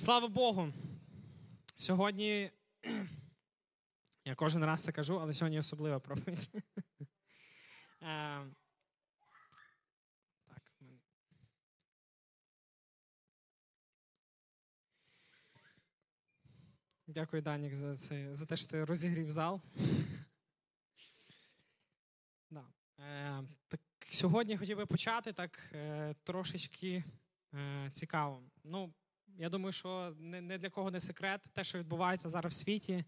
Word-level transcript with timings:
Слава 0.00 0.28
Богу! 0.28 0.72
Сьогодні, 1.76 2.50
я 4.24 4.34
кожен 4.34 4.64
раз 4.64 4.84
це 4.84 4.92
кажу, 4.92 5.20
але 5.20 5.34
сьогодні 5.34 5.58
особлива 5.58 6.00
проповідь. 6.00 6.50
Е. 8.02 8.46
Дякую, 17.06 17.42
Данік, 17.42 17.74
за 17.74 17.96
це, 17.96 18.34
за 18.34 18.46
те, 18.46 18.56
що 18.56 18.66
ти 18.66 18.84
розігрів 18.84 19.30
зал. 19.30 19.60
да. 22.50 22.64
е, 22.98 23.42
так, 23.68 23.80
Сьогодні 24.06 24.56
хотів 24.56 24.76
би 24.76 24.86
почати 24.86 25.32
так 25.32 25.70
е, 25.72 26.14
трошечки 26.24 27.04
цікаво. 27.92 28.42
Ну, 28.64 28.94
я 29.40 29.48
думаю, 29.48 29.72
що 29.72 30.14
не 30.18 30.58
для 30.58 30.70
кого 30.70 30.90
не 30.90 31.00
секрет, 31.00 31.40
те, 31.52 31.64
що 31.64 31.78
відбувається 31.78 32.28
зараз 32.28 32.52
в 32.52 32.56
світі, 32.56 33.04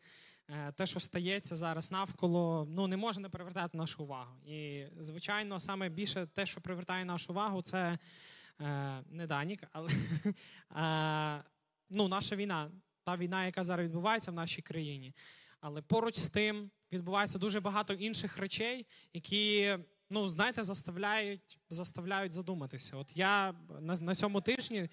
е, 0.49 0.73
те, 0.73 0.87
що 0.87 1.01
стається 1.01 1.57
зараз 1.57 1.91
навколо, 1.91 2.67
ну 2.71 2.87
не 2.87 2.97
може 2.97 3.21
не 3.21 3.29
привертати 3.29 3.77
нашу 3.77 4.05
увагу. 4.05 4.41
І, 4.47 4.85
звичайно, 4.99 5.61
саме 5.61 5.89
більше 5.89 6.27
те, 6.27 6.47
що 6.47 6.61
привертає 6.61 7.05
нашу 7.05 7.33
увагу, 7.33 7.63
це 7.63 7.99
е, 8.61 9.03
не 9.11 9.27
Данік, 9.27 9.63
але 9.73 9.89
е, 10.77 11.45
ну, 11.91 12.09
наша 12.09 12.37
війна, 12.37 12.71
та 13.05 13.17
війна, 13.17 13.47
яка 13.47 13.65
зараз 13.65 13.87
відбувається 13.87 14.31
в 14.31 14.35
нашій 14.35 14.62
країні. 14.62 15.15
Але 15.61 15.83
поруч 15.83 16.17
з 16.17 16.29
тим 16.29 16.71
відбувається 16.93 17.39
дуже 17.39 17.61
багато 17.61 17.95
інших 17.95 18.39
речей, 18.39 18.87
які. 19.12 19.79
Ну, 20.15 20.29
знаєте, 20.29 20.62
заставляють 20.62 21.59
заставляють 21.71 22.33
задуматися. 22.33 22.97
От 22.97 23.17
я 23.17 23.55
на 23.81 23.97
на 23.97 24.15
цьому 24.15 24.41
тижні 24.41 24.89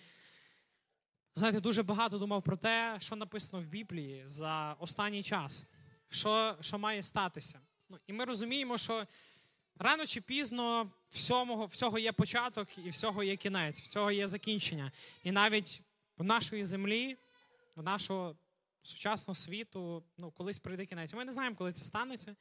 знаєте, 1.35 1.59
дуже 1.59 1.83
багато 1.83 2.17
думав 2.17 2.43
про 2.43 2.57
те, 2.57 2.97
що 2.99 3.15
написано 3.15 3.63
в 3.63 3.65
Біблії 3.65 4.23
за 4.25 4.75
останній 4.79 5.23
час, 5.23 5.65
що 6.09 6.57
що 6.61 6.79
має 6.79 7.01
статися. 7.01 7.59
Ну, 7.89 7.97
І 8.07 8.13
ми 8.13 8.25
розуміємо, 8.25 8.77
що 8.77 9.07
рано 9.79 10.05
чи 10.05 10.21
пізно 10.21 10.91
всього, 11.09 11.65
всього 11.65 11.99
є 11.99 12.11
початок 12.11 12.77
і 12.77 12.89
всього 12.89 13.23
є 13.23 13.35
кінець, 13.35 13.81
всього 13.81 14.11
є 14.11 14.27
закінчення. 14.27 14.91
І 15.23 15.31
навіть 15.31 15.81
в 16.17 16.23
нашої 16.23 16.63
землі, 16.63 17.17
в 17.75 17.83
нашого 17.83 18.35
сучасного 18.83 19.35
світу, 19.35 20.03
ну, 20.17 20.31
колись 20.31 20.59
прийде 20.59 20.85
кінець. 20.85 21.13
Ми 21.13 21.25
не 21.25 21.31
знаємо, 21.31 21.55
коли 21.55 21.71
це 21.71 21.83
станеться, 21.83 22.35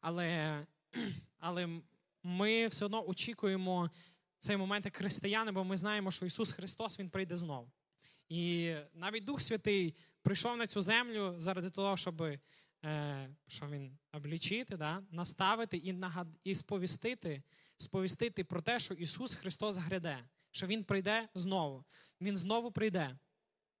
але, 0.00 0.66
але 1.38 1.80
ми 2.22 2.66
все 2.66 2.84
одно 2.84 3.08
очікуємо 3.08 3.90
цей 4.40 4.56
момент 4.56 4.84
як 4.84 4.96
християни, 4.96 5.52
бо 5.52 5.64
ми 5.64 5.76
знаємо, 5.76 6.10
що 6.10 6.26
Ісус 6.26 6.52
Христос 6.52 6.98
Він 6.98 7.10
прийде 7.10 7.36
знову. 7.36 7.70
І 8.28 8.74
навіть 8.94 9.24
Дух 9.24 9.42
Святий 9.42 9.94
прийшов 10.22 10.56
на 10.56 10.66
цю 10.66 10.80
землю 10.80 11.34
заради 11.38 11.70
того, 11.70 11.96
щоб 11.96 12.22
е, 12.22 13.30
що 13.48 13.66
він 13.66 13.98
облічити, 14.12 14.76
да, 14.76 15.02
наставити 15.10 15.76
і 15.76 15.92
нагад... 15.92 16.28
і 16.44 16.54
сповістити, 16.54 17.42
сповістити 17.78 18.44
про 18.44 18.62
те, 18.62 18.78
що 18.78 18.94
Ісус 18.94 19.34
Христос 19.34 19.76
гряде, 19.76 20.24
що 20.50 20.66
Він 20.66 20.84
прийде 20.84 21.28
знову. 21.34 21.84
Він 22.20 22.36
знову 22.36 22.72
прийде 22.72 23.18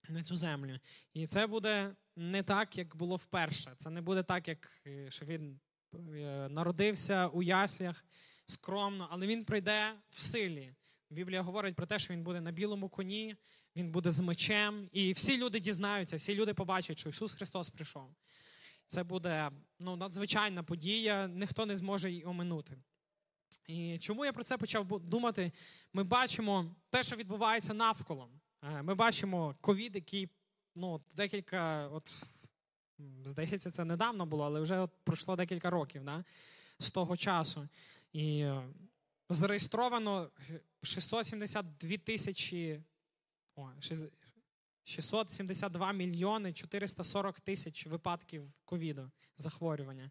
на 0.08 0.22
цю 0.22 0.36
землю. 0.36 0.78
І 1.14 1.26
це 1.26 1.46
буде 1.46 1.94
не 2.16 2.42
так, 2.42 2.78
як 2.78 2.96
було 2.96 3.16
вперше. 3.16 3.74
Це 3.76 3.90
не 3.90 4.00
буде 4.00 4.22
так, 4.22 4.48
як 4.48 4.82
е, 4.86 5.10
що 5.10 5.26
він 5.26 5.60
е, 5.94 6.48
народився 6.50 7.26
у 7.26 7.42
яслях 7.42 8.04
скромно, 8.46 9.08
але 9.10 9.26
він 9.26 9.44
прийде 9.44 9.94
в 10.10 10.20
силі. 10.20 10.74
Біблія 11.10 11.42
говорить 11.42 11.76
про 11.76 11.86
те, 11.86 11.98
що 11.98 12.14
він 12.14 12.22
буде 12.22 12.40
на 12.40 12.52
білому 12.52 12.88
коні, 12.88 13.36
він 13.78 13.90
буде 13.90 14.10
з 14.12 14.20
мечем, 14.20 14.88
і 14.92 15.12
всі 15.12 15.38
люди 15.38 15.60
дізнаються, 15.60 16.16
всі 16.16 16.34
люди 16.34 16.54
побачать, 16.54 16.98
що 16.98 17.08
Ісус 17.08 17.34
Христос 17.34 17.70
прийшов. 17.70 18.14
Це 18.86 19.04
буде 19.04 19.50
ну, 19.78 19.96
надзвичайна 19.96 20.62
подія, 20.62 21.28
ніхто 21.28 21.66
не 21.66 21.76
зможе 21.76 22.10
її 22.10 22.24
оминути. 22.24 22.78
І 23.66 23.98
чому 23.98 24.24
я 24.24 24.32
про 24.32 24.44
це 24.44 24.58
почав 24.58 25.00
думати? 25.00 25.52
Ми 25.92 26.04
бачимо 26.04 26.74
те, 26.90 27.02
що 27.02 27.16
відбувається 27.16 27.74
навколо. 27.74 28.28
Е, 28.62 28.82
ми 28.82 28.94
бачимо 28.94 29.54
ковід, 29.60 29.94
який 29.94 30.28
ну, 30.76 31.00
декілька, 31.14 31.88
от, 31.88 32.26
здається, 33.24 33.70
це 33.70 33.84
недавно 33.84 34.26
було, 34.26 34.44
але 34.44 34.60
вже 34.60 34.78
от 34.78 34.90
пройшло 35.04 35.36
декілька 35.36 35.70
років 35.70 36.04
да, 36.04 36.24
з 36.78 36.90
того 36.90 37.16
часу. 37.16 37.68
І 38.12 38.40
е, 38.40 38.62
зареєстровано 39.28 40.30
672 40.82 41.96
тисячі 41.96 42.80
672 44.84 45.92
мільйони 45.92 46.52
440 46.52 47.40
тисяч 47.40 47.86
випадків 47.86 48.52
ковіду 48.64 49.10
захворювання. 49.36 50.10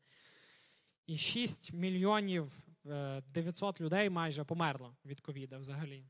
І 1.07 1.17
6 1.17 1.73
мільйонів 1.73 2.59
900 2.83 3.81
е, 3.81 3.83
людей 3.83 4.09
майже 4.09 4.43
померло 4.43 4.95
від 5.05 5.21
ковіда 5.21 5.57
взагалі. 5.57 6.05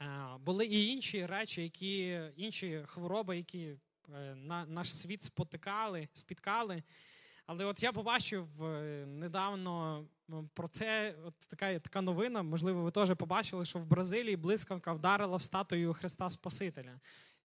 Е, 0.00 0.36
були 0.40 0.66
і 0.66 0.86
інші 0.86 1.26
речі, 1.26 1.62
які, 1.62 2.20
інші 2.36 2.82
хвороби, 2.86 3.36
які 3.36 3.76
е, 4.14 4.34
наш 4.68 4.96
світ 4.96 5.22
спотикали, 5.22 6.08
спіткали. 6.12 6.82
Але 7.46 7.64
от 7.64 7.82
я 7.82 7.92
побачив 7.92 8.48
недавно 9.06 10.06
про 10.54 10.68
те, 10.68 11.14
от 11.24 11.34
така 11.48 11.78
така 11.78 12.00
новина, 12.00 12.42
можливо, 12.42 12.82
ви 12.82 12.90
теж 12.90 13.14
побачили, 13.16 13.64
що 13.64 13.78
в 13.78 13.86
Бразилії 13.86 14.36
блискавка 14.36 14.92
вдарила 14.92 15.36
в 15.36 15.42
статую 15.42 15.94
Христа 15.94 16.30
Спасителя. 16.30 17.00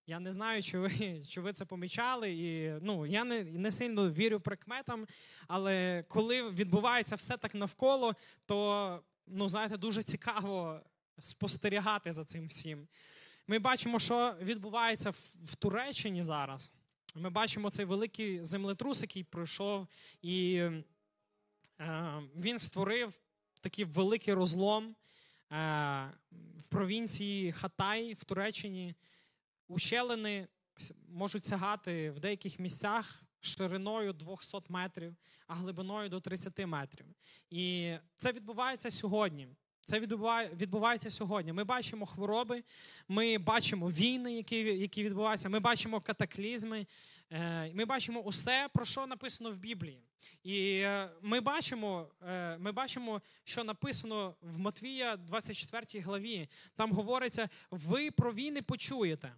Я 0.08 0.20
не 0.20 0.32
знаю, 0.32 0.64
чи 0.64 0.80
ви 0.80 1.22
чи 1.30 1.42
ви 1.42 1.54
це 1.54 1.66
помічали. 1.66 2.32
І 2.32 2.74
ну 2.82 3.06
я 3.06 3.24
не 3.24 3.44
не 3.44 3.72
сильно 3.72 4.12
вірю 4.12 4.40
прикметам, 4.40 5.08
але 5.48 6.04
коли 6.08 6.50
відбувається 6.50 7.16
все 7.16 7.38
так 7.38 7.56
навколо, 7.56 8.16
то 8.46 9.00
ну 9.28 9.50
знаєте, 9.50 9.78
дуже 9.78 10.04
цікаво 10.04 10.82
спостерігати 11.20 12.12
за 12.12 12.26
цим 12.26 12.48
всім. 12.48 12.88
Ми 13.48 13.60
бачимо, 13.60 14.00
що 14.00 14.36
відбувається 14.42 15.10
в, 15.44 15.56
Туреччині 15.56 16.24
зараз. 16.24 16.74
Ми 17.16 17.30
бачимо 17.30 17.70
цей 17.70 17.86
великий 17.86 18.44
землетрус, 18.44 19.02
який 19.02 19.24
пройшов, 19.24 19.88
і 20.22 20.64
він 22.36 22.60
створив 22.60 23.20
такий 23.62 23.86
великий 23.86 24.34
розлом 24.34 24.96
е, 25.52 26.12
в 26.32 26.64
провінції 26.70 27.52
Хатай 27.52 28.14
в 28.14 28.24
Туреччині. 28.24 28.96
Ущелини 29.68 30.48
можуть 31.10 31.46
сягати 31.46 32.12
в 32.12 32.20
деяких 32.20 32.60
місцях 32.60 33.24
шириною 33.42 34.14
200 34.14 34.58
метрів, 34.70 35.16
а 35.48 35.56
глибиною 35.56 36.10
до 36.10 36.20
30 36.20 36.66
метрів. 36.66 37.06
І 37.50 37.96
це 38.18 38.32
відбувається 38.32 38.92
сьогодні. 38.92 39.48
Це 39.86 40.00
відбувається 40.54 41.10
сьогодні. 41.10 41.54
Ми 41.54 41.64
бачимо 41.64 42.06
хвороби, 42.06 42.64
ми 43.08 43.38
бачимо 43.38 43.90
війни, 43.90 44.34
які 44.34 44.56
які 44.58 45.04
відбуваються. 45.04 45.50
Ми 45.50 45.60
бачимо 45.60 46.02
катаклізми. 46.02 46.88
Е, 47.32 47.72
ми 47.74 47.86
бачимо 47.86 48.20
усе, 48.20 48.70
про 48.74 48.86
що 48.86 49.08
написано 49.08 49.52
в 49.52 49.58
Біблії. 49.58 50.09
І 50.44 50.80
е, 50.80 51.10
ми 51.22 51.40
бачимо, 51.40 52.08
е, 52.28 52.58
ми 52.58 52.72
бачимо, 52.72 53.22
що 53.44 53.64
написано 53.64 54.36
в 54.42 54.60
Матвія, 54.60 55.18
24 55.18 56.04
главі. 56.04 56.50
Там 56.76 56.92
говориться: 56.92 57.50
ви 57.72 58.12
про 58.12 58.34
війни 58.34 58.62
почуєте. 58.62 59.34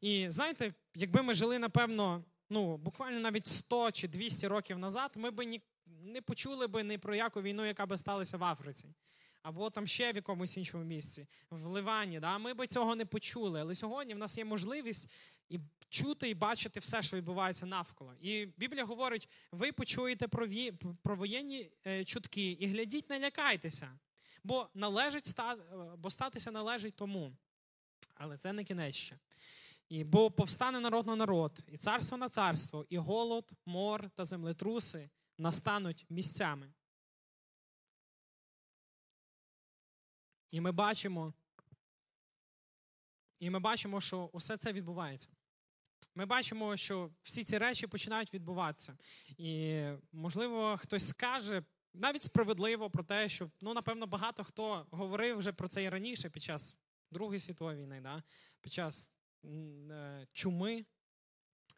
І 0.00 0.26
знаєте, 0.30 0.74
якби 0.94 1.22
ми 1.22 1.34
жили, 1.34 1.58
напевно, 1.58 2.24
ну 2.50 2.76
буквально 2.76 3.20
навіть 3.20 3.46
100 3.46 3.90
чи 3.90 4.08
200 4.08 4.46
років 4.46 4.78
назад, 4.78 5.12
ми 5.14 5.30
б 5.30 5.44
ні, 5.44 5.62
не 5.86 6.22
почули 6.22 6.66
би 6.66 6.82
ні 6.82 6.98
про 6.98 7.14
яку 7.14 7.42
війну, 7.42 7.66
яка 7.66 7.86
би 7.86 7.98
сталася 7.98 8.36
в 8.36 8.44
Африці 8.44 8.88
або 9.44 9.70
там 9.70 9.86
ще 9.86 10.12
в 10.12 10.16
якомусь 10.16 10.56
іншому 10.56 10.84
місці, 10.84 11.26
в 11.50 11.66
Ливані. 11.66 12.20
Да? 12.20 12.38
Ми 12.38 12.54
би 12.54 12.66
цього 12.66 12.96
не 12.96 13.06
почули. 13.06 13.60
Але 13.60 13.74
сьогодні 13.74 14.14
в 14.14 14.18
нас 14.18 14.38
є 14.38 14.44
можливість 14.44 15.10
і 15.48 15.60
чути 15.88 16.30
і 16.30 16.34
бачити 16.34 16.80
все, 16.80 17.02
що 17.02 17.16
відбувається 17.16 17.66
навколо. 17.66 18.14
І 18.20 18.46
Біблія 18.46 18.84
говорить: 18.84 19.28
ви 19.52 19.72
почуєте 19.72 20.28
про 20.28 20.46
ві... 20.46 20.72
про 21.02 21.16
воєнні 21.16 21.70
е, 21.86 22.04
чутки 22.04 22.50
і 22.50 22.66
глядіть, 22.66 23.10
не 23.10 23.20
лякайтеся, 23.20 23.98
бо 24.44 24.68
належить 24.74 25.26
ста... 25.26 25.56
бо 25.98 26.10
статися 26.10 26.50
належить 26.50 26.96
тому. 26.96 27.32
Але 28.14 28.38
це 28.38 28.52
не 28.52 28.64
кінець 28.64 28.94
ще. 28.94 29.18
І 29.88 30.04
бо 30.04 30.30
повстане 30.30 30.80
народ 30.80 31.06
на 31.06 31.16
народ, 31.16 31.58
і 31.68 31.76
царство 31.76 32.18
на 32.18 32.28
царство, 32.28 32.86
і 32.88 32.98
голод, 32.98 33.50
мор 33.66 34.10
та 34.10 34.24
землетруси 34.24 35.10
настануть 35.38 36.06
місцями. 36.10 36.72
І 40.54 40.60
ми 40.60 40.72
бачимо, 40.72 41.34
і 43.38 43.50
ми 43.50 43.58
бачимо, 43.58 44.00
що 44.00 44.30
усе 44.32 44.56
це 44.56 44.72
відбувається. 44.72 45.28
Ми 46.14 46.26
бачимо, 46.26 46.76
що 46.76 47.10
всі 47.22 47.44
ці 47.44 47.58
речі 47.58 47.86
починають 47.86 48.34
відбуватися. 48.34 48.98
І, 49.38 49.84
можливо, 50.12 50.76
хтось 50.76 51.08
скаже 51.08 51.62
навіть 51.94 52.22
справедливо 52.22 52.90
про 52.90 53.04
те, 53.04 53.28
що 53.28 53.50
ну, 53.60 53.74
напевно, 53.74 54.06
багато 54.06 54.44
хто 54.44 54.86
говорив 54.90 55.38
вже 55.38 55.52
про 55.52 55.68
це 55.68 55.82
і 55.82 55.88
раніше 55.88 56.30
під 56.30 56.42
час 56.42 56.76
Другої 57.10 57.38
світової 57.38 57.82
війни, 57.82 58.00
да? 58.00 58.22
під 58.60 58.72
час 58.72 59.10
е, 59.44 60.26
чуми. 60.32 60.84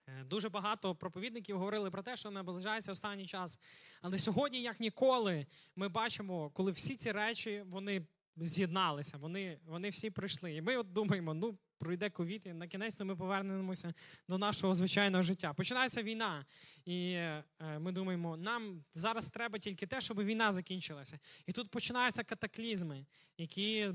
Е, 0.06 0.24
дуже 0.24 0.48
багато 0.48 0.94
проповідників 0.94 1.58
говорили 1.58 1.90
про 1.90 2.02
те, 2.02 2.16
що 2.16 2.30
наближається 2.30 2.92
останній 2.92 3.26
час. 3.26 3.60
Але 4.02 4.18
сьогодні, 4.18 4.62
як 4.62 4.80
ніколи, 4.80 5.46
ми 5.76 5.88
бачимо, 5.88 6.50
коли 6.50 6.72
всі 6.72 6.96
ці 6.96 7.12
речі 7.12 7.64
вони 7.66 8.06
з'єдналися, 8.36 9.16
вони 9.16 9.58
вони 9.66 9.88
всі 9.88 10.10
прийшли. 10.10 10.54
І 10.54 10.62
ми 10.62 10.76
от 10.76 10.92
думаємо, 10.92 11.34
ну 11.34 11.58
пройде 11.78 12.10
ковід, 12.10 12.42
і 12.46 12.52
на 12.52 12.68
кінець 12.68 13.00
ми 13.00 13.16
повернемося 13.16 13.94
до 14.28 14.38
нашого 14.38 14.74
звичайного 14.74 15.22
життя. 15.22 15.52
Починається 15.52 16.02
війна, 16.02 16.46
і 16.84 17.12
е, 17.12 17.44
ми 17.78 17.92
думаємо, 17.92 18.36
нам 18.36 18.84
зараз 18.94 19.28
треба 19.28 19.58
тільки 19.58 19.86
те, 19.86 20.00
щоб 20.00 20.24
війна 20.24 20.52
закінчилася. 20.52 21.18
І 21.46 21.52
тут 21.52 21.70
починаються 21.70 22.24
катаклізми, 22.24 23.06
які 23.38 23.92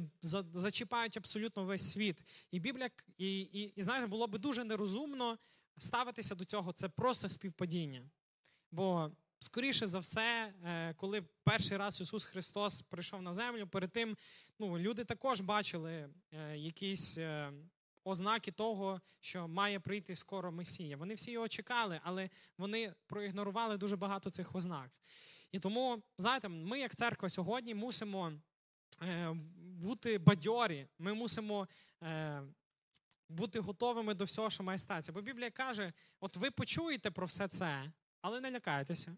зачіпають 0.54 1.18
абсолютно 1.18 1.64
весь 1.64 1.92
світ. 1.92 2.24
І 2.52 2.60
Біблія, 2.60 2.90
і, 3.18 3.42
і, 3.42 3.74
і 3.76 3.82
знаєте, 3.82 4.08
було 4.08 4.28
би 4.28 4.40
дуже 4.40 4.64
нерозумно 4.64 5.38
ставитися 5.78 6.36
до 6.36 6.46
цього. 6.46 6.74
Це 6.74 6.90
просто 6.90 7.30
співпадіння. 7.30 8.04
Бо 8.72 9.12
скоріше 9.42 9.88
за 9.88 10.00
все, 10.00 10.54
е, 10.66 10.94
коли 10.94 11.22
перший 11.44 11.78
раз 11.78 12.02
Ісус 12.02 12.26
Христос 12.26 12.82
прийшов 12.82 13.22
на 13.22 13.34
землю, 13.34 13.68
перед 13.68 13.92
тим 13.92 14.18
ну, 14.60 14.80
люди 14.80 15.04
також 15.04 15.42
бачили 15.42 16.10
е, 16.34 16.58
якісь 16.58 17.18
е, 17.18 17.52
ознаки 18.04 18.52
того, 18.52 19.02
що 19.20 19.48
має 19.48 19.80
прийти 19.80 20.16
скоро 20.16 20.52
Месія. 20.52 20.98
Вони 20.98 21.14
всі 21.14 21.32
його 21.32 21.48
чекали, 21.48 22.00
але 22.04 22.30
вони 22.58 22.94
проігнорували 23.08 23.78
дуже 23.78 23.96
багато 23.96 24.30
цих 24.30 24.56
ознак. 24.56 24.92
І 25.52 25.60
тому, 25.60 26.04
знаєте, 26.18 26.48
ми, 26.48 26.80
як 26.80 26.96
церква, 26.96 27.30
сьогодні 27.30 27.76
мусимо 27.76 28.34
бути 29.56 30.18
бадьорі, 30.18 30.88
ми 31.00 31.14
мусимо. 31.14 31.68
Бути 33.30 33.60
готовими 33.60 34.14
до 34.14 34.26
всього, 34.26 34.50
що 34.50 34.64
має 34.64 34.80
статися. 34.80 35.12
Бо 35.12 35.22
Біблія 35.22 35.52
каже: 35.52 35.94
от 36.20 36.38
ви 36.38 36.52
почуєте 36.52 37.12
про 37.12 37.26
все 37.26 37.48
це, 37.48 37.92
але 38.22 38.42
не 38.42 38.52
лякайтеся 38.52 39.18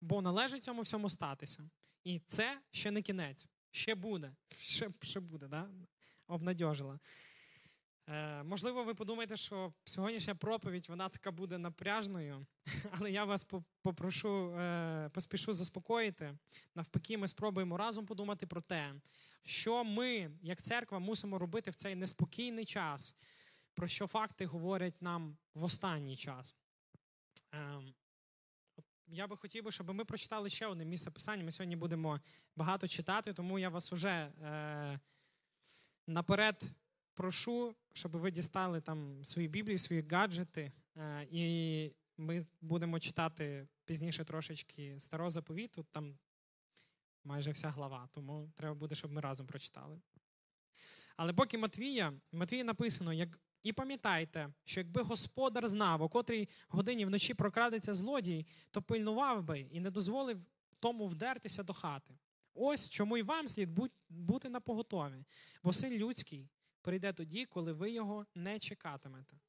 бо 0.00 0.22
належить 0.22 0.64
цьому 0.64 0.82
всьому 0.82 1.10
статися. 1.10 1.70
І 2.04 2.20
це 2.28 2.60
ще 2.70 2.90
не 2.90 3.02
кінець, 3.02 3.46
ще 3.70 3.94
буде. 3.94 4.32
Ще 4.56 4.90
ще 5.00 5.20
буде, 5.20 5.48
да? 5.48 5.68
обнадьожила. 6.26 6.98
Е, 8.08 8.42
Можливо, 8.42 8.84
ви 8.84 8.94
подумаєте, 8.94 9.36
що 9.36 9.72
сьогоднішня 9.84 10.34
проповідь 10.34 10.88
вона 10.88 11.08
така 11.08 11.30
буде 11.30 11.58
напряжною, 11.58 12.46
але 12.90 13.10
я 13.10 13.24
вас 13.24 13.46
попрошу, 13.82 14.54
е, 14.54 15.10
поспішу 15.14 15.52
заспокоїти. 15.52 16.38
Навпаки, 16.74 17.18
ми 17.18 17.28
спробуємо 17.28 17.76
разом 17.76 18.06
подумати 18.06 18.46
про 18.46 18.60
те, 18.60 18.94
що 19.44 19.84
ми, 19.84 20.30
як 20.42 20.62
церква, 20.62 20.98
мусимо 20.98 21.38
робити 21.38 21.70
в 21.70 21.74
цей 21.74 21.94
неспокійний 21.94 22.64
час, 22.64 23.16
про 23.74 23.88
що 23.88 24.06
факти 24.06 24.46
говорять 24.46 25.02
нам 25.02 25.36
в 25.54 25.64
останній 25.64 26.16
час. 26.16 26.54
Е, 27.54 27.80
я 29.10 29.26
би 29.26 29.36
хотів 29.36 29.64
би, 29.64 29.72
щоб 29.72 29.94
ми 29.94 30.04
прочитали 30.04 30.48
ще 30.48 30.66
одне 30.66 30.84
місце 30.84 31.10
писання. 31.10 31.44
Ми 31.44 31.52
сьогодні 31.52 31.76
будемо 31.76 32.20
багато 32.56 32.88
читати, 32.88 33.32
тому 33.32 33.58
я 33.58 33.68
вас 33.68 33.92
уже 33.92 34.08
е, 34.08 35.00
наперед 36.06 36.62
прошу, 37.14 37.74
щоб 37.92 38.12
ви 38.16 38.30
дістали 38.30 38.80
там 38.80 39.24
свої 39.24 39.48
біблії, 39.48 39.78
свої 39.78 40.02
гаджети. 40.10 40.72
Е, 40.96 41.26
і 41.30 41.92
ми 42.16 42.46
будемо 42.60 43.00
читати 43.00 43.68
пізніше 43.84 44.24
трошечки 44.24 45.00
старого 45.00 45.30
заповіту. 45.30 45.86
Там 45.90 46.18
майже 47.24 47.50
вся 47.50 47.70
глава, 47.70 48.08
тому 48.12 48.52
треба 48.56 48.74
буде, 48.74 48.94
щоб 48.94 49.12
ми 49.12 49.20
разом 49.20 49.46
прочитали. 49.46 50.00
Але 51.16 51.32
поки 51.32 51.58
Матвія, 51.58 52.12
Матвія 52.32 52.64
написано, 52.64 53.12
як 53.12 53.38
і 53.62 53.72
пам'ятайте, 53.72 54.52
що 54.64 54.80
якби 54.80 55.02
господар 55.02 55.68
знав, 55.68 56.02
о 56.02 56.08
котрій 56.08 56.48
годині 56.68 57.06
вночі 57.06 57.34
прокрадеться 57.34 57.94
злодій, 57.94 58.46
то 58.70 58.82
пильнував 58.82 59.42
би 59.42 59.60
і 59.60 59.80
не 59.80 59.90
дозволив 59.90 60.40
тому 60.80 61.06
вдертися 61.06 61.62
до 61.62 61.72
хати. 61.72 62.18
Ось 62.54 62.90
чому 62.90 63.16
й 63.16 63.22
вам 63.22 63.48
слід 63.48 63.68
бути 64.08 64.48
на 64.48 64.60
поготові, 64.60 65.24
бо 65.62 65.72
син 65.72 65.92
людський 65.92 66.48
прийде 66.82 67.12
тоді, 67.12 67.46
коли 67.46 67.72
ви 67.72 67.90
його 67.90 68.26
не 68.34 68.58
чекатимете. 68.58 69.40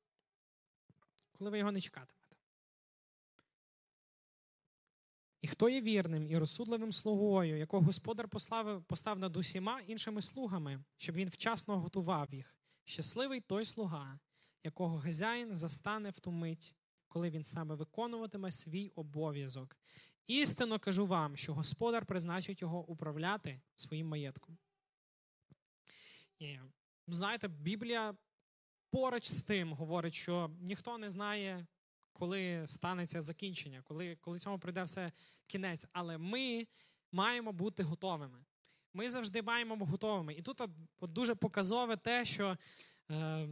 Коли 1.32 1.50
ви 1.50 1.58
його 1.58 1.72
не 1.72 1.82
чекатимете. 1.82 2.36
І 5.42 5.48
хто 5.48 5.70
є 5.70 5.82
вірним 5.82 6.28
і 6.28 6.38
розсудливим 6.38 6.92
слугою, 6.92 7.58
якого 7.58 7.86
господар 7.86 8.28
послав, 8.28 8.84
постав 8.84 9.20
над 9.20 9.38
усіма 9.38 9.82
іншими 9.82 10.22
слугами, 10.22 10.84
щоб 10.98 11.16
він 11.16 11.30
вчасно 11.30 11.80
готував 11.80 12.34
їх. 12.34 12.61
Щасливий 12.86 13.42
той 13.42 13.66
слуга, 13.66 14.20
якого 14.64 15.00
хазяїн 15.00 15.56
застане 15.56 16.10
в 16.10 16.20
ту 16.20 16.32
мить, 16.32 16.76
коли 17.08 17.30
він 17.30 17.44
саме 17.44 17.76
виконуватиме 17.76 18.52
свій 18.52 18.90
обов'язок. 18.90 19.78
Істинно 20.28 20.80
кажу 20.80 21.08
вам, 21.08 21.38
що 21.38 21.54
господар 21.54 22.06
призначить 22.06 22.62
його 22.62 22.86
управляти 22.86 23.62
своїм 23.76 24.08
маєтком. 24.08 24.58
І, 26.40 26.60
знаєте, 27.08 27.48
Біблія 27.48 28.16
поруч 28.90 29.32
з 29.32 29.42
тим 29.42 29.74
говорить, 29.74 30.14
що 30.14 30.52
ніхто 30.60 30.98
не 30.98 31.10
знає, 31.10 31.68
коли 32.14 32.68
станеться 32.68 33.22
закінчення, 33.22 33.82
коли 33.82 34.16
коли 34.16 34.40
цьому 34.40 34.60
прийде 34.60 34.84
все 34.84 35.12
кінець. 35.48 35.88
Але 35.92 36.18
ми 36.18 36.68
маємо 37.12 37.52
бути 37.52 37.84
готовими. 37.84 38.46
Ми 38.94 39.10
завжди 39.10 39.42
маємо 39.42 39.86
готовими. 39.86 40.34
І 40.34 40.42
тут 40.42 40.62
от, 41.00 41.14
дуже 41.14 41.36
показове 41.36 41.98
те, 41.98 42.26
що 42.26 42.58
е, 43.12 43.48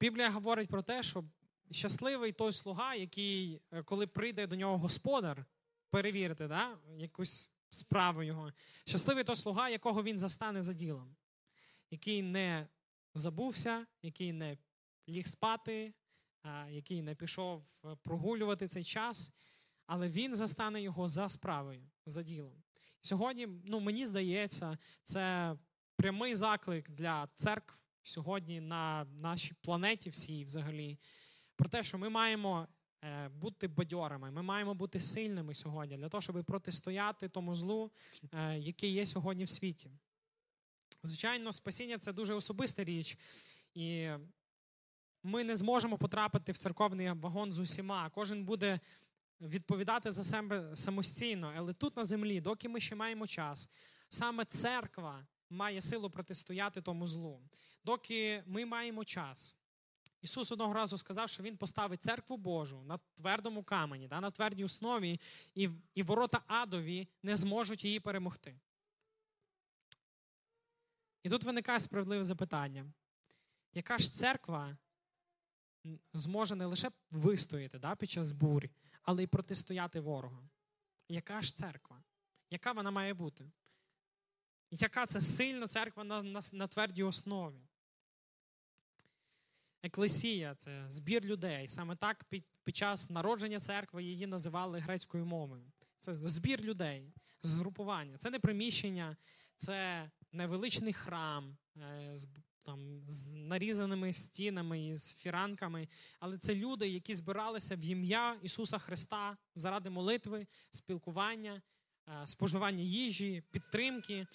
Біблія 0.00 0.30
говорить 0.30 0.68
про 0.68 0.82
те, 0.82 1.02
що 1.02 1.24
щасливий 1.70 2.32
той 2.32 2.52
слуга, 2.52 2.94
який, 2.94 3.60
е, 3.72 3.82
коли 3.82 4.06
прийде 4.06 4.46
до 4.46 4.56
нього 4.56 4.78
господар, 4.78 5.46
перевірити 5.90 6.48
да, 6.48 6.78
якусь 6.96 7.50
справу 7.70 8.22
його. 8.22 8.52
Щасливий 8.84 9.24
той 9.24 9.36
слуга, 9.36 9.68
якого 9.68 10.02
він 10.02 10.18
застане 10.18 10.62
за 10.62 10.72
ділом, 10.72 11.16
який 11.90 12.22
не 12.22 12.68
забувся, 13.14 13.86
який 14.02 14.32
не 14.32 14.58
ліг 15.08 15.26
спати, 15.26 15.94
який 16.68 17.02
не 17.02 17.14
пішов 17.14 17.64
е, 17.84 17.96
прогулювати 18.02 18.68
цей 18.68 18.84
час, 18.84 19.30
але 19.86 20.08
він 20.08 20.36
застане 20.36 20.82
його 20.82 21.08
за 21.08 21.28
справою, 21.28 21.90
за 22.06 22.22
ділом. 22.22 22.62
Сьогодні, 23.06 23.48
ну 23.64 23.80
мені 23.80 24.06
здається, 24.06 24.78
це 25.04 25.54
прямий 25.96 26.34
заклик 26.34 26.90
для 26.90 27.28
церкв 27.34 27.78
сьогодні 28.02 28.60
на 28.60 29.04
нашій 29.04 29.54
планеті, 29.62 30.10
всій 30.10 30.44
взагалі, 30.44 30.98
про 31.56 31.68
те, 31.68 31.82
що 31.82 31.98
ми 31.98 32.08
маємо 32.08 32.68
е, 33.04 33.28
бути 33.28 33.68
бадьорами, 33.68 34.30
ми 34.30 34.42
маємо 34.42 34.74
бути 34.74 35.00
сильними 35.00 35.54
сьогодні 35.54 35.96
для 35.96 36.08
того, 36.08 36.20
щоб 36.20 36.44
протистояти 36.44 37.28
тому 37.28 37.54
злу, 37.54 37.90
е, 38.32 38.58
який 38.58 38.92
є 38.92 39.06
сьогодні 39.06 39.44
в 39.44 39.48
світі. 39.48 39.90
Звичайно, 41.02 41.52
спасіння 41.52 41.98
це 41.98 42.12
дуже 42.12 42.34
особиста 42.34 42.84
річ, 42.84 43.18
і 43.74 44.08
ми 45.22 45.44
не 45.44 45.56
зможемо 45.56 45.98
потрапити 45.98 46.52
в 46.52 46.58
церковний 46.58 47.10
вагон 47.12 47.52
з 47.52 47.58
усіма. 47.58 48.10
Кожен 48.10 48.44
буде 48.44 48.80
відповідати 49.40 50.12
за 50.12 50.24
себе 50.24 50.76
самостійно, 50.76 51.52
але 51.56 51.72
тут 51.72 51.96
на 51.96 52.04
землі, 52.04 52.40
доки 52.40 52.68
ми 52.68 52.80
ще 52.80 52.94
маємо 52.94 53.26
час, 53.26 53.68
саме 54.08 54.44
церква 54.44 55.26
має 55.50 55.80
силу 55.80 56.10
протистояти 56.10 56.82
тому 56.82 57.06
злу. 57.06 57.42
Доки 57.84 58.42
ми 58.46 58.64
маємо 58.64 59.04
час. 59.04 59.56
Ісус 60.22 60.52
одного 60.52 60.74
разу 60.74 60.98
сказав, 60.98 61.28
що 61.28 61.42
Він 61.42 61.56
поставить 61.56 62.02
церкву 62.02 62.36
Божу 62.36 62.82
на 62.82 62.98
твердому 62.98 63.62
камені, 63.62 64.08
на 64.08 64.30
твердій 64.30 64.64
основі, 64.64 65.20
і 65.54 65.70
і 65.94 66.02
ворота 66.02 66.42
адові 66.46 67.08
не 67.22 67.36
зможуть 67.36 67.84
її 67.84 68.00
перемогти. 68.00 68.60
І 71.22 71.30
тут 71.30 71.44
виникає 71.44 71.80
справедливе 71.80 72.24
запитання: 72.24 72.86
яка 73.72 73.98
ж 73.98 74.14
церква 74.14 74.76
зможе 76.12 76.54
не 76.54 76.66
лише 76.66 76.90
вистояти 77.10 77.78
да, 77.78 77.96
під 77.96 78.10
час 78.10 78.32
бурі, 78.32 78.70
але 79.06 79.22
й 79.22 79.26
протистояти 79.26 80.00
ворогу. 80.00 80.48
Яка 81.08 81.42
ж 81.42 81.54
церква? 81.54 82.02
Яка 82.50 82.72
вона 82.72 82.90
має 82.90 83.14
бути? 83.14 83.50
Яка 84.70 85.06
це 85.06 85.20
сильна 85.20 85.68
церква 85.68 86.04
на, 86.04 86.22
на, 86.22 86.40
на 86.52 86.66
твердій 86.66 87.02
основі? 87.02 87.68
Еклесія 89.82 90.54
це 90.54 90.84
збір 90.90 91.24
людей. 91.24 91.68
Саме 91.68 91.96
так 91.96 92.24
під, 92.24 92.44
під 92.64 92.76
час 92.76 93.10
народження 93.10 93.60
церкви 93.60 94.04
її 94.04 94.26
називали 94.26 94.78
грецькою 94.78 95.26
мовою. 95.26 95.72
Це 96.00 96.16
збір 96.16 96.60
людей, 96.60 97.14
згрупування. 97.42 98.18
Це 98.18 98.30
не 98.30 98.38
приміщення, 98.38 99.16
це 99.56 100.10
невеличний 100.32 100.92
храм, 100.92 101.56
е, 101.76 102.16
там 102.66 103.00
з 103.08 103.26
нарізаними 103.26 104.12
стінами 104.12 104.86
і 104.86 104.94
з 104.94 105.14
фіранками, 105.14 105.88
але 106.20 106.38
це 106.38 106.54
люди, 106.54 106.88
які 106.88 107.14
збиралися 107.14 107.76
в 107.76 107.80
ім'я 107.80 108.38
Ісуса 108.42 108.78
Христа 108.78 109.36
заради 109.54 109.90
молитви, 109.90 110.46
спілкування, 110.70 111.62
е, 112.08 112.26
споживання 112.26 112.82
їжі, 112.82 113.42
підтримки 113.50 114.26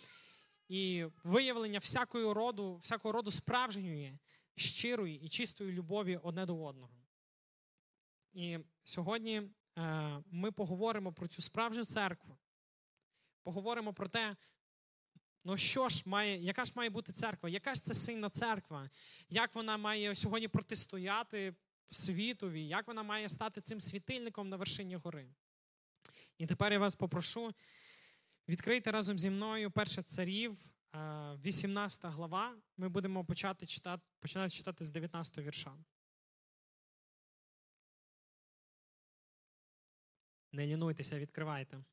і 0.68 1.06
виявлення 1.24 1.80
всякого 1.80 2.34
роду, 2.34 2.78
всякого 2.84 3.12
роду 3.12 3.32
справжньої 3.32 4.18
щирої 4.56 5.22
і 5.22 5.30
чистої 5.30 5.72
любові 5.72 6.20
одне 6.24 6.46
до 6.46 6.64
одного. 6.64 6.94
І 8.34 8.60
сьогодні 8.84 9.42
е, 9.78 10.24
ми 10.32 10.52
поговоримо 10.52 11.14
про 11.14 11.28
цю 11.28 11.42
справжню 11.42 11.86
церкву. 11.86 12.38
Поговоримо 13.44 13.94
про 13.94 14.08
те, 14.08 14.36
ну 15.44 15.58
що 15.58 15.90
ж 15.90 16.04
має, 16.06 16.44
яка 16.44 16.66
ж 16.66 16.74
має 16.76 16.90
бути 16.90 17.14
церква, 17.14 17.50
яка 17.50 17.76
ж 17.76 17.84
це 17.84 17.94
сильна 17.94 18.30
церква, 18.30 18.90
як 19.30 19.56
вона 19.56 19.78
має 19.78 20.16
сьогодні 20.16 20.48
протистояти 20.48 21.56
світові, 21.92 22.68
як 22.68 22.88
вона 22.88 23.04
має 23.04 23.30
стати 23.30 23.62
цим 23.62 23.82
світильником 23.82 24.50
на 24.50 24.58
вершині 24.58 24.96
гори. 24.96 25.28
І 26.38 26.48
тепер 26.48 26.74
я 26.74 26.80
вас 26.80 26.96
попрошу 26.96 27.54
відкрити 28.48 28.92
разом 28.92 29.20
зі 29.20 29.30
мною 29.30 29.72
перше 29.72 30.04
царів, 30.04 30.58
18 30.94 32.00
глава. 32.06 32.56
Ми 32.78 32.90
будемо 32.90 33.26
почати 33.26 33.66
читати, 33.66 34.04
починати 34.20 34.50
читати 34.50 34.84
з 34.84 34.90
19 34.90 35.38
вірша. 35.38 35.78
Не 40.52 40.68
лінуйтеся, 40.68 41.20
відкривайте. 41.20 41.84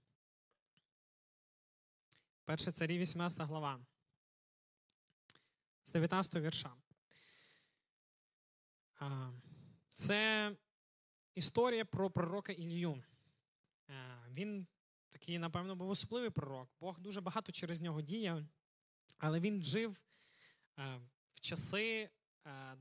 Перше 2.49 2.73
царі, 2.73 2.99
18 2.99 3.41
глава. 3.41 3.81
З 5.85 5.93
19 5.93 6.35
вірша. 6.35 6.75
Це 9.95 10.53
історія 11.35 11.85
про 11.85 12.11
пророка 12.11 12.53
Ілью. 12.53 13.03
Він 14.31 14.67
такий, 15.09 15.39
напевно, 15.39 15.77
був 15.77 15.91
особливий 15.91 16.31
пророк. 16.31 16.71
Бог 16.81 17.01
дуже 17.01 17.21
багато 17.21 17.53
через 17.53 17.81
нього 17.81 18.03
діяв, 18.03 18.43
але 19.19 19.41
він 19.41 19.63
жив 19.63 19.97
в 21.35 21.41
часи 21.41 22.11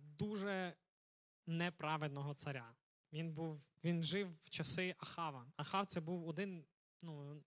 дуже 0.01 0.75
неправедного 1.45 2.33
царя. 2.33 2.75
Він 3.13 3.33
був, 3.33 3.61
він 3.83 4.03
жив 4.03 4.35
в 4.43 4.49
часи 4.49 4.95
Ахава. 4.97 5.51
Ахав 5.55 5.87
це 5.87 6.01
був 6.01 6.27
один, 6.27 6.65
ну, 7.01 7.43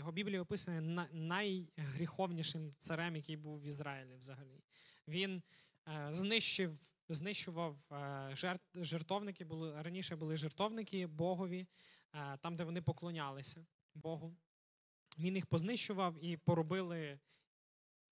його 0.00 0.12
Біблія 0.12 0.42
описана 0.42 1.08
найгріховнішим 1.12 2.74
царем, 2.78 3.16
який 3.16 3.36
був 3.36 3.60
в 3.60 3.64
Ізраїлі 3.64 4.16
взагалі. 4.16 4.60
Він 5.08 5.42
е, 5.88 6.08
знищив, 6.12 6.78
знищував 7.08 7.76
е, 7.92 8.58
жертовники, 8.74 9.44
були, 9.44 9.82
раніше 9.82 10.16
були 10.16 10.36
жертовники 10.36 11.06
Богові, 11.06 11.66
е, 12.14 12.36
там, 12.36 12.56
де 12.56 12.64
вони 12.64 12.82
поклонялися 12.82 13.66
Богу. 13.94 14.36
Він 15.18 15.34
їх 15.36 15.46
познищував 15.46 16.24
і 16.24 16.36
поробили 16.36 17.18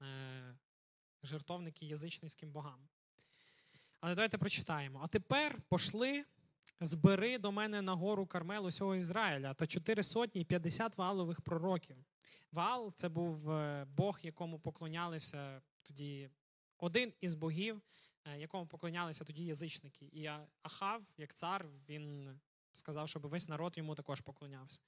е, 0.03 0.57
жертовники 1.23 1.87
язичницьким 1.87 2.53
богам. 2.53 2.89
Але 4.01 4.15
давайте 4.15 4.39
прочитаємо. 4.39 5.01
А 5.03 5.09
тепер 5.09 5.61
пошли, 5.69 6.25
збери 6.81 7.39
до 7.39 7.53
мене 7.53 7.83
на 7.83 7.95
гору 7.95 8.27
Кармел 8.27 8.67
усього 8.67 8.95
Ізраїля 8.95 9.55
та 9.55 9.67
чотири 9.67 10.03
сотні 10.03 10.45
п'ятдесят 10.45 10.99
валових 10.99 11.41
пророків. 11.41 11.97
Вал 12.53 12.93
це 12.95 13.09
був 13.09 13.51
е, 13.51 13.87
Бог, 13.97 14.19
якому 14.23 14.59
поклонялися 14.59 15.63
тоді 15.83 16.31
один 16.79 17.13
із 17.21 17.35
богів, 17.35 17.81
е, 18.25 18.39
якому 18.39 18.67
поклонялися 18.67 19.25
тоді 19.25 19.45
язичники. 19.45 20.07
І 20.07 20.31
Ахав, 20.63 21.03
як 21.17 21.35
цар, 21.35 21.67
він 21.89 22.39
сказав, 22.73 23.09
щоб 23.09 23.27
весь 23.27 23.49
народ 23.49 23.79
йому 23.79 23.95
також 23.95 24.21
поклонявся. 24.21 24.81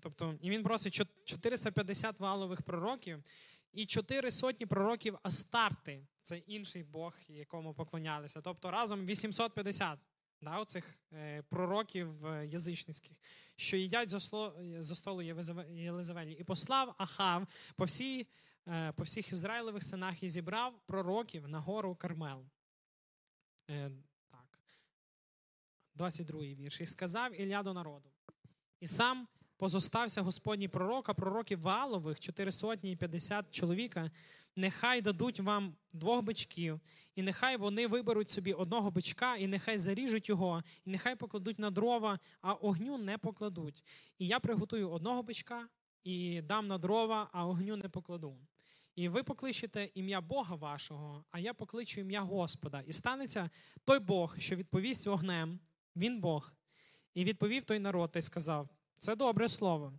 Тобто, 0.00 0.38
і 0.40 0.50
він 0.50 0.62
просить 0.62 0.94
450 1.24 2.20
валових 2.20 2.62
пророків 2.62 3.24
і 3.72 3.86
чотири 3.86 4.30
сотні 4.30 4.66
пророків 4.66 5.18
Астарти 5.22 6.06
це 6.22 6.38
інший 6.38 6.82
Бог, 6.82 7.14
якому 7.28 7.74
поклонялися. 7.74 8.40
Тобто 8.40 8.70
разом 8.70 9.06
850 9.06 9.98
да, 10.44 10.58
оцих 10.58 10.98
е, 11.12 11.42
пророків 11.42 12.26
е, 12.26 12.46
язичницьких, 12.46 13.12
що 13.56 13.76
їдять 13.76 14.22
сло, 14.22 14.54
за 14.78 14.94
столу 14.94 15.22
Єлизавелі. 15.72 16.32
І 16.32 16.44
послав 16.44 16.94
Ахав 16.98 17.46
по 17.76 17.84
всій, 17.84 18.26
е, 18.68 18.92
по 18.92 19.02
всіх 19.02 19.32
Ізраїлевих 19.32 19.82
синах 19.82 20.22
і 20.22 20.28
зібрав 20.28 20.80
пророків 20.86 21.48
на 21.48 21.60
гору 21.60 21.94
Кармел. 21.94 22.44
Е, 23.70 23.90
так. 24.30 24.58
22-й 25.96 26.54
вірш. 26.54 26.80
І 26.80 26.86
сказав 26.86 27.40
Ілля 27.40 27.62
до 27.62 27.74
народу. 27.74 28.10
І 28.80 28.86
сам 28.86 29.28
позостався 29.56 30.22
Господній 30.22 30.68
пророк, 30.68 31.08
а 31.08 31.14
пророків 31.14 31.60
Валових, 31.60 32.20
4 32.20 32.52
сотні 32.52 32.92
і 32.92 32.96
50 32.96 33.54
чоловіка, 33.54 34.10
нехай 34.56 35.00
дадуть 35.02 35.40
вам 35.40 35.76
двох 35.92 36.22
бичків, 36.22 36.80
і 37.14 37.22
нехай 37.22 37.56
вони 37.56 37.86
виберуть 37.86 38.30
собі 38.30 38.52
одного 38.52 38.90
бичка, 38.90 39.36
і 39.36 39.46
нехай 39.46 39.78
заріжуть 39.78 40.28
його, 40.28 40.62
і 40.84 40.90
нехай 40.90 41.16
покладуть 41.16 41.58
на 41.58 41.70
дрова, 41.70 42.18
а 42.40 42.52
огню 42.52 42.98
не 42.98 43.18
покладуть. 43.18 43.84
І 44.18 44.26
я 44.26 44.40
приготую 44.40 44.90
одного 44.90 45.22
бичка 45.22 45.68
і 46.04 46.42
дам 46.42 46.66
на 46.66 46.78
дрова, 46.78 47.28
а 47.32 47.46
огню 47.46 47.76
не 47.76 47.88
покладу. 47.88 48.38
І 48.94 49.08
ви 49.08 49.22
покличете 49.22 49.90
ім'я 49.94 50.20
Бога 50.20 50.54
вашого, 50.54 51.24
а 51.30 51.38
я 51.38 51.54
покличу 51.54 52.00
ім'я 52.00 52.20
Господа. 52.20 52.80
І 52.80 52.92
станеться 52.92 53.50
той 53.84 53.98
Бог, 53.98 54.38
що 54.38 54.56
відповість 54.56 55.06
вогнем, 55.06 55.60
він 55.96 56.20
Бог. 56.20 56.52
І 57.14 57.24
відповів 57.24 57.64
той 57.64 57.78
народ 57.78 58.10
та 58.10 58.18
й 58.18 58.22
сказав: 58.22 58.68
це 58.98 59.16
добре 59.16 59.48
слово. 59.48 59.92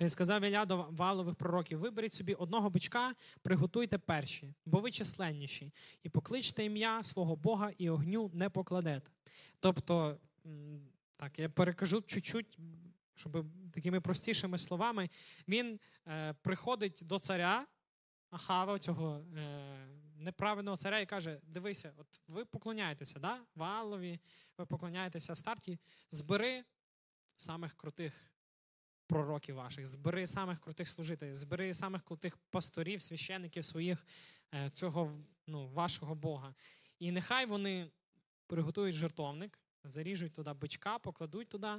Й 0.00 0.08
сказав 0.08 0.42
Ілля 0.42 0.64
до 0.64 0.86
валових 0.90 1.34
пророків: 1.34 1.78
виберіть 1.78 2.14
собі 2.14 2.34
одного 2.34 2.70
бичка, 2.70 3.14
приготуйте 3.42 3.98
перші, 3.98 4.54
бо 4.66 4.80
ви 4.80 4.90
численніші, 4.90 5.72
і 6.02 6.08
покличте 6.08 6.64
ім'я 6.64 7.04
свого 7.04 7.36
Бога 7.36 7.70
і 7.78 7.90
огню 7.90 8.30
не 8.34 8.50
покладете. 8.50 9.10
Тобто, 9.60 10.18
так, 11.16 11.38
я 11.38 11.48
перекажу 11.48 12.02
чуть-чуть, 12.02 12.58
щоб 13.14 13.46
такими 13.72 14.00
простішими 14.00 14.58
словами, 14.58 15.10
він 15.48 15.80
е, 16.08 16.34
приходить 16.42 17.00
до 17.02 17.18
царя 17.18 17.66
Ахава, 18.30 18.78
цього 18.78 19.24
е, 19.36 19.88
неправильного 20.16 20.76
царя, 20.76 21.00
і 21.00 21.06
каже: 21.06 21.40
Дивися, 21.42 21.92
от 21.96 22.06
ви 22.28 22.44
поклоняєтеся, 22.44 23.18
да? 23.18 23.38
Валові, 23.54 24.20
ви 24.58 24.66
поклоняєтеся 24.66 25.34
старті, 25.34 25.78
збери 26.10 26.64
самих 27.36 27.74
крутих 27.76 28.30
пророків 29.10 29.54
ваших, 29.54 29.86
збери 29.86 30.26
самих 30.26 30.60
крутих 30.60 30.88
служителів, 30.88 31.34
збери 31.34 31.74
самих 31.74 32.02
крутих 32.04 32.36
пасторів, 32.36 33.02
священиків 33.02 33.64
своїх 33.64 34.06
е, 34.54 34.70
цього 34.70 35.18
ну, 35.46 35.68
вашого 35.68 36.14
Бога. 36.14 36.54
І 36.98 37.12
нехай 37.12 37.46
вони 37.46 37.90
приготують 38.46 38.94
жертовник, 38.94 39.58
заріжуть 39.84 40.32
туди 40.32 40.52
бичка, 40.52 40.98
покладуть 40.98 41.48
туди, 41.48 41.74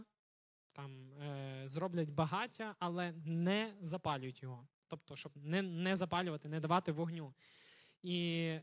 там 0.74 1.14
е, 1.14 1.62
зроблять 1.66 2.10
багаття, 2.10 2.76
але 2.80 3.14
не 3.26 3.74
запалюють 3.82 4.44
його. 4.44 4.68
Тобто, 4.88 5.16
щоб 5.16 5.32
не 5.36 5.62
не 5.62 5.96
запалювати, 5.96 6.50
не 6.50 6.60
давати 6.60 6.92
вогню. 6.92 7.34
І 8.04 8.16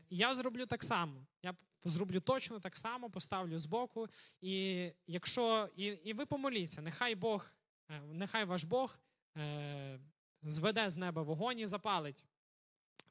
я 0.09 0.35
зроблю 0.35 0.65
так 0.65 0.83
само. 0.83 1.25
Я 1.43 1.55
зроблю 1.83 2.19
точно 2.19 2.59
так 2.59 2.77
само, 2.77 3.09
поставлю 3.09 3.59
збоку. 3.59 4.07
І 4.41 4.89
якщо 5.07 5.69
і, 5.75 5.85
і 5.85 6.13
ви 6.13 6.25
помоліться, 6.25 6.81
нехай 6.81 7.15
Бог, 7.15 7.51
нехай 7.89 8.45
ваш 8.45 8.63
Бог 8.63 8.99
е, 9.37 9.99
зведе 10.43 10.89
з 10.89 10.97
неба 10.97 11.21
вогонь 11.21 11.59
і 11.59 11.65
запалить 11.65 12.25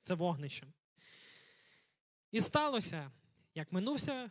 це 0.02 0.14
вогнище. 0.14 0.66
І 2.30 2.40
сталося, 2.40 3.10
як 3.54 3.72
минувся, 3.72 4.30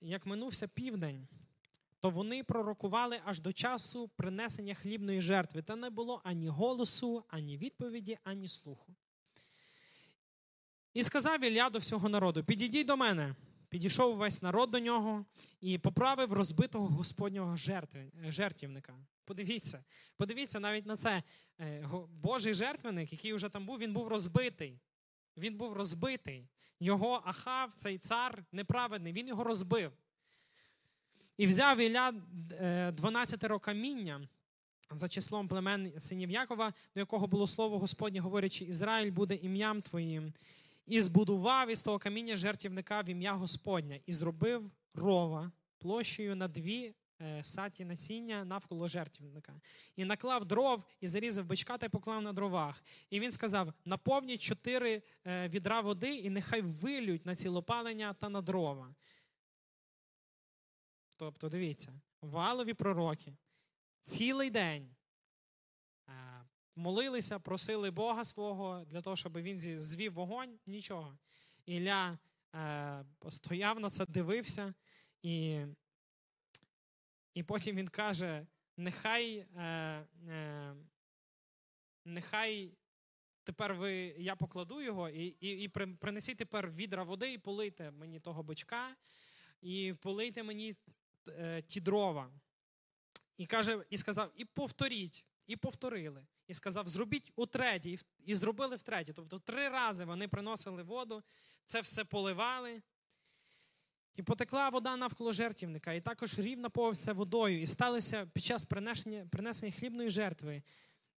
як 0.00 0.26
минувся 0.26 0.68
південь, 0.68 1.28
то 2.00 2.10
вони 2.10 2.44
пророкували 2.44 3.20
аж 3.24 3.40
до 3.40 3.52
часу 3.52 4.08
принесення 4.08 4.74
хлібної 4.74 5.22
жертви, 5.22 5.62
та 5.62 5.76
не 5.76 5.90
було 5.90 6.20
ані 6.24 6.48
голосу, 6.48 7.24
ані 7.28 7.58
відповіді, 7.58 8.18
ані 8.24 8.48
слуху. 8.48 8.96
І 10.94 11.02
сказав 11.02 11.44
Ілля 11.44 11.70
до 11.70 11.78
всього 11.78 12.08
народу: 12.08 12.44
Підійдіть 12.44 12.86
до 12.86 12.96
мене. 12.96 13.34
Підійшов 13.76 14.16
весь 14.16 14.42
народ 14.42 14.70
до 14.70 14.78
нього 14.78 15.24
і 15.60 15.78
поправив 15.78 16.32
розбитого 16.32 16.86
Господнього 16.86 17.56
жертвівника. 18.28 18.94
Подивіться, 19.24 19.84
подивіться 20.16 20.60
навіть 20.60 20.86
на 20.86 20.96
це. 20.96 21.22
Е, 21.60 21.88
Божий 22.10 22.54
жертвенник, 22.54 23.12
який 23.12 23.32
вже 23.32 23.48
там 23.48 23.66
був, 23.66 23.78
він 23.78 23.92
був 23.92 24.08
розбитий. 24.08 24.80
Він 25.36 25.56
був 25.56 25.72
розбитий. 25.72 26.48
Його 26.80 27.22
ахав, 27.24 27.74
цей 27.74 27.98
цар 27.98 28.44
неправедний, 28.52 29.12
він 29.12 29.28
його 29.28 29.44
розбив. 29.44 29.92
І 31.36 31.46
взяв 31.46 31.78
Ілля 31.78 32.12
12 32.92 33.44
е, 33.44 33.58
каміння 33.58 34.28
за 34.90 35.08
числом 35.08 35.48
племен 35.48 36.00
синів 36.00 36.30
Якова, 36.30 36.72
до 36.94 37.00
якого 37.00 37.26
було 37.26 37.46
слово 37.46 37.78
Господнє, 37.78 38.20
говорячи, 38.20 38.64
Ізраїль 38.64 39.12
буде 39.12 39.34
ім'ям 39.34 39.82
твоїм 39.82 40.32
і 40.86 41.00
збудував 41.00 41.70
із 41.70 41.82
того 41.82 41.98
каміння 41.98 42.36
жертівника 42.36 43.00
в 43.00 43.08
ім'я 43.08 43.32
Господня, 43.32 44.00
і 44.06 44.12
зробив 44.12 44.70
рова 44.94 45.52
площею 45.78 46.36
на 46.36 46.48
дві 46.48 46.94
е, 47.20 47.44
саті 47.44 47.84
насіння 47.84 48.44
навколо 48.44 48.88
жертвника. 48.88 49.60
І 49.96 50.04
наклав 50.04 50.44
дров, 50.44 50.84
і 51.00 51.06
зарізав 51.06 51.44
бичка 51.44 51.78
та 51.78 51.86
й 51.86 51.88
поклав 51.88 52.22
на 52.22 52.32
дровах. 52.32 52.84
І 53.10 53.20
він 53.20 53.32
сказав: 53.32 53.72
наповніть 53.84 54.42
чотири 54.42 55.02
е, 55.26 55.48
відра 55.48 55.80
води, 55.80 56.14
і 56.14 56.30
нехай 56.30 56.62
вилють 56.62 57.26
на 57.26 57.36
цілопалення 57.36 58.14
та 58.14 58.28
на 58.28 58.42
дрова. 58.42 58.94
Тобто, 61.16 61.48
дивіться, 61.48 62.00
валові 62.22 62.74
пророки 62.74 63.36
цілий 64.02 64.50
день 64.50 64.95
молилися, 66.76 67.38
просили 67.38 67.90
Бога 67.90 68.24
свого 68.24 68.84
для 68.84 69.00
того, 69.00 69.16
щоб 69.16 69.36
він 69.36 69.58
звів 69.78 70.12
вогонь, 70.12 70.58
нічого. 70.66 71.18
Ілля 71.66 72.18
е, 72.54 73.04
стояв 73.28 73.80
на 73.80 73.90
це, 73.90 74.06
дивився, 74.06 74.74
і 75.22 75.60
і 77.34 77.42
потім 77.42 77.76
він 77.76 77.88
каже: 77.88 78.46
нехай 78.76 79.36
е, 79.36 79.62
е, 80.28 80.74
нехай 82.04 82.72
тепер 83.44 83.74
ви, 83.74 83.92
я 84.18 84.36
покладу 84.36 84.82
його, 84.82 85.08
і 85.08 85.24
і, 85.26 85.48
і 85.48 85.68
принесіть 85.68 86.38
тепер 86.38 86.70
відра 86.70 87.02
води 87.02 87.32
і 87.32 87.38
полийте 87.38 87.90
мені 87.90 88.20
того 88.20 88.42
бичка, 88.42 88.96
і 89.62 89.94
полийте 90.00 90.42
мені 90.42 90.76
е, 91.28 91.62
ті 91.62 91.80
дрова. 91.80 92.30
І 93.36 93.46
каже, 93.46 93.84
і 93.90 93.96
сказав: 93.96 94.32
і 94.36 94.44
повторіть, 94.44 95.24
і 95.46 95.56
повторили. 95.56 96.26
І 96.48 96.54
сказав: 96.54 96.88
зробіть 96.88 97.32
утретє, 97.36 97.96
і, 98.24 98.34
зробили 98.34 98.76
втретє. 98.76 99.12
Тобто 99.12 99.38
три 99.38 99.68
рази 99.68 100.04
вони 100.04 100.28
приносили 100.28 100.82
воду, 100.82 101.22
це 101.64 101.80
все 101.80 102.04
поливали. 102.04 102.82
І 104.16 104.22
потекла 104.22 104.68
вода 104.68 104.96
навколо 104.96 105.32
жертівника, 105.32 105.92
і 105.92 106.00
також 106.00 106.38
рів 106.38 106.58
наповнився 106.58 107.12
водою, 107.12 107.62
і 107.62 107.66
сталося 107.66 108.26
під 108.32 108.44
час 108.44 108.64
принесення 108.64 109.26
принесення 109.30 109.72
хлібної 109.72 110.10
жертви, 110.10 110.62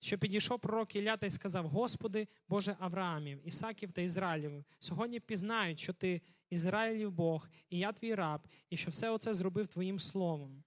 що 0.01 0.19
підійшов 0.19 0.61
пророк 0.61 0.97
Ілля 0.97 1.17
та 1.17 1.27
й 1.27 1.31
сказав: 1.31 1.69
Господи, 1.69 2.29
Боже 2.49 2.77
Авраамів, 2.79 3.49
Ісаків 3.49 3.93
та 3.93 4.01
Ізраїлів, 4.01 4.65
сьогодні 4.79 5.21
пізнають, 5.21 5.81
що 5.81 5.93
ти 5.93 6.23
Ізраїлів 6.51 7.13
Бог, 7.13 7.49
і 7.71 7.79
я 7.79 7.93
твій 7.93 8.15
раб, 8.15 8.41
і 8.71 8.77
що 8.77 8.91
все 8.91 9.11
оце 9.11 9.35
зробив 9.35 9.69
Твоїм 9.69 10.01
словом. 10.01 10.65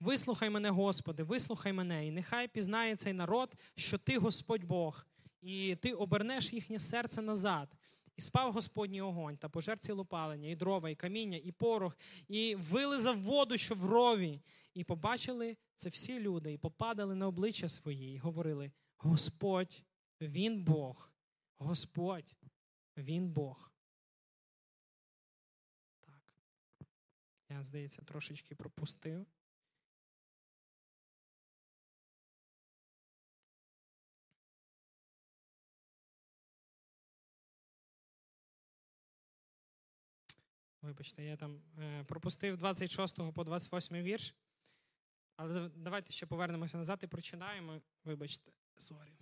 Вислухай 0.00 0.50
мене, 0.50 0.70
Господи, 0.70 1.22
вислухай 1.22 1.72
мене, 1.72 2.06
і 2.06 2.10
нехай 2.10 2.48
пізнає 2.48 2.96
цей 2.96 3.12
народ, 3.12 3.56
що 3.74 3.98
Ти 3.98 4.18
Господь 4.18 4.64
Бог, 4.64 5.06
і 5.42 5.76
Ти 5.76 5.92
обернеш 5.92 6.52
їхнє 6.52 6.78
серце 6.78 7.22
назад. 7.22 7.76
І 8.16 8.22
спав 8.22 8.52
Господній 8.52 9.00
огонь 9.00 9.36
та 9.36 9.48
пожер 9.48 9.78
цілопалення, 9.78 10.48
і 10.48 10.56
дрова, 10.56 10.90
і 10.90 10.94
каміння, 10.94 11.38
і 11.44 11.52
порох, 11.52 11.98
і 12.28 12.54
вилизав 12.54 13.20
воду, 13.20 13.58
що 13.58 13.74
в 13.74 13.86
рові. 13.86 14.40
І 14.74 14.84
побачили 14.84 15.56
це 15.76 15.88
всі 15.88 16.20
люди, 16.20 16.52
і 16.52 16.58
попадали 16.58 17.14
на 17.14 17.26
обличчя 17.26 17.68
свої, 17.68 18.14
і 18.14 18.18
говорили: 18.18 18.72
Господь, 18.96 19.82
Він 20.20 20.64
Бог, 20.64 21.12
Господь, 21.58 22.34
Він 22.96 23.28
Бог. 23.28 23.72
Так. 26.00 26.40
Я, 27.48 27.62
здається, 27.62 28.02
трошечки 28.02 28.54
пропустив. 28.54 29.26
Вибачте, 40.86 41.24
я 41.24 41.36
там 41.36 41.60
е, 41.78 42.04
пропустив 42.04 42.56
26 42.56 43.32
по 43.34 43.44
28 43.44 44.02
вірш. 44.02 44.34
Але 45.36 45.70
давайте 45.76 46.12
ще 46.12 46.26
повернемося 46.26 46.78
назад 46.78 47.00
і 47.02 47.06
прочинаємо. 47.06 47.80
Вибачте, 48.04 48.52
sorry. 48.78 49.12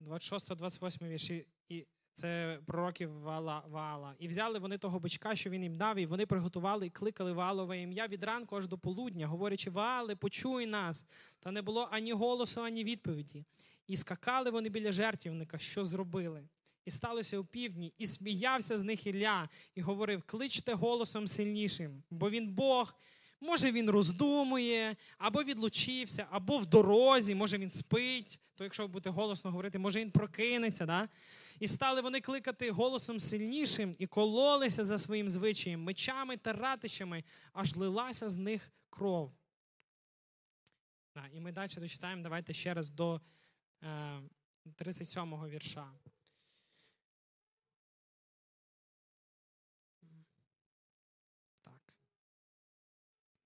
26-28 0.00 1.08
вірш. 1.08 1.30
І 1.68 1.86
це 2.14 2.60
пророків 2.66 3.20
Вала, 3.20 3.62
Ваала. 3.68 4.14
І 4.18 4.28
взяли 4.28 4.58
вони 4.58 4.78
того 4.78 5.00
бичка, 5.00 5.36
що 5.36 5.50
він 5.50 5.62
їм 5.62 5.76
дав, 5.76 5.96
і 5.98 6.06
вони 6.06 6.26
приготували 6.26 6.86
і 6.86 6.90
кликали 6.90 7.32
Ваалове 7.32 7.80
ім'я 7.80 8.06
від 8.06 8.24
ранку 8.24 8.56
аж 8.56 8.66
до 8.66 8.78
полудня, 8.78 9.26
говорячи, 9.26 9.70
Ваале, 9.70 10.16
почуй 10.16 10.66
нас. 10.66 11.06
Та 11.40 11.50
не 11.50 11.62
було 11.62 11.88
ані 11.92 12.12
голосу, 12.12 12.62
ані 12.62 12.84
відповіді. 12.84 13.44
І 13.86 13.96
скакали 13.96 14.50
вони 14.50 14.68
біля 14.68 14.92
жертвівника, 14.92 15.58
що 15.58 15.84
зробили. 15.84 16.48
І 16.84 16.90
сталося 16.90 17.38
у 17.38 17.44
півдні, 17.44 17.94
і 17.98 18.06
сміявся 18.06 18.78
з 18.78 18.82
них 18.82 19.06
Ілля, 19.06 19.48
і 19.74 19.80
говорив: 19.80 20.22
кличте 20.22 20.74
голосом 20.74 21.26
сильнішим, 21.26 22.02
бо 22.10 22.30
він 22.30 22.52
Бог. 22.52 22.94
Може, 23.40 23.72
він 23.72 23.90
роздумує, 23.90 24.96
або 25.18 25.42
відлучився, 25.42 26.26
або 26.30 26.58
в 26.58 26.66
дорозі, 26.66 27.34
може 27.34 27.58
він 27.58 27.70
спить. 27.70 28.38
То, 28.54 28.64
якщо 28.64 28.88
будете 28.88 29.10
голосно 29.10 29.50
говорити, 29.50 29.78
може 29.78 30.00
він 30.00 30.10
прокинеться. 30.10 30.86
Да? 30.86 31.08
І 31.60 31.68
стали 31.68 32.00
вони 32.00 32.20
кликати 32.20 32.70
голосом 32.70 33.20
сильнішим 33.20 33.94
і 33.98 34.06
кололися 34.06 34.84
за 34.84 34.98
своїм 34.98 35.28
звичаєм, 35.28 35.82
мечами 35.82 36.36
та 36.36 36.52
ратищами, 36.52 37.24
аж 37.52 37.76
лилася 37.76 38.30
з 38.30 38.36
них 38.36 38.72
кров. 38.90 39.32
І 41.32 41.40
ми 41.40 41.52
далі 41.52 41.70
дочитаємо, 41.76 42.22
давайте 42.22 42.52
ще 42.52 42.74
раз 42.74 42.90
до 42.90 43.20
е, 43.82 44.20
37-го 44.78 45.48
вірша. 45.48 45.92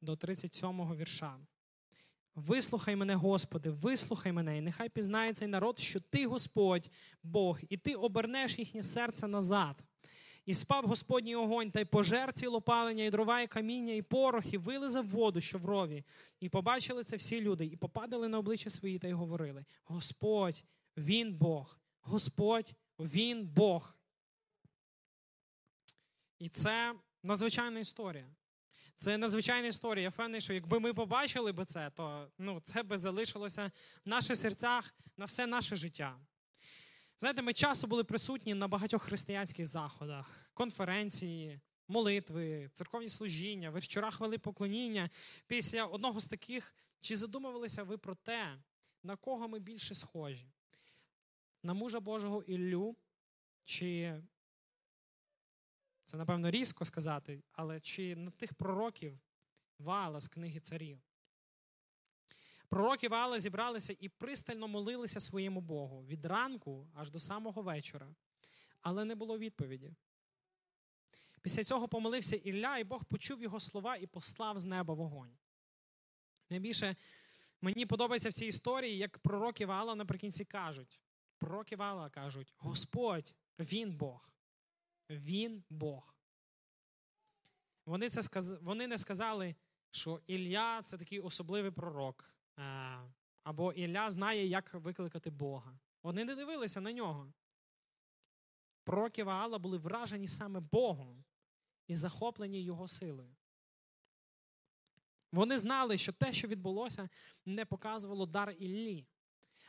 До 0.00 0.12
37-го 0.14 0.96
вірша. 0.96 1.38
Вислухай 2.34 2.96
мене, 2.96 3.14
Господи, 3.14 3.70
вислухай 3.70 4.32
мене, 4.32 4.58
і 4.58 4.60
нехай 4.60 4.88
пізнає 4.88 5.34
цей 5.34 5.48
народ, 5.48 5.78
що 5.78 6.00
Ти 6.00 6.26
Господь, 6.26 6.90
Бог, 7.22 7.60
і 7.68 7.76
Ти 7.76 7.94
обернеш 7.94 8.58
їхнє 8.58 8.82
серце 8.82 9.28
назад. 9.28 9.82
І 10.46 10.54
спав 10.54 10.86
Господній 10.86 11.36
огонь, 11.36 11.70
та 11.70 11.80
й 11.80 11.84
пожер 11.84 12.32
цілопалення, 12.32 13.04
і 13.04 13.10
дрова, 13.10 13.40
і 13.40 13.46
каміння, 13.46 13.94
і 13.94 14.02
порох, 14.02 14.52
і 14.52 14.58
вилизав 14.58 15.08
воду, 15.08 15.40
що 15.40 15.58
в 15.58 15.64
рові. 15.64 16.04
І 16.40 16.48
побачили 16.48 17.04
це 17.04 17.16
всі 17.16 17.40
люди, 17.40 17.66
і 17.66 17.76
попадали 17.76 18.28
на 18.28 18.38
обличчя 18.38 18.70
свої 18.70 18.98
та 18.98 19.08
й 19.08 19.12
говорили: 19.12 19.64
Господь, 19.84 20.64
Він 20.96 21.34
Бог, 21.34 21.78
Господь, 22.00 22.74
Він 22.98 23.46
Бог. 23.46 23.94
І 26.38 26.48
це 26.48 26.94
надзвичайна 27.22 27.80
історія. 27.80 28.28
Це 28.98 29.18
надзвичайна 29.18 29.68
історія. 29.68 30.02
Я 30.02 30.08
впевнений, 30.08 30.40
що 30.40 30.54
якби 30.54 30.80
ми 30.80 30.94
побачили 30.94 31.52
би 31.52 31.64
це, 31.64 31.90
то 31.90 32.30
ну, 32.38 32.60
це 32.64 32.82
би 32.82 32.98
залишилося 32.98 33.70
в 34.04 34.08
наших 34.08 34.36
серцях 34.36 34.94
на 35.16 35.24
все 35.24 35.46
наше 35.46 35.76
життя. 35.76 36.20
Знаєте, 37.18 37.42
ми 37.42 37.52
часто 37.52 37.86
були 37.86 38.04
присутні 38.04 38.54
на 38.54 38.68
багатьох 38.68 39.02
християнських 39.02 39.66
заходах, 39.66 40.50
конференції, 40.54 41.60
молитви, 41.88 42.70
церковні 42.74 43.08
служіння, 43.08 43.70
вечора 43.70 44.10
хвали 44.10 44.38
поклоніння. 44.38 45.10
Після 45.46 45.84
одного 45.84 46.20
з 46.20 46.26
таких, 46.26 46.74
чи 47.00 47.16
задумувалися 47.16 47.82
ви 47.82 47.98
про 47.98 48.14
те, 48.14 48.58
на 49.02 49.16
кого 49.16 49.48
ми 49.48 49.58
більше 49.58 49.94
схожі? 49.94 50.52
На 51.62 51.74
мужа 51.74 52.00
Божого 52.00 52.42
Іллю 52.42 52.96
чи 53.64 54.20
це, 56.08 56.16
напевно, 56.16 56.50
різко 56.50 56.84
сказати, 56.84 57.42
але 57.52 57.80
чи 57.80 58.16
на 58.16 58.30
тих 58.30 58.54
пророків 58.54 59.20
Ваала 59.78 60.20
з 60.20 60.28
книги 60.28 60.60
царів? 60.60 61.00
Пророки 62.68 63.08
Ваала 63.08 63.40
зібралися 63.40 63.96
і 64.00 64.08
пристально 64.08 64.68
молилися 64.68 65.20
своєму 65.20 65.60
Богу 65.60 66.04
від 66.04 66.24
ранку 66.26 66.88
аж 66.94 67.10
до 67.10 67.20
самого 67.20 67.62
вечора, 67.62 68.14
але 68.80 69.04
не 69.04 69.14
було 69.14 69.38
відповіді. 69.38 69.92
Після 71.42 71.64
цього 71.64 71.88
помолився 71.88 72.36
Ілля, 72.36 72.78
і 72.78 72.84
Бог 72.84 73.04
почув 73.04 73.42
його 73.42 73.60
слова 73.60 73.96
і 73.96 74.06
послав 74.06 74.60
з 74.60 74.64
неба 74.64 74.94
вогонь. 74.94 75.38
Найбільше 76.50 76.96
мені 77.60 77.86
подобається 77.86 78.28
в 78.28 78.32
цій 78.32 78.46
історії, 78.46 78.98
як 78.98 79.18
пророки 79.18 79.66
Ваала 79.66 79.94
наприкінці 79.94 80.44
кажуть. 80.44 81.00
Пророки 81.38 81.76
Ваала 81.76 82.10
кажуть: 82.10 82.54
Господь, 82.56 83.34
Він 83.58 83.96
Бог. 83.96 84.28
Він 85.10 85.64
Бог. 85.70 86.14
Вони 87.86 88.10
це 88.10 88.22
сказ... 88.22 88.50
вони 88.62 88.86
не 88.86 88.98
сказали, 88.98 89.54
що 89.90 90.20
Ілля 90.26 90.82
це 90.82 90.98
такий 90.98 91.20
особливий 91.20 91.70
пророк, 91.70 92.34
або 93.42 93.72
Ілля 93.72 94.10
знає, 94.10 94.46
як 94.46 94.74
викликати 94.74 95.30
Бога. 95.30 95.78
Вони 96.02 96.24
не 96.24 96.34
дивилися 96.34 96.80
на 96.80 96.92
нього. 96.92 97.32
Пророки 98.84 99.24
Ваала 99.24 99.58
були 99.58 99.78
вражені 99.78 100.28
саме 100.28 100.60
Богом 100.60 101.24
і 101.86 101.96
захоплені 101.96 102.62
Його 102.62 102.88
силою. 102.88 103.36
Вони 105.32 105.58
знали, 105.58 105.98
що 105.98 106.12
те, 106.12 106.32
що 106.32 106.48
відбулося, 106.48 107.08
не 107.44 107.64
показувало 107.64 108.26
дар 108.26 108.50
Іллі. 108.50 109.06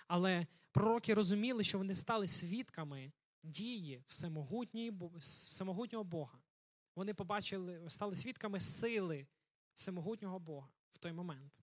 Але 0.07 0.47
пророки 0.71 1.13
розуміли, 1.13 1.63
що 1.63 1.77
вони 1.77 1.95
стали 1.95 2.27
свідками 2.27 3.11
дії 3.43 4.03
всемогутнього 4.07 6.03
Бога. 6.03 6.39
Вони 6.95 7.13
побачили, 7.13 7.89
стали 7.89 8.15
свідками 8.15 8.59
сили 8.59 9.27
всемогутнього 9.75 10.39
Бога 10.39 10.69
в 10.91 10.97
той 10.97 11.11
момент. 11.11 11.53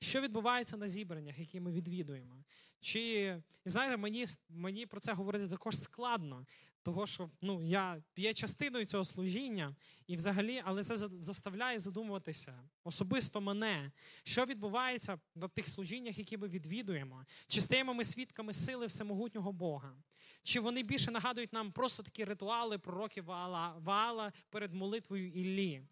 Що 0.00 0.20
відбувається 0.20 0.76
на 0.76 0.88
зібраннях, 0.88 1.38
які 1.38 1.60
ми 1.60 1.72
відвідуємо? 1.72 2.44
Чи 2.80 3.42
знаєте, 3.64 3.96
мені 3.96 4.26
мені 4.48 4.86
про 4.86 5.00
це 5.00 5.12
говорити 5.12 5.48
також 5.48 5.78
складно, 5.78 6.46
того 6.82 7.06
що 7.06 7.30
ну, 7.42 7.62
я 7.62 8.02
є 8.16 8.34
частиною 8.34 8.84
цього 8.84 9.04
служіння, 9.04 9.74
і 10.06 10.16
взагалі, 10.16 10.62
але 10.64 10.84
це 10.84 10.96
заставляє 10.96 11.78
задумуватися 11.78 12.62
особисто 12.84 13.40
мене, 13.40 13.92
що 14.22 14.44
відбувається 14.44 15.18
на 15.34 15.48
тих 15.48 15.68
служіннях, 15.68 16.18
які 16.18 16.36
ми 16.36 16.48
відвідуємо, 16.48 17.24
чи 17.46 17.60
стаємо 17.60 17.94
ми 17.94 18.04
свідками 18.04 18.52
сили 18.52 18.86
всемогутнього 18.86 19.52
Бога, 19.52 19.94
чи 20.42 20.60
вони 20.60 20.82
більше 20.82 21.10
нагадують 21.10 21.52
нам 21.52 21.72
просто 21.72 22.02
такі 22.02 22.24
ритуали 22.24 22.78
пророків 22.78 23.24
Ваала, 23.24 23.74
Ваала 23.78 24.32
перед 24.50 24.74
молитвою 24.74 25.28
Іллі. 25.28 25.82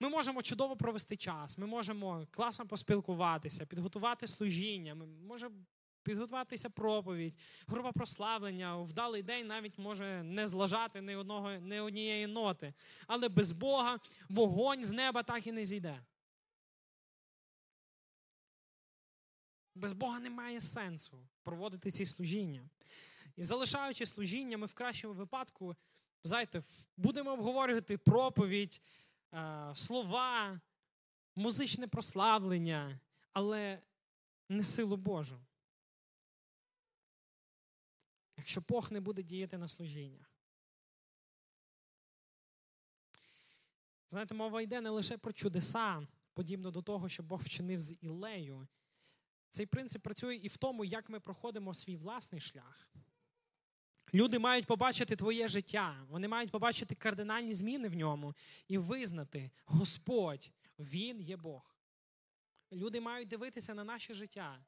Ми 0.00 0.08
можемо 0.08 0.42
чудово 0.42 0.76
провести 0.76 1.16
час, 1.16 1.58
ми 1.58 1.66
можемо 1.66 2.26
класно 2.30 2.66
поспілкуватися, 2.66 3.66
підготувати 3.66 4.26
служіння, 4.26 4.94
ми 4.94 5.06
можемо 5.06 5.54
підготуватися 6.08 6.70
проповідь, 6.70 7.34
група 7.66 7.92
прославлення, 7.92 8.76
вдалий 8.76 9.22
день 9.22 9.46
навіть 9.46 9.78
може 9.78 10.22
не 10.22 10.46
злажати 10.46 11.00
ні 11.00 11.16
одного, 11.16 11.52
ні 11.52 11.80
однієї 11.80 12.26
ноти. 12.26 12.74
Але 13.06 13.28
без 13.28 13.52
Бога 13.52 13.98
вогонь 14.28 14.84
з 14.84 14.90
неба 14.90 15.22
так 15.22 15.46
і 15.46 15.52
не 15.52 15.64
зійде. 15.64 16.02
Без 19.74 19.92
Бога 19.92 20.20
немає 20.20 20.60
сенсу 20.60 21.28
проводити 21.42 21.90
ці 21.90 22.06
служіння. 22.06 22.68
І 23.36 23.42
залишаючи 23.42 24.06
служіння, 24.06 24.58
ми 24.58 24.66
в 24.66 24.74
кращому 24.74 25.14
випадку, 25.14 25.76
знаєте, 26.24 26.62
будемо 26.96 27.32
обговорювати 27.32 27.98
проповідь, 27.98 28.80
е, 29.34 29.72
слова, 29.74 30.60
музичне 31.36 31.88
прославлення, 31.88 33.00
але 33.32 33.82
не 34.48 34.64
силу 34.64 34.96
Божу 34.96 35.40
якщо 38.48 38.60
Бог 38.60 38.92
не 38.92 39.00
буде 39.00 39.22
діяти 39.22 39.58
на 39.58 39.68
служіннях. 39.68 40.32
Знаєте, 44.10 44.34
мова 44.34 44.62
йде 44.62 44.80
не 44.80 44.90
лише 44.90 45.18
про 45.18 45.32
чудеса, 45.32 46.06
подібно 46.34 46.70
до 46.70 46.82
того, 46.82 47.08
що 47.08 47.22
Бог 47.22 47.42
вчинив 47.42 47.80
з 47.80 47.96
Ілею. 48.00 48.68
Цей 49.50 49.66
принцип 49.66 50.02
працює 50.02 50.36
і 50.36 50.48
в 50.48 50.56
тому, 50.56 50.84
як 50.84 51.08
ми 51.08 51.20
проходимо 51.20 51.74
свій 51.74 51.96
власний 51.96 52.40
шлях. 52.40 52.88
Люди 54.14 54.38
мають 54.38 54.66
побачити 54.66 55.16
твоє 55.16 55.48
життя, 55.48 56.06
вони 56.08 56.28
мають 56.28 56.50
побачити 56.50 56.94
кардинальні 56.94 57.52
зміни 57.52 57.88
в 57.88 57.94
ньому 57.94 58.34
і 58.68 58.78
визнати, 58.78 59.50
Господь, 59.64 60.50
Він 60.78 61.20
є 61.20 61.36
Бог. 61.36 61.76
Люди 62.72 63.00
мають 63.00 63.28
дивитися 63.28 63.74
на 63.74 63.84
наше 63.84 64.14
життя 64.14 64.64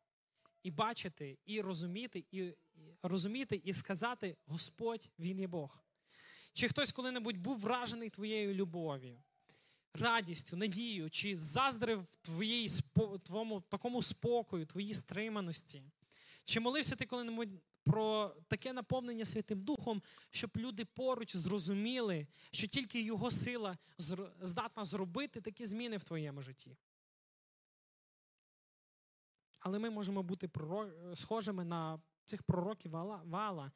і 0.63 0.71
бачити, 0.71 1.39
і 1.47 1.61
розуміти, 1.61 2.25
і 2.31 2.53
розуміти, 3.03 3.63
і 3.65 3.73
сказати: 3.73 4.37
Господь, 4.47 5.11
Він 5.19 5.41
є 5.41 5.47
Бог. 5.47 5.85
Чи 6.53 6.69
хтось 6.69 6.93
коли-небудь 6.93 7.37
був 7.37 7.59
вражений 7.59 8.11
твоєю 8.11 8.55
любов'ю, 8.55 9.23
радістю, 9.95 10.57
надією, 10.57 11.11
чи 11.11 11.37
заздрив 11.37 12.07
твоїй, 12.23 12.69
твоєму 13.23 13.61
такому 13.61 14.03
спокою, 14.03 14.67
твоїй 14.67 14.95
стриманості? 14.95 15.83
Чи 16.45 16.61
молився 16.61 16.97
ти 16.97 17.07
коли-небудь 17.07 17.49
про 17.85 18.37
таке 18.49 18.73
наповнення 18.73 19.25
Святим 19.25 19.61
Духом, 19.61 20.03
щоб 20.31 20.51
люди 20.57 20.85
поруч 20.85 21.37
зрозуміли, 21.37 22.27
що 22.53 22.67
тільки 22.67 23.03
Його 23.03 23.31
сила 23.31 23.79
здатна 24.41 24.85
зробити 24.85 25.41
такі 25.41 25.67
зміни 25.67 25.97
в 25.97 26.05
твоєму 26.05 26.43
житті? 26.43 26.77
Але 29.61 29.79
ми 29.79 29.91
можемо 29.91 30.23
бути 30.23 30.51
схожими 31.15 31.65
на 31.65 32.01
цих 32.25 32.43
пророків 32.43 32.91
вала, 32.91 33.73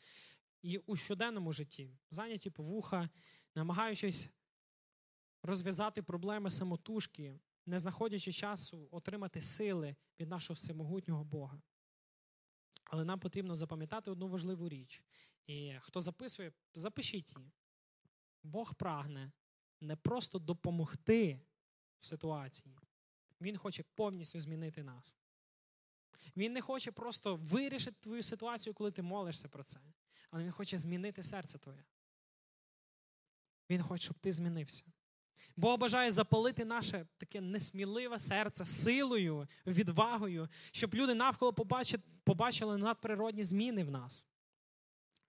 і 0.62 0.78
у 0.78 0.96
щоденному 0.96 1.52
житті, 1.52 1.98
зайняті 2.10 2.50
по 2.50 2.62
вуха, 2.62 3.08
намагаючись 3.54 4.28
розв'язати 5.42 6.02
проблеми 6.02 6.50
самотужки, 6.50 7.40
не 7.66 7.78
знаходячи 7.78 8.32
часу 8.32 8.88
отримати 8.90 9.40
сили 9.40 9.96
від 10.20 10.28
нашого 10.28 10.54
всемогутнього 10.54 11.24
Бога. 11.24 11.62
Але 12.84 13.04
нам 13.04 13.20
потрібно 13.20 13.54
запам'ятати 13.54 14.10
одну 14.10 14.28
важливу 14.28 14.68
річ. 14.68 15.02
І 15.46 15.74
хто 15.80 16.00
записує, 16.00 16.52
запишіть 16.74 17.36
її. 17.36 17.52
Бог 18.42 18.74
прагне 18.74 19.32
не 19.80 19.96
просто 19.96 20.38
допомогти 20.38 21.40
в 22.00 22.04
ситуації, 22.06 22.76
Він 23.40 23.56
хоче 23.56 23.84
повністю 23.94 24.40
змінити 24.40 24.82
нас. 24.82 25.16
Він 26.36 26.52
не 26.52 26.60
хоче 26.60 26.92
просто 26.92 27.36
вирішити 27.36 27.96
твою 28.00 28.22
ситуацію, 28.22 28.74
коли 28.74 28.90
ти 28.90 29.02
молишся 29.02 29.48
про 29.48 29.64
це. 29.64 29.80
Але 30.30 30.44
він 30.44 30.52
хоче 30.52 30.78
змінити 30.78 31.22
серце 31.22 31.58
твоє. 31.58 31.84
Він 33.70 33.82
хоче, 33.82 34.04
щоб 34.04 34.18
ти 34.18 34.32
змінився. 34.32 34.84
Бог 35.56 35.78
бажає 35.78 36.12
запалити 36.12 36.64
наше 36.64 37.06
таке 37.18 37.40
несміливе 37.40 38.18
серце 38.18 38.64
силою, 38.64 39.48
відвагою, 39.66 40.48
щоб 40.72 40.94
люди 40.94 41.14
навколо 41.14 41.52
побачили 42.24 42.78
надприродні 42.78 43.44
зміни 43.44 43.84
в 43.84 43.90
нас. 43.90 44.26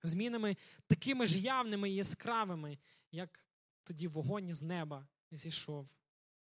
Змінами 0.04 0.58
такими 0.88 1.26
ж 1.26 1.40
явними 1.40 1.90
і 1.90 1.96
яскравими, 1.96 2.78
як 3.12 3.46
тоді 3.84 4.08
вогонь 4.08 4.54
з 4.54 4.62
неба 4.62 5.08
зійшов, 5.32 5.90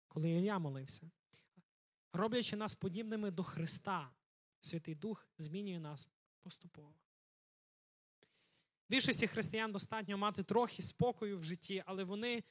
коли 0.08 0.30
Ілля 0.30 0.60
молився, 0.60 1.12
роблячи 2.14 2.56
нас 2.56 2.76
подібними 2.76 3.32
до 3.32 3.44
Христа. 3.44 4.10
Святий 4.66 4.96
Дух 4.96 5.28
змінює 5.38 5.80
нас 5.80 6.08
поступово. 6.42 6.94
Більшості 8.90 9.28
християн 9.28 9.72
достатньо 9.72 10.18
мати 10.18 10.44
трохи 10.44 10.82
спокою 10.82 11.40
в 11.40 11.44
житті, 11.44 11.84
але 11.86 12.04
вони 12.04 12.44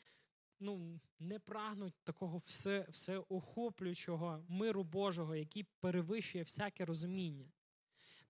ну, 0.61 1.01
не 1.19 1.39
прагнуть 1.39 1.95
такого 2.03 2.43
все, 2.47 2.87
всеохоплюючого 2.91 4.45
миру 4.49 4.85
Божого, 4.85 5.37
який 5.37 5.67
перевищує 5.81 6.45
всяке 6.45 6.85
розуміння. 6.85 7.53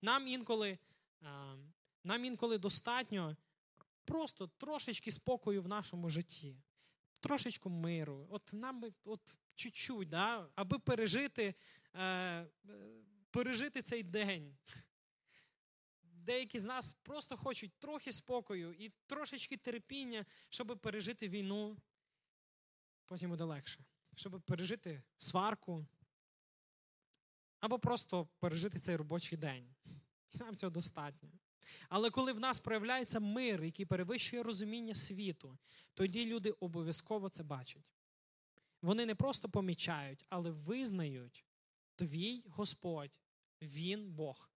Нам 0.01 0.27
інколи, 0.27 0.77
нам 2.03 2.25
інколи 2.25 2.57
достатньо 2.57 3.37
просто 4.05 4.47
трошечки 4.47 5.11
спокою 5.11 5.61
в 5.61 5.67
нашому 5.67 6.09
житті, 6.09 6.57
трошечку 7.19 7.69
миру. 7.69 8.27
От 8.29 8.53
нам 8.53 8.83
от 9.03 9.37
чуть-чуть, 9.55 10.09
да, 10.09 10.49
аби 10.55 10.79
пережити. 10.79 11.55
Е, 11.95 12.47
пережити 13.33 13.81
цей 13.81 14.03
день. 14.03 14.57
Деякі 16.03 16.59
з 16.59 16.65
нас 16.65 16.93
просто 16.93 17.37
хочуть 17.37 17.73
трохи 17.79 18.11
спокою 18.11 18.73
і 18.73 18.91
трошечки 19.05 19.57
терпіння, 19.57 20.25
щоб 20.49 20.79
пережити 20.79 21.29
війну. 21.29 21.77
Потім 23.05 23.29
буде 23.29 23.43
легше. 23.43 23.85
Щоб 24.15 24.41
пережити 24.41 25.03
сварку. 25.17 25.85
Або 27.59 27.79
просто 27.79 28.25
пережити 28.39 28.79
цей 28.79 28.95
робочий 28.95 29.37
день. 29.37 29.75
Нам 30.33 30.55
цього 30.55 30.69
достатньо. 30.69 31.29
Але 31.89 32.09
коли 32.09 32.33
в 32.33 32.39
нас 32.39 32.59
проявляється 32.59 33.19
мир, 33.19 33.63
який 33.63 33.85
перевищує 33.85 34.43
розуміння 34.43 34.95
світу, 34.95 35.57
тоді 35.93 36.25
люди 36.25 36.51
обов'язково 36.51 37.29
це 37.29 37.43
бачать. 37.43 37.93
Вони 38.81 39.05
не 39.05 39.15
просто 39.15 39.49
помічають, 39.49 40.25
але 40.29 40.51
визнають 40.51 41.45
твій 41.95 42.43
Господь 42.47 43.11
він 43.67 44.11
Бог. 44.11 44.49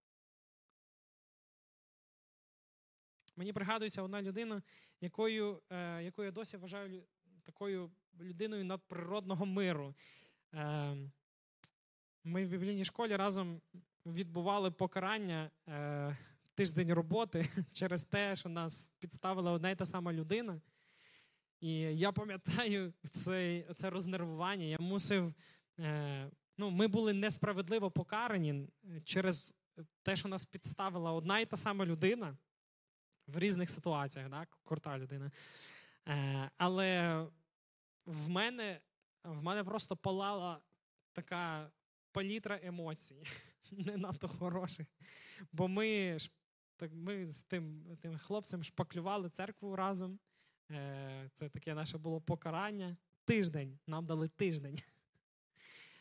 Мені 3.36 3.54
пригадується 3.54 4.02
одна 4.02 4.22
людина, 4.22 4.62
якою 5.02 5.62
е, 5.70 6.04
яку 6.04 6.24
я 6.24 6.32
досі 6.32 6.58
вважаю 6.58 7.04
такою 7.44 7.92
людиною 8.20 8.66
надприродного 8.66 9.46
миру. 9.46 9.96
Е, 10.54 10.98
Ми 12.24 12.46
в 12.46 12.50
біблійній 12.50 12.86
школі 12.86 13.16
разом 13.16 13.62
відбували 14.06 14.72
покарання 14.72 15.52
е, 15.68 16.18
тиждень 16.56 16.94
роботи 16.94 17.50
через 17.72 18.04
те, 18.04 18.36
що 18.36 18.50
нас 18.50 18.90
підставила 19.00 19.52
одна 19.52 19.70
й 19.70 19.76
та 19.76 19.86
сама 19.86 20.14
людина. 20.14 20.62
І 21.60 21.74
я 21.80 22.12
пам'ятаю 22.12 22.94
це, 23.12 23.66
це 23.76 23.90
рознервування. 23.90 24.66
Я 24.66 24.78
мусив 24.80 25.34
е, 25.80 26.32
ну, 26.58 26.70
ми 26.70 26.88
були 26.88 27.14
несправедливо 27.14 27.92
покарані 27.92 28.70
через 29.04 29.54
те, 30.04 30.16
що 30.16 30.28
нас 30.28 30.46
підставила 30.46 31.12
одна 31.12 31.40
і 31.40 31.46
та 31.46 31.58
сама 31.58 31.86
людина 31.86 32.38
в 33.28 33.40
різних 33.40 33.70
ситуаціях, 33.70 34.30
так? 34.30 34.58
крута 34.64 34.98
людина. 34.98 35.32
Е, 36.08 36.52
Але 36.58 37.22
в 38.06 38.30
мене 38.30 38.82
в 39.24 39.44
мене 39.44 39.64
просто 39.64 39.98
палала 39.98 40.62
така 41.14 41.72
палітра 42.12 42.60
емоцій, 42.64 43.24
не 43.72 43.98
надто 43.98 44.28
хороших. 44.28 44.88
Бо 45.52 45.68
ми 45.68 46.18
так, 46.78 46.92
ми 46.94 47.32
з 47.32 47.42
тим 47.42 47.98
тим 48.02 48.18
хлопцем 48.18 48.64
шпаклювали 48.64 49.30
церкву 49.30 49.76
разом. 49.76 50.20
Е, 50.72 51.30
це 51.34 51.50
таке 51.50 51.74
наше 51.74 51.98
було 51.98 52.22
покарання. 52.22 52.98
Тиждень. 53.26 53.80
Нам 53.88 54.06
дали 54.06 54.28
тиждень. 54.28 54.80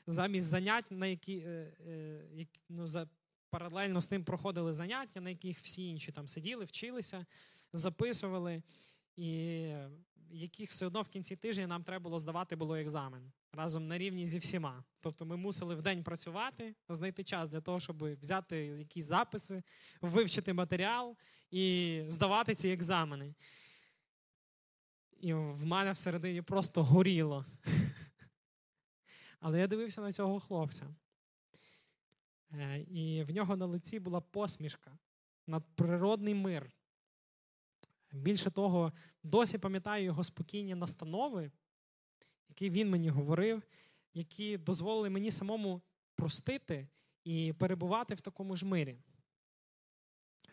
Замість 0.07 0.47
занять, 0.47 0.91
на 0.91 1.07
які, 1.07 1.37
е, 1.37 1.73
е, 1.87 2.47
ну, 2.69 2.89
за, 2.89 3.09
паралельно 3.51 4.01
з 4.01 4.11
ним 4.11 4.25
проходили 4.25 4.73
заняття, 4.73 5.21
на 5.21 5.31
яких 5.31 5.61
всі 5.61 5.89
інші 5.89 6.13
там 6.13 6.29
сиділи, 6.29 6.65
вчилися, 6.65 7.27
записували, 7.73 8.63
і 9.17 9.71
яких 10.31 10.71
все 10.71 10.87
одно 10.87 11.03
в 11.03 11.09
кінці 11.09 11.37
тижня 11.37 11.67
нам 11.67 11.85
треба 11.85 12.03
було 12.03 12.19
здавати 12.19 12.57
було 12.57 12.77
екзамен 12.77 13.33
разом 13.53 13.89
на 13.89 13.99
рівні 13.99 14.27
зі 14.27 14.39
всіма. 14.39 14.85
Тобто 15.01 15.27
ми 15.27 15.37
мусили 15.37 15.75
в 15.75 15.83
день 15.83 16.05
працювати, 16.05 16.75
знайти 16.89 17.25
час 17.25 17.49
для 17.49 17.61
того, 17.61 17.81
щоб 17.81 18.15
взяти 18.21 18.57
якісь 18.57 19.05
записи, 19.05 19.63
вивчити 20.01 20.53
матеріал 20.53 21.17
і 21.51 22.03
здавати 22.09 22.55
ці 22.55 22.69
екзамени. 22.69 23.35
І 25.21 25.35
в 25.35 25.65
мене 25.65 25.93
всередині 25.93 26.43
просто 26.43 26.85
горіло. 26.85 27.47
Але 29.47 29.59
я 29.59 29.67
дивився 29.67 30.01
на 30.01 30.13
цього 30.13 30.41
хлопця. 30.41 30.95
Е, 32.53 32.81
і 32.81 33.23
в 33.23 33.31
нього 33.31 33.57
на 33.57 33.67
лиці 33.67 34.01
була 34.01 34.21
посмішка, 34.21 34.99
надприродний 35.47 36.35
мир. 36.35 36.71
Більше 38.13 38.51
того, 38.51 38.93
досі 39.23 39.59
пам'ятаю 39.59 40.05
його 40.05 40.25
спокійні 40.25 40.75
настанови, 40.75 41.51
які 42.49 42.71
він 42.71 42.91
мені 42.91 43.09
говорив, 43.09 43.63
які 44.15 44.59
дозволили 44.59 45.11
мені 45.11 45.31
самому 45.31 45.83
простити 46.15 46.89
і 47.25 47.53
перебувати 47.53 48.15
в 48.15 48.21
такому 48.21 48.57
ж 48.57 48.67
мирі. 48.67 48.99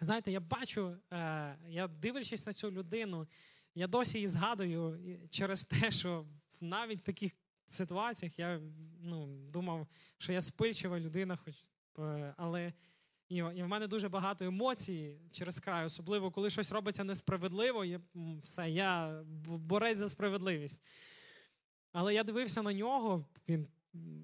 Знаєте, 0.02 0.32
я 0.32 0.40
бачу, 0.40 0.98
е, 1.12 1.58
я 1.68 1.88
дивлячись 1.88 2.46
на 2.46 2.54
цю 2.54 2.72
людину, 2.72 3.28
я 3.76 3.88
досі 3.88 4.18
її 4.18 4.28
згадую 4.28 5.00
через 5.30 5.64
те, 5.64 5.92
що 5.92 6.26
навіть 6.62 7.00
в 7.00 7.04
таких 7.04 7.34
ситуаціях 7.74 8.40
я 8.40 8.62
ну, 9.02 9.28
думав, 9.52 9.88
що 10.18 10.34
я 10.34 10.42
спильчива 10.42 11.00
людина, 11.00 11.36
хоч, 11.36 11.56
е, 12.00 12.34
але 12.38 12.74
і, 13.30 13.36
і 13.36 13.64
в 13.64 13.68
мене 13.68 13.88
дуже 13.88 14.10
багато 14.10 14.46
емоцій 14.46 15.18
через 15.32 15.60
край, 15.60 15.86
особливо 15.86 16.32
коли 16.32 16.50
щось 16.50 16.72
робиться 16.72 17.04
несправедливо, 17.04 17.86
я, 17.86 18.02
все, 18.44 18.70
я 18.70 19.24
борець 19.46 19.98
за 19.98 20.10
справедливість. 20.10 20.82
Але 21.92 22.14
я 22.14 22.24
дивився 22.24 22.62
на 22.62 22.74
нього, 22.74 23.26
він 23.50 23.68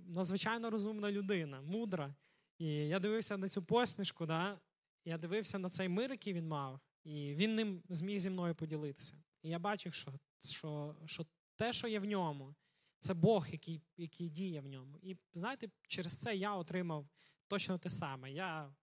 надзвичайно 0.08 0.70
розумна 0.70 1.12
людина, 1.12 1.62
мудра. 1.62 2.16
І 2.58 2.68
я 2.68 3.00
дивився 3.00 3.38
на 3.38 3.50
цю 3.50 3.64
посмішку, 3.64 4.26
да? 4.26 4.60
я 5.06 5.18
дивився 5.18 5.60
на 5.60 5.70
цей 5.70 5.90
мир, 5.90 6.12
який 6.12 6.34
він 6.34 6.48
мав, 6.48 6.80
і 7.04 7.36
він 7.36 7.56
ним 7.56 7.84
зміг 7.90 8.20
зі 8.20 8.30
мною 8.30 8.56
поділитися. 8.56 9.14
І 9.42 9.50
я 9.50 9.60
бачив, 9.60 9.94
що 9.94 10.14
що, 10.50 10.96
що 11.06 11.26
те, 11.56 11.74
що 11.74 11.88
є 11.88 12.00
в 12.00 12.06
ньому, 12.06 12.56
це 13.00 13.14
Бог, 13.14 13.50
який 13.50 13.82
який 13.98 14.30
діє 14.30 14.62
в 14.62 14.68
ньому. 14.68 15.00
І 15.02 15.18
знаєте, 15.34 15.70
через 15.88 16.18
це 16.18 16.36
я 16.36 16.56
отримав 16.56 17.10
точно 17.48 17.78
те 17.78 17.90
саме. 17.90 18.32
Я 18.32 18.76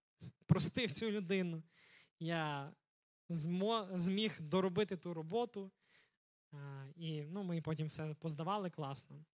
простив 0.47 0.91
цю 0.91 1.11
людину, 1.11 1.63
я 2.19 2.73
зміг 3.95 4.41
доробити 4.41 4.97
ту 4.97 5.15
роботу. 5.15 5.73
І 6.95 7.23
ну, 7.23 7.43
ми 7.43 7.63
потім 7.63 7.87
все 7.87 8.15
поздавали 8.15 8.71
класно. 8.71 9.25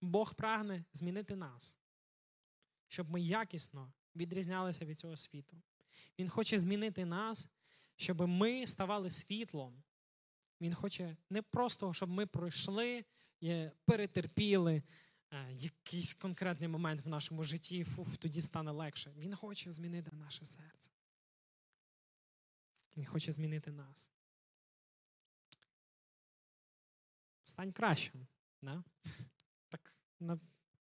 Бог 0.00 0.34
прагне 0.34 0.84
змінити 0.92 1.36
нас, 1.36 1.78
щоб 2.88 3.10
ми 3.10 3.20
якісно 3.20 3.92
відрізнялися 4.16 4.84
від 4.84 4.98
цього 4.98 5.16
світу. 5.16 5.62
Він 6.18 6.28
хоче 6.28 6.58
змінити 6.58 7.04
нас, 7.04 7.48
щоб 7.96 8.20
ми 8.20 8.66
ставали 8.66 9.10
світлом. 9.10 9.82
Він 10.62 10.74
хоче 10.74 11.16
не 11.30 11.42
просто, 11.42 11.94
щоб 11.94 12.10
ми 12.10 12.26
пройшли, 12.26 13.04
перетерпіли 13.84 14.82
якийсь 15.50 16.14
конкретний 16.14 16.68
момент 16.68 17.04
в 17.04 17.08
нашому 17.08 17.44
житті, 17.44 17.84
фуф, 17.84 18.16
тоді 18.16 18.40
стане 18.40 18.70
легше. 18.70 19.12
Він 19.16 19.36
хоче 19.36 19.72
змінити 19.72 20.16
наше 20.16 20.44
серце. 20.44 20.90
Він 22.96 23.06
хоче 23.06 23.32
змінити 23.32 23.70
нас. 23.70 24.10
Стань 27.44 27.72
кращим. 27.72 28.26
Да? 28.62 28.84
Так 29.68 29.94
на 30.20 30.40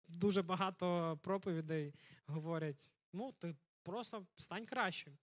дуже 0.08 0.42
багато 0.42 1.18
проповідей 1.22 1.94
говорять: 2.26 2.92
ну, 3.12 3.32
ти 3.32 3.56
просто 3.82 4.26
стань 4.36 4.66
кращим. 4.66 5.18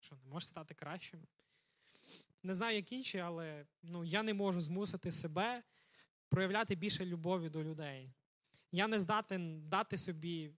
Що, 0.00 0.16
не 0.16 0.24
можеш 0.24 0.48
стати 0.48 0.74
кращим? 0.74 1.26
Не 2.42 2.54
знаю, 2.54 2.76
як 2.76 2.92
інші, 2.92 3.18
але 3.18 3.66
ну, 3.82 4.04
я 4.04 4.22
не 4.22 4.34
можу 4.34 4.60
змусити 4.60 5.12
себе 5.12 5.62
проявляти 6.28 6.74
більше 6.74 7.06
любові 7.06 7.48
до 7.48 7.64
людей. 7.64 8.12
Я 8.72 8.88
не 8.88 8.98
здатен 8.98 9.68
дати 9.68 9.98
собі 9.98 10.52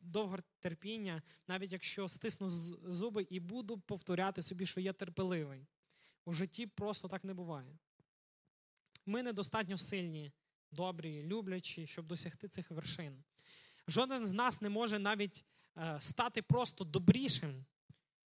довго 0.00 0.38
терпіння, 0.60 1.22
навіть 1.46 1.72
якщо 1.72 2.08
стисну 2.08 2.50
зуби 2.90 3.26
і 3.30 3.40
буду 3.40 3.78
повторяти 3.78 4.42
собі, 4.42 4.66
що 4.66 4.80
я 4.80 4.92
терпеливий. 4.92 5.66
У 6.24 6.32
житті 6.32 6.66
просто 6.66 7.08
так 7.08 7.24
не 7.24 7.34
буває. 7.34 7.78
Ми 9.06 9.22
недостатньо 9.22 9.78
сильні, 9.78 10.32
добрі, 10.70 11.22
люблячі, 11.22 11.86
щоб 11.86 12.06
досягти 12.06 12.48
цих 12.48 12.70
вершин. 12.70 13.24
Жоден 13.88 14.26
з 14.26 14.32
нас 14.32 14.60
не 14.60 14.68
може 14.68 14.98
навіть 14.98 15.44
е, 15.76 15.96
стати 16.00 16.42
просто 16.42 16.84
добрішим 16.84 17.64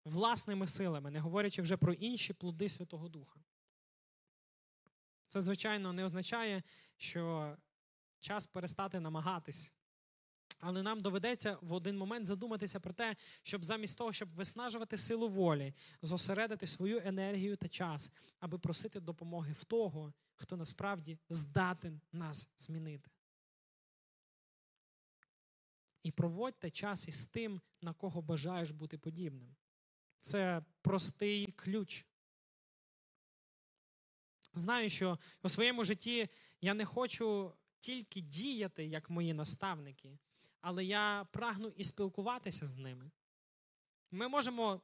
власними 0.04 0.66
силами, 0.66 1.10
не 1.10 1.20
говорячи 1.20 1.62
вже 1.62 1.76
про 1.76 1.92
інші 1.92 2.32
плоди 2.32 2.68
Святого 2.68 3.08
Духа. 3.08 3.40
Це, 5.28 5.40
звичайно, 5.40 5.92
не 5.92 6.04
означає, 6.04 6.62
що 6.96 7.56
час 8.20 8.46
перестати 8.46 9.00
намагатись. 9.00 9.72
Але 10.60 10.82
нам 10.82 11.00
доведеться 11.00 11.58
в 11.62 11.72
один 11.72 11.98
момент 11.98 12.26
задуматися 12.26 12.80
про 12.80 12.92
те, 12.92 13.16
щоб 13.42 13.64
замість 13.64 13.98
того, 13.98 14.12
щоб 14.12 14.34
виснажувати 14.34 14.96
силу 14.96 15.28
волі, 15.28 15.74
зосередити 16.02 16.66
свою 16.66 17.02
енергію 17.04 17.56
та 17.56 17.68
час, 17.68 18.12
аби 18.40 18.58
просити 18.58 19.00
допомоги 19.00 19.52
в 19.52 19.64
того, 19.64 20.12
хто 20.34 20.56
насправді 20.56 21.18
здатен 21.28 22.00
нас 22.12 22.48
змінити. 22.56 23.10
І 26.02 26.10
проводьте 26.10 26.70
час 26.70 27.08
із 27.08 27.26
тим, 27.26 27.60
на 27.80 27.92
кого 27.92 28.22
бажаєш 28.22 28.70
бути 28.70 28.98
подібним. 28.98 29.56
Це 30.22 30.62
простий 30.82 31.46
ключ. 31.46 32.06
Знаю, 34.54 34.90
що 34.90 35.18
у 35.42 35.48
своєму 35.48 35.84
житті 35.84 36.28
я 36.60 36.74
не 36.74 36.84
хочу 36.84 37.52
тільки 37.80 38.20
діяти, 38.20 38.84
як 38.84 39.10
мої 39.10 39.34
наставники, 39.34 40.18
але 40.60 40.84
я 40.84 41.26
прагну 41.32 41.72
і 41.76 41.84
спілкуватися 41.84 42.66
з 42.66 42.76
ними. 42.76 43.10
Ми 44.10 44.28
можемо, 44.28 44.80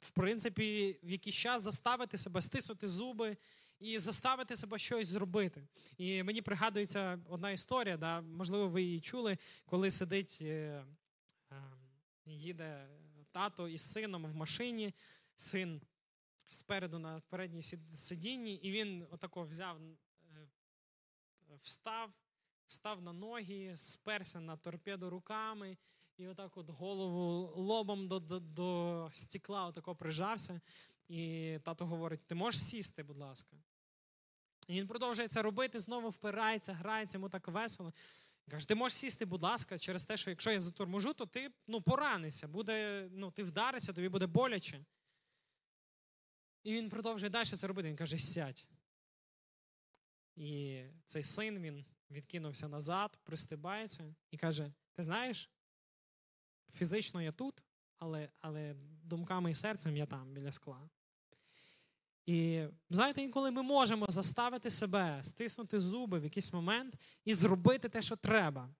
в 0.00 0.10
принципі, 0.10 0.98
в 1.02 1.10
якийсь 1.10 1.36
час 1.36 1.62
заставити 1.62 2.18
себе 2.18 2.42
стиснути 2.42 2.88
зуби 2.88 3.36
і 3.78 3.98
заставити 3.98 4.56
себе 4.56 4.78
щось 4.78 5.08
зробити. 5.08 5.68
І 5.96 6.22
мені 6.22 6.42
пригадується 6.42 7.20
одна 7.28 7.50
історія, 7.50 7.96
да, 7.96 8.20
можливо, 8.20 8.68
ви 8.68 8.82
її 8.82 9.00
чули, 9.00 9.38
коли 9.64 9.90
сидить, 9.90 10.38
е, 10.42 10.84
е, 11.52 11.56
їде 12.26 12.88
тато 13.34 13.68
із 13.68 13.92
сином 13.92 14.26
в 14.26 14.34
машині, 14.34 14.94
син 15.36 15.80
спереду 16.48 16.98
на 16.98 17.20
передній 17.20 17.62
сидінні, 17.92 18.54
і 18.54 18.70
він 18.70 19.06
отако 19.10 19.42
взяв, 19.44 19.78
е, 19.82 20.48
встав, 21.62 22.12
встав 22.66 23.02
на 23.02 23.12
ноги, 23.12 23.74
сперся 23.76 24.40
на 24.40 24.56
торпеду 24.56 25.10
руками. 25.10 25.76
І 26.16 26.26
отак 26.26 26.56
от 26.56 26.70
голову 26.70 27.52
лобом 27.56 28.08
до 28.08 28.20
до, 28.20 28.40
до 28.40 29.10
стекла 29.12 29.66
отако 29.66 29.96
прижався. 29.96 30.60
І 31.08 31.58
тато 31.64 31.86
говорить: 31.86 32.26
ти 32.26 32.34
можеш 32.34 32.62
сісти, 32.62 33.02
будь 33.02 33.18
ласка. 33.18 33.56
І 34.68 34.72
він 34.72 34.86
продовжує 34.86 35.28
це 35.28 35.42
робити, 35.42 35.78
знову 35.78 36.08
впирається, 36.08 36.72
грається, 36.72 37.18
йому 37.18 37.28
так 37.28 37.48
весело. 37.48 37.92
Каже, 38.50 38.68
ти 38.68 38.74
можеш 38.74 38.98
сісти, 38.98 39.24
будь 39.24 39.42
ласка, 39.42 39.78
через 39.78 40.04
те, 40.04 40.16
що 40.16 40.30
якщо 40.30 40.50
я 40.50 40.60
заторможу, 40.60 41.14
то 41.14 41.26
ти 41.26 41.50
ну, 41.66 41.82
поранишся, 41.82 42.48
буде, 42.48 43.08
ну, 43.12 43.30
ти 43.30 43.42
вдаришся, 43.42 43.92
тобі 43.92 44.08
буде 44.08 44.26
боляче. 44.26 44.84
І 46.62 46.74
він 46.74 46.90
продовжує 46.90 47.30
далі 47.30 47.46
це 47.46 47.66
робити. 47.66 47.88
Він 47.88 47.96
каже, 47.96 48.18
сядь. 48.18 48.66
І 50.36 50.82
цей 51.06 51.22
син 51.22 51.58
він 51.58 51.84
відкинувся 52.10 52.68
назад, 52.68 53.18
пристибається 53.22 54.14
і 54.30 54.36
каже: 54.36 54.72
Ти 54.92 55.02
знаєш, 55.02 55.50
фізично 56.72 57.22
я 57.22 57.32
тут, 57.32 57.64
але 57.98 58.30
але 58.40 58.74
думками 59.02 59.50
і 59.50 59.54
серцем 59.54 59.96
я 59.96 60.06
там 60.06 60.32
біля 60.32 60.52
скла. 60.52 60.90
І 62.26 62.64
знаєте, 62.90 63.22
інколи 63.22 63.50
ми 63.50 63.62
можемо 63.62 64.06
заставити 64.08 64.70
себе 64.70 65.20
стиснути 65.24 65.80
зуби 65.80 66.18
в 66.18 66.24
якийсь 66.24 66.52
момент 66.52 66.94
і 67.24 67.34
зробити 67.34 67.88
те, 67.88 68.02
що 68.02 68.16
треба. 68.16 68.74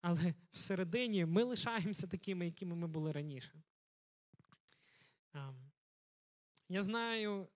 Але 0.00 0.34
всередині 0.52 1.24
ми 1.24 1.42
лишаємося 1.42 2.06
такими, 2.06 2.46
якими 2.46 2.76
ми 2.76 2.88
були 2.88 3.12
раніше. 3.12 3.62
Я 6.68 6.82
знаю, 6.82 7.48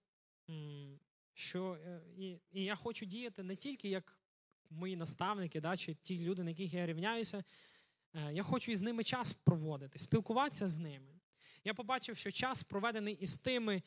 що 1.35 1.72
е, 1.74 2.02
і, 2.16 2.38
я 2.52 2.76
хочу 2.76 3.06
діяти 3.06 3.42
не 3.42 3.56
тільки 3.56 3.88
як 3.88 4.18
мої 4.70 4.96
наставники, 4.96 5.61
да, 5.61 5.76
чи 5.76 5.94
ті 5.94 6.20
люди, 6.20 6.42
на 6.42 6.50
яких 6.50 6.74
я 6.74 6.87
рівняюся. 6.87 7.44
Е, 8.14 8.32
я 8.32 8.42
хочу 8.42 8.72
із 8.72 8.82
ними 8.82 9.04
час 9.04 9.32
проводити, 9.32 9.98
спілкуватися 9.98 10.68
з 10.68 10.78
ними. 10.78 11.20
Я 11.64 11.74
побачив, 11.74 12.16
що 12.16 12.30
час, 12.30 12.62
проведений 12.62 13.14
із 13.14 13.37
тими, 13.37 13.82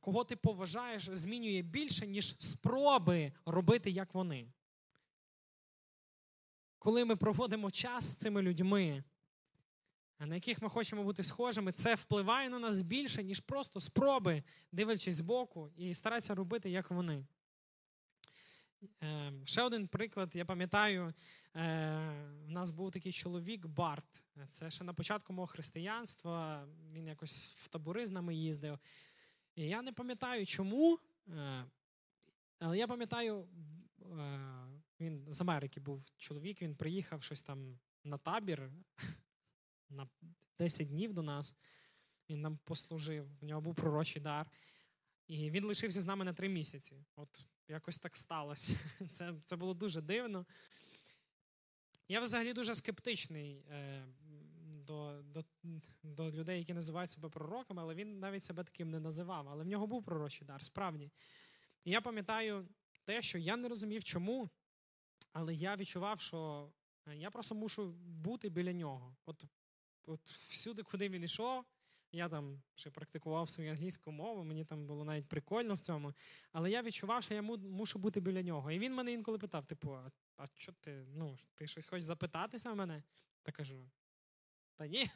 кого 0.00 0.24
ти 0.24 0.36
поважаєш, 0.36 1.08
змінює 1.12 1.62
більше, 1.62 2.06
ніж 2.06 2.36
спроби 2.38 3.32
робити, 3.46 3.90
як 3.90 4.14
вони. 4.14 4.52
Коли 6.78 7.04
ми 7.04 7.16
проводимо 7.16 7.70
час 7.70 8.04
з 8.04 8.16
цими 8.16 8.42
людьми, 8.42 9.04
на 10.18 10.34
яких 10.34 10.62
ми 10.62 10.68
хочемо 10.68 11.04
бути 11.04 11.22
схожими, 11.22 11.72
це 11.72 11.94
впливає 11.94 12.48
на 12.48 12.58
нас 12.58 12.80
більше, 12.80 13.24
ніж 13.24 13.40
просто 13.40 13.80
спроби, 13.80 14.42
дивлячись 14.72 15.14
збоку, 15.14 15.70
і 15.76 15.94
старатися 15.94 16.34
робити, 16.34 16.70
як 16.70 16.90
вони. 16.90 17.24
Ем, 19.00 19.42
ще 19.46 19.62
один 19.62 19.88
приклад, 19.88 20.36
я 20.36 20.44
пам'ятаю, 20.44 21.14
е, 21.56 21.62
в 22.46 22.50
нас 22.50 22.70
був 22.70 22.90
такий 22.90 23.12
чоловік 23.12 23.66
Барт. 23.66 24.24
Це 24.50 24.70
ще 24.70 24.84
на 24.84 24.94
початку 24.94 25.32
мого 25.32 25.46
християнства. 25.46 26.66
Він 26.92 27.06
якось 27.06 27.54
в 27.56 27.68
табори 27.68 28.06
з 28.06 28.10
нами 28.10 28.34
їздив. 28.34 28.78
Я 29.56 29.82
не 29.82 29.92
пам'ятаю, 29.92 30.46
чому, 30.46 30.98
е, 31.28 31.64
але 32.58 32.78
я 32.78 32.86
пам'ятаю, 32.86 33.48
е, 34.02 34.40
він 35.00 35.26
з 35.28 35.40
Америки 35.40 35.80
був 35.80 36.04
чоловік, 36.16 36.62
він 36.62 36.76
приїхав 36.76 37.22
щось 37.22 37.42
там 37.42 37.78
на 38.04 38.18
табір 38.18 38.70
на 39.90 40.08
10 40.58 40.88
днів 40.88 41.12
до 41.12 41.22
нас. 41.22 41.54
Він 42.28 42.40
нам 42.40 42.58
послужив, 42.64 43.28
в 43.40 43.44
нього 43.44 43.60
був 43.60 43.74
пророчий 43.74 44.22
дар. 44.22 44.50
І 45.26 45.50
він 45.50 45.64
лишився 45.64 46.00
з 46.00 46.04
нами 46.04 46.24
на 46.24 46.32
три 46.32 46.48
місяці. 46.48 47.04
От 47.16 47.46
якось 47.68 47.98
так 47.98 48.16
сталося. 48.16 48.72
Це 49.12 49.34
це 49.46 49.56
було 49.56 49.74
дуже 49.74 50.00
дивно. 50.00 50.46
Я 52.08 52.20
взагалі 52.20 52.52
дуже 52.52 52.74
скептичний 52.74 53.64
е, 53.70 54.06
до, 54.90 55.22
до, 55.22 55.44
до 56.02 56.30
людей, 56.30 56.58
які 56.58 56.74
називають 56.74 57.10
себе 57.10 57.28
пророками, 57.28 57.82
але 57.82 57.94
він 57.94 58.18
навіть 58.18 58.44
себе 58.44 58.64
таким 58.64 58.90
не 58.90 59.00
називав. 59.00 59.48
Але 59.48 59.64
в 59.64 59.66
нього 59.66 59.86
був 59.86 60.04
пророчий 60.04 60.46
дар, 60.46 60.64
справді. 60.64 61.10
І 61.84 61.90
я 61.90 62.00
пам'ятаю 62.00 62.68
те, 63.04 63.22
що 63.22 63.38
я 63.38 63.56
не 63.56 63.68
розумів, 63.68 64.04
чому, 64.04 64.50
але 65.32 65.54
я 65.54 65.76
відчував, 65.76 66.20
що 66.20 66.70
е, 67.06 67.16
я 67.16 67.30
просто 67.30 67.54
мушу 67.54 67.92
бути 68.00 68.48
біля 68.48 68.72
нього. 68.72 69.16
От, 69.26 69.44
от 70.06 70.20
всюди, 70.30 70.82
куди 70.82 71.08
він 71.08 71.24
йшов. 71.24 71.64
Я 72.12 72.28
там 72.28 72.62
ще 72.74 72.90
практикував 72.90 73.50
свою 73.50 73.70
англійську 73.70 74.12
мову, 74.12 74.44
мені 74.44 74.64
там 74.64 74.86
було 74.86 75.04
навіть 75.04 75.28
прикольно 75.28 75.74
в 75.74 75.80
цьому. 75.80 76.14
Але 76.52 76.70
я 76.70 76.82
відчував, 76.82 77.22
що 77.22 77.34
я 77.34 77.42
мушу 77.42 77.98
бути 77.98 78.20
біля 78.20 78.42
нього. 78.42 78.70
І 78.70 78.78
він 78.78 78.94
мене 78.94 79.12
інколи 79.12 79.38
питав: 79.38 79.66
типу, 79.66 79.98
а, 80.36 80.46
що 80.54 80.72
ти? 80.72 81.06
Ну, 81.14 81.38
ти 81.54 81.66
щось 81.66 81.86
хочеш 81.86 82.04
запитатися 82.04 82.72
в 82.72 82.76
мене? 82.76 83.02
Та 83.42 83.52
кажу: 83.52 83.90
Та 84.80 84.86
ні. 84.86 85.10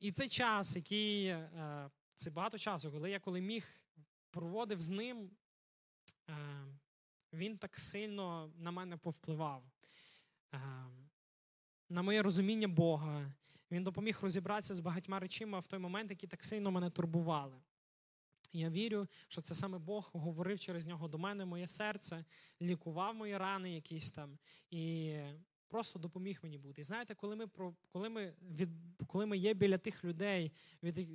І 0.00 0.12
цей 0.12 0.28
час, 0.28 0.76
який 0.76 1.26
е, 1.26 1.90
це 2.16 2.30
багато 2.30 2.58
часу, 2.58 2.92
коли 2.92 3.10
я 3.10 3.20
коли 3.20 3.40
міг 3.40 3.66
проводив 4.30 4.80
з 4.80 4.88
ним, 4.88 5.30
е, 6.30 6.34
він 7.32 7.58
так 7.58 7.78
сильно 7.78 8.52
на 8.56 8.70
мене 8.70 8.96
повпливав. 8.96 9.64
Е, 10.54 10.60
на 11.88 12.02
моє 12.02 12.22
розуміння 12.22 12.68
Бога, 12.68 13.32
він 13.70 13.84
допоміг 13.84 14.18
розібратися 14.22 14.74
з 14.74 14.80
багатьма 14.80 15.20
речима 15.20 15.58
в 15.58 15.66
той 15.66 15.78
момент, 15.78 16.10
які 16.10 16.26
так 16.26 16.44
сильно 16.44 16.70
мене 16.70 16.90
турбували. 16.90 17.62
Я 18.52 18.70
вірю, 18.70 19.08
що 19.28 19.40
це 19.40 19.54
саме 19.54 19.78
Бог 19.78 20.10
говорив 20.14 20.60
через 20.60 20.86
нього 20.86 21.08
до 21.08 21.18
мене, 21.18 21.44
моє 21.44 21.68
серце, 21.68 22.24
лікував 22.62 23.14
мої 23.14 23.36
рани 23.36 23.74
якісь 23.74 24.10
там 24.10 24.38
і 24.70 25.16
просто 25.70 25.98
допоміг 25.98 26.40
мені 26.42 26.58
бути. 26.58 26.80
І 26.80 26.84
знаєте, 26.84 27.14
коли 27.14 27.36
ми 27.36 27.48
коли 27.92 28.08
ми, 28.08 28.34
від, 28.42 28.68
коли 29.06 29.26
ми 29.26 29.38
є 29.38 29.54
біля 29.54 29.78
тих 29.78 30.04
людей, 30.04 30.52
від 30.82 30.98
е, 30.98 31.06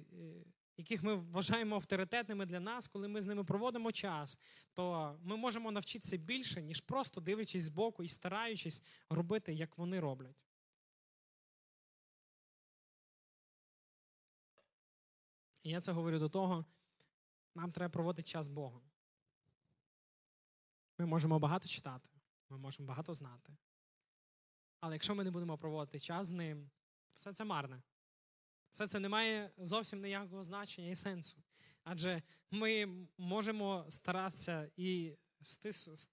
яких 0.77 1.03
ми 1.03 1.15
вважаємо 1.15 1.75
авторитетними 1.75 2.45
для 2.45 2.59
нас, 2.59 2.87
коли 2.87 3.07
ми 3.07 3.21
з 3.21 3.25
ними 3.25 3.43
проводимо 3.43 3.91
час, 3.91 4.39
то 4.73 5.15
ми 5.23 5.37
можемо 5.37 5.71
навчитися 5.71 6.17
більше, 6.17 6.61
ніж 6.61 6.81
просто 6.81 7.21
дивлячись 7.21 7.63
збоку 7.63 8.03
і 8.03 8.09
стараючись 8.09 8.83
робити, 9.09 9.53
як 9.53 9.77
вони 9.77 9.99
роблять. 9.99 10.43
І 15.63 15.69
я 15.69 15.81
це 15.81 15.91
говорю 15.91 16.19
до 16.19 16.29
того, 16.29 16.65
нам 17.55 17.71
треба 17.71 17.91
проводити 17.91 18.29
час 18.29 18.45
з 18.45 18.49
Богом. 18.49 18.81
Ми 20.97 21.05
можемо 21.05 21.39
багато 21.39 21.67
читати, 21.67 22.09
ми 22.49 22.57
можемо 22.57 22.87
багато 22.87 23.13
знати. 23.13 23.57
Але 24.85 24.95
якщо 24.95 25.15
ми 25.15 25.23
не 25.23 25.31
будемо 25.31 25.57
проводити 25.57 25.99
час 25.99 26.27
з 26.27 26.31
ним, 26.31 26.69
все 27.13 27.33
це 27.33 27.45
марне. 27.45 27.81
Все 28.71 28.87
це 28.87 28.99
не 28.99 29.09
має 29.09 29.51
зовсім 29.57 30.01
ніякого 30.01 30.43
значення 30.43 30.89
і 30.89 30.95
сенсу. 30.95 31.37
Адже 31.83 32.21
ми 32.51 32.85
можемо 33.17 33.85
старатися 33.89 34.71
і 34.77 35.17
стис, 35.41 36.09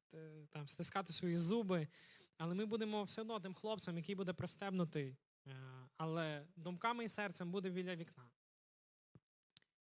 там, 0.50 0.68
стискати 0.68 1.12
свої 1.12 1.36
зуби, 1.36 1.88
але 2.36 2.54
ми 2.54 2.66
будемо 2.66 3.04
все 3.04 3.20
одно 3.20 3.40
тим 3.40 3.54
хлопцем, 3.54 3.96
який 3.96 4.14
буде 4.14 4.32
пристебнутий, 4.32 5.16
е, 5.46 5.56
але 5.96 6.46
думками 6.56 7.04
і 7.04 7.08
серцем 7.08 7.50
буде 7.50 7.70
біля 7.70 7.96
вікна. 7.96 8.30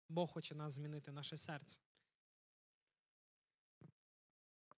Бог 0.09 0.33
хоче 0.33 0.55
нас 0.55 0.73
змінити 0.73 1.13
наше 1.13 1.37
серце. 1.37 1.81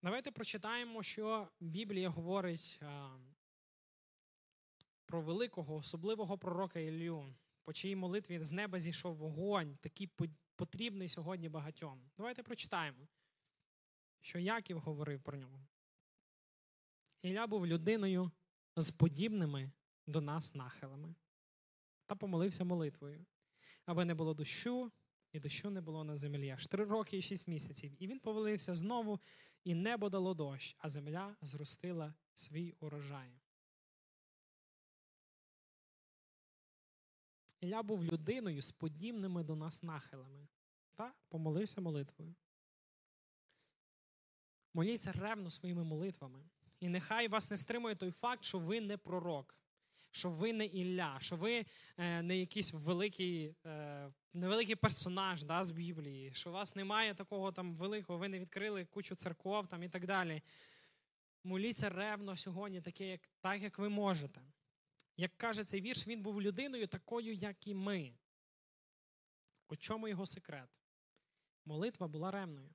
Давайте 0.02 0.30
прочитаємо, 0.30 1.02
що 1.02 1.48
Біблія 1.60 2.08
говорить 2.08 2.80
а, 2.82 3.18
про 5.12 5.20
великого, 5.20 5.76
особливого 5.76 6.38
пророка 6.38 6.80
Іллю, 6.80 7.34
по 7.64 7.72
чиїй 7.72 7.96
молитві 7.96 8.44
з 8.44 8.52
неба 8.52 8.78
зійшов 8.78 9.16
вогонь, 9.16 9.76
такий 9.76 10.10
потрібний 10.56 11.08
сьогодні 11.08 11.48
багатьом. 11.48 12.10
Давайте 12.16 12.42
прочитаємо, 12.42 13.08
що 14.20 14.38
Яків 14.38 14.78
говорив 14.78 15.22
про 15.22 15.38
нього. 15.38 15.66
Ілля 17.22 17.46
був 17.46 17.66
людиною 17.66 18.30
з 18.76 18.90
подібними 18.90 19.72
до 20.06 20.20
нас 20.20 20.54
нахилами 20.54 21.14
та 22.06 22.14
помолився 22.14 22.64
молитвою, 22.64 23.26
аби 23.86 24.04
не 24.04 24.14
було 24.14 24.34
дощу 24.34 24.92
і 25.32 25.40
дощу 25.40 25.70
не 25.70 25.80
було 25.80 26.04
на 26.04 26.16
землі 26.16 26.50
аж 26.50 26.66
три 26.66 26.84
роки 26.84 27.18
і 27.18 27.22
шість 27.22 27.48
місяців. 27.48 27.96
І 27.98 28.06
він 28.06 28.20
повелився 28.20 28.74
знову, 28.74 29.20
і 29.64 29.74
небо 29.74 30.08
дало 30.08 30.34
дощ, 30.34 30.76
а 30.78 30.88
земля 30.88 31.36
зростила 31.42 32.14
свій 32.34 32.74
урожай. 32.80 33.42
Ілля 37.62 37.82
був 37.82 38.04
людиною 38.04 38.62
з 38.62 38.72
подібними 38.72 39.42
до 39.42 39.56
нас 39.56 39.82
нахилами 39.82 40.48
та 40.94 41.12
помолився 41.28 41.80
молитвою. 41.80 42.34
Моліться 44.74 45.12
ревно 45.12 45.50
своїми 45.50 45.84
молитвами. 45.84 46.44
І 46.80 46.88
нехай 46.88 47.28
вас 47.28 47.50
не 47.50 47.56
стримує 47.56 47.94
той 47.94 48.10
факт, 48.10 48.44
що 48.44 48.58
ви 48.58 48.80
не 48.80 48.96
пророк 48.96 49.62
що 50.12 50.30
ви 50.30 50.52
не 50.52 50.66
Ілля, 50.66 51.16
що 51.20 51.36
ви 51.36 51.64
е, 51.98 52.22
не 52.22 52.38
якийсь 52.38 52.72
великий 52.72 53.54
е, 53.66 54.10
невеликий 54.32 54.74
персонаж 54.74 55.44
да, 55.44 55.64
з 55.64 55.70
Біблії, 55.70 56.30
що 56.34 56.50
у 56.50 56.52
вас 56.52 56.76
немає 56.76 57.14
такого 57.14 57.52
там 57.52 57.74
великого, 57.74 58.18
ви 58.18 58.28
не 58.28 58.38
відкрили 58.38 58.84
кучу 58.84 59.14
церков 59.14 59.68
там 59.68 59.82
і 59.82 59.88
так 59.88 60.06
далі. 60.06 60.42
Моліться 61.44 61.88
ревно 61.88 62.36
сьогодні, 62.36 62.80
таке, 62.80 63.06
як, 63.06 63.20
так, 63.40 63.62
як 63.62 63.78
ви 63.78 63.88
можете. 63.88 64.40
Як 65.16 65.36
каже 65.36 65.64
цей 65.64 65.80
вірш, 65.80 66.06
він 66.06 66.22
був 66.22 66.42
людиною 66.42 66.86
такою, 66.86 67.34
як 67.34 67.66
і 67.66 67.74
ми. 67.74 68.14
У 69.68 69.76
чому 69.76 70.08
його 70.08 70.26
секрет? 70.26 70.68
Молитва 71.64 72.08
була 72.08 72.30
ревною. 72.30 72.70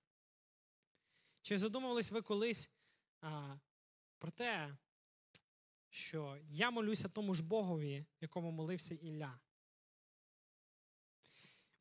Чи 1.42 1.58
задумувались 1.58 2.12
ви 2.12 2.22
колись 2.22 2.70
а, 3.22 3.58
про 4.18 4.32
те, 4.32 4.78
що 5.90 6.38
я 6.50 6.72
молюся 6.72 7.10
тому 7.10 7.34
ж 7.34 7.44
Богові, 7.44 8.06
якому 8.22 8.52
молився 8.52 8.96
Ілля. 8.96 9.40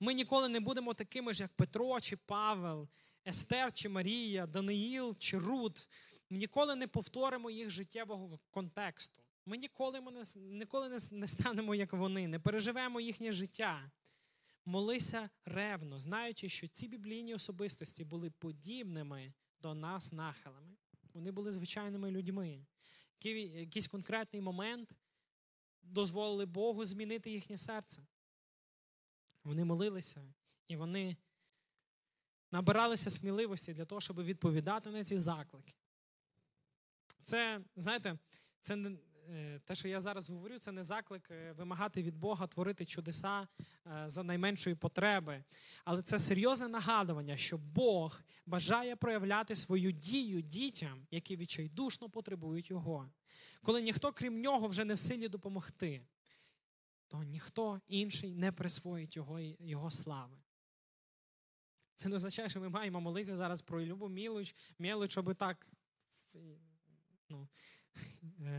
Ми 0.00 0.14
ніколи 0.14 0.48
не 0.48 0.60
будемо 0.60 0.94
такими 0.94 1.34
ж, 1.34 1.42
як 1.42 1.52
Петро 1.52 2.00
чи 2.00 2.16
Павел, 2.16 2.88
Естер 3.26 3.72
чи 3.72 3.88
Марія, 3.88 4.46
Даниїл 4.46 5.16
чи 5.18 5.38
Рут. 5.38 5.88
Ми 6.30 6.38
ніколи 6.38 6.74
не 6.76 6.88
повторимо 6.88 7.50
їх 7.50 7.70
життєвого 7.70 8.40
контексту. 8.50 9.25
Ми 9.46 9.56
ніколи 9.56 10.24
ніколи 10.36 10.98
не 11.10 11.26
станемо, 11.26 11.74
як 11.74 11.92
вони, 11.92 12.28
не 12.28 12.38
переживемо 12.38 13.00
їхнє 13.00 13.32
життя. 13.32 13.90
Молися 14.64 15.30
ревно, 15.44 15.98
знаючи, 15.98 16.48
що 16.48 16.68
ці 16.68 16.88
біблійні 16.88 17.34
особистості 17.34 18.04
були 18.04 18.30
подібними 18.30 19.32
до 19.60 19.74
нас 19.74 20.12
нахилами. 20.12 20.76
Вони 21.14 21.30
були 21.30 21.50
звичайними 21.50 22.10
людьми 22.10 22.66
якийсь 23.20 23.88
конкретний 23.88 24.42
момент 24.42 24.90
дозволили 25.82 26.46
Богу 26.46 26.84
змінити 26.84 27.30
їхнє 27.30 27.56
серце. 27.56 28.06
Вони 29.44 29.64
молилися, 29.64 30.34
і 30.68 30.76
вони 30.76 31.16
набиралися 32.50 33.10
сміливості 33.10 33.74
для 33.74 33.84
того, 33.84 34.00
щоб 34.00 34.22
відповідати 34.22 34.90
на 34.90 35.04
ці 35.04 35.18
заклики. 35.18 35.74
Це, 37.24 37.60
знаєте, 37.76 38.18
це 38.62 38.76
те, 39.64 39.74
що 39.74 39.88
я 39.88 40.00
зараз 40.00 40.30
говорю, 40.30 40.58
це 40.58 40.72
не 40.72 40.82
заклик 40.82 41.30
е, 41.30 41.52
вимагати 41.52 42.02
від 42.02 42.16
Бога 42.16 42.46
творити 42.46 42.84
чудеса 42.84 43.48
е, 43.86 44.04
за 44.06 44.22
найменшої 44.22 44.76
потреби. 44.76 45.44
Але 45.84 46.02
це 46.02 46.18
серйозне 46.18 46.68
нагадування, 46.68 47.36
що 47.36 47.58
Бог 47.58 48.20
бажає 48.46 48.96
проявляти 48.96 49.54
свою 49.54 49.92
дію 49.92 50.40
дітям, 50.40 51.06
які 51.10 51.36
відчайдушно 51.36 52.10
потребують 52.10 52.70
Його. 52.70 53.10
Коли 53.62 53.82
ніхто, 53.82 54.12
крім 54.12 54.40
нього, 54.40 54.68
вже 54.68 54.84
не 54.84 54.94
в 54.94 54.98
силі 54.98 55.28
допомогти, 55.28 56.02
то 57.08 57.22
ніхто 57.22 57.80
інший 57.88 58.34
не 58.34 58.52
присвоїть 58.52 59.16
Його, 59.16 59.40
його 59.40 59.90
слави. 59.90 60.36
Це 61.94 62.08
не 62.08 62.16
означає, 62.16 62.48
що 62.48 62.60
ми 62.60 62.68
маємо 62.68 63.00
молитися 63.00 63.36
зараз 63.36 63.62
про 63.62 63.84
любу 63.84 64.08
мілоч, 64.08 64.54
мілоч, 64.78 65.18
аби 65.18 65.34
так 65.34 65.66
ну, 67.28 67.42
е, 67.42 67.46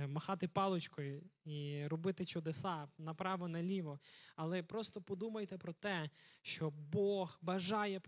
махати 0.08 0.48
паличкою 0.48 1.24
і 1.46 1.88
робити 1.88 2.26
чудеса 2.26 2.88
направо-наліво. 2.98 4.00
Але 4.36 4.64
просто 4.64 5.02
подумайте 5.02 5.58
про 5.58 5.74
те, 5.74 6.10
що 6.42 6.70
Бог 6.70 7.40
бажає 7.42 8.00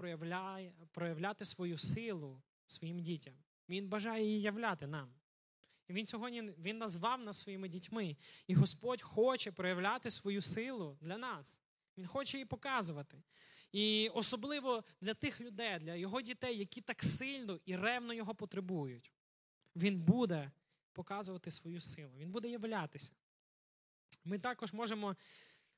проявляти 0.92 1.46
свою 1.46 1.78
силу 1.78 2.42
своїм 2.68 3.00
дітям. 3.00 3.34
Він 3.70 3.90
бажає 3.90 4.26
її 4.26 4.42
являти 4.42 4.88
нам. 4.88 5.14
І 5.88 5.94
Він 5.94 6.06
сьогодні 6.06 6.42
він 6.42 6.78
назвав 6.78 7.22
нас 7.22 7.40
своїми 7.40 7.70
дітьми. 7.70 8.18
І 8.48 8.56
Господь 8.56 9.02
хоче 9.02 9.52
проявляти 9.52 10.10
свою 10.10 10.42
силу 10.42 10.98
для 11.02 11.18
нас. 11.18 11.62
Він 11.98 12.08
хоче 12.08 12.38
її 12.38 12.46
показувати. 12.46 13.24
І 13.72 14.10
особливо 14.14 14.84
для 15.02 15.14
тих 15.14 15.42
людей, 15.42 15.80
для 15.80 15.96
його 15.96 16.22
дітей, 16.22 16.58
які 16.58 16.82
так 16.82 17.04
сильно 17.04 17.60
і 17.66 17.76
ревно 17.76 18.14
його 18.14 18.36
потребують. 18.36 19.14
Він 19.76 20.00
буде 20.02 20.52
показувати 21.00 21.52
свою 21.52 21.82
силу, 21.82 22.12
він 22.18 22.32
буде 22.32 22.50
являтися. 22.50 23.12
Ми 24.24 24.40
також 24.40 24.74
можемо 24.74 25.16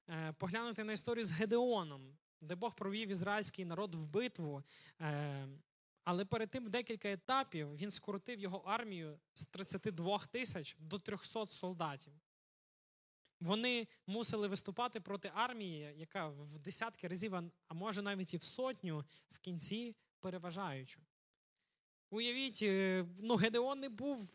е, 0.09 0.34
поглянути 0.34 0.84
на 0.84 0.93
історію 0.93 1.26
з 1.26 1.32
Гедеоном, 1.32 2.17
де 2.41 2.55
Бог 2.55 2.76
провів 2.76 3.09
ізраїльський 3.09 3.65
народ 3.65 3.95
в 3.95 4.05
битву. 4.05 4.63
Е, 5.01 5.47
але 6.03 6.26
перед 6.26 6.49
тим 6.49 6.65
в 6.65 6.69
декілька 6.69 7.11
етапів 7.11 7.76
він 7.76 7.91
скоротив 7.91 8.39
його 8.39 8.57
армію 8.57 9.19
з 9.34 9.45
32 9.45 10.19
тисяч 10.19 10.76
до 10.80 10.99
300 10.99 11.47
солдатів. 11.47 12.13
Вони 13.39 13.88
мусили 14.07 14.47
виступати 14.47 14.99
проти 14.99 15.32
армії, 15.36 15.93
яка 15.97 16.28
в 16.28 16.59
десятки 16.59 17.07
разів, 17.07 17.36
а 17.67 17.74
може 17.74 18.01
навіть 18.01 18.34
і 18.34 18.38
в 18.38 18.43
сотню 18.43 19.05
в 19.32 19.39
кінці 19.39 19.95
переважаючу. 20.19 21.01
Уявіть, 22.09 22.59
е, 22.61 23.05
ну 23.19 23.36
Гедеон 23.36 23.80
не 23.80 23.89
був 23.89 24.30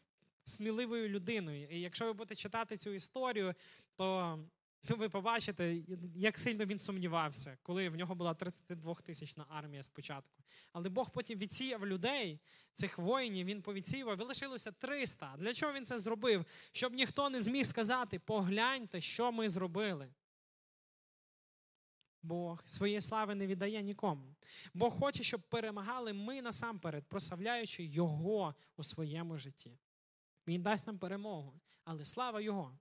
сміливою 0.47 1.09
людиною. 1.09 1.69
І 1.71 1.81
якщо 1.81 2.05
ви 2.05 2.13
будете 2.13 2.35
читати 2.35 2.77
цю 2.77 2.91
історію, 2.91 3.55
то 3.95 4.39
ну, 4.91 4.97
ви 4.97 5.09
побачите, 5.09 5.77
як 6.17 6.39
сильно 6.39 6.65
він 6.65 6.79
сумнівався, 6.79 7.59
коли 7.63 7.89
в 7.89 7.97
нього 7.97 8.15
була 8.15 8.35
32 8.35 8.95
тисячна 8.95 9.47
армія 9.49 9.83
спочатку. 9.83 10.43
Але 10.73 10.89
Бог 10.89 11.11
потім 11.11 11.39
відсіяв 11.39 11.87
людей, 11.87 12.41
цих 12.75 12.99
воїнів, 12.99 13.47
він 13.47 13.63
повідсіював, 13.63 14.21
і 14.21 14.25
лишилося 14.25 14.73
300. 14.73 15.35
Для 15.39 15.55
чого 15.55 15.73
він 15.73 15.87
це 15.87 15.99
зробив? 15.99 16.45
Щоб 16.73 16.95
ніхто 16.95 17.31
не 17.31 17.43
зміг 17.43 17.67
сказати: 17.67 18.19
погляньте, 18.19 19.01
що 19.01 19.33
ми 19.33 19.49
зробили. 19.49 20.09
Бог 22.23 22.63
своєї 22.67 23.01
слави 23.01 23.35
не 23.35 23.47
віддає 23.47 23.83
нікому. 23.83 24.35
Бог 24.75 24.99
хоче, 24.99 25.23
щоб 25.23 25.43
перемагали 25.43 26.13
ми 26.13 26.43
насамперед, 26.43 27.05
прославляючи 27.09 27.85
Його 27.85 28.55
у 28.77 28.85
своєму 28.85 29.39
житті. 29.39 29.79
Він 30.47 30.63
дасть 30.63 30.87
нам 30.87 30.99
перемогу, 30.99 31.61
але 31.85 32.05
слава 32.05 32.41
Його. 32.41 32.79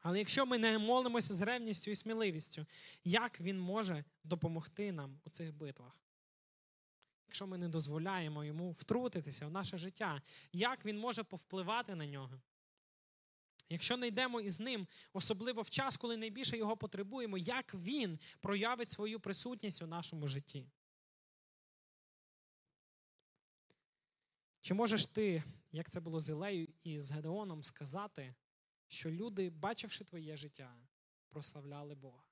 Але 0.00 0.18
якщо 0.18 0.46
ми 0.46 0.58
не 0.58 0.78
молимося 0.78 1.34
з 1.34 1.40
ревністю 1.40 1.90
і 1.90 1.94
сміливістю, 1.94 2.66
як 3.04 3.40
Він 3.40 3.60
може 3.60 4.04
допомогти 4.24 4.92
нам 4.92 5.20
у 5.24 5.30
цих 5.30 5.54
битвах? 5.54 6.00
Якщо 7.26 7.46
ми 7.46 7.58
не 7.58 7.68
дозволяємо 7.68 8.44
йому 8.44 8.72
втрутитися 8.72 9.46
в 9.46 9.50
наше 9.50 9.78
життя, 9.78 10.22
як 10.52 10.84
він 10.84 10.98
може 10.98 11.22
повпливати 11.22 11.94
на 11.94 12.06
нього? 12.06 12.40
Якщо 13.68 13.96
не 13.96 14.06
йдемо 14.06 14.40
із 14.40 14.60
ним, 14.60 14.86
особливо 15.12 15.62
в 15.62 15.70
час, 15.70 15.96
коли 15.96 16.16
найбільше 16.16 16.56
його 16.56 16.76
потребуємо, 16.76 17.38
як 17.38 17.74
він 17.74 18.18
проявить 18.40 18.90
свою 18.90 19.20
присутність 19.20 19.82
у 19.82 19.86
нашому 19.86 20.26
житті? 20.26 20.66
Чи 24.68 24.74
можеш 24.74 25.06
ти, 25.06 25.42
як 25.72 25.90
це 25.90 26.00
було 26.00 26.20
з 26.20 26.28
Ілею 26.28 26.68
і 26.82 26.98
з 26.98 27.10
Гедеоном, 27.10 27.62
сказати, 27.62 28.34
що 28.88 29.10
люди, 29.10 29.50
бачивши 29.50 30.04
твоє 30.04 30.36
життя, 30.36 30.76
прославляли 31.28 31.94
Бога? 31.94 32.24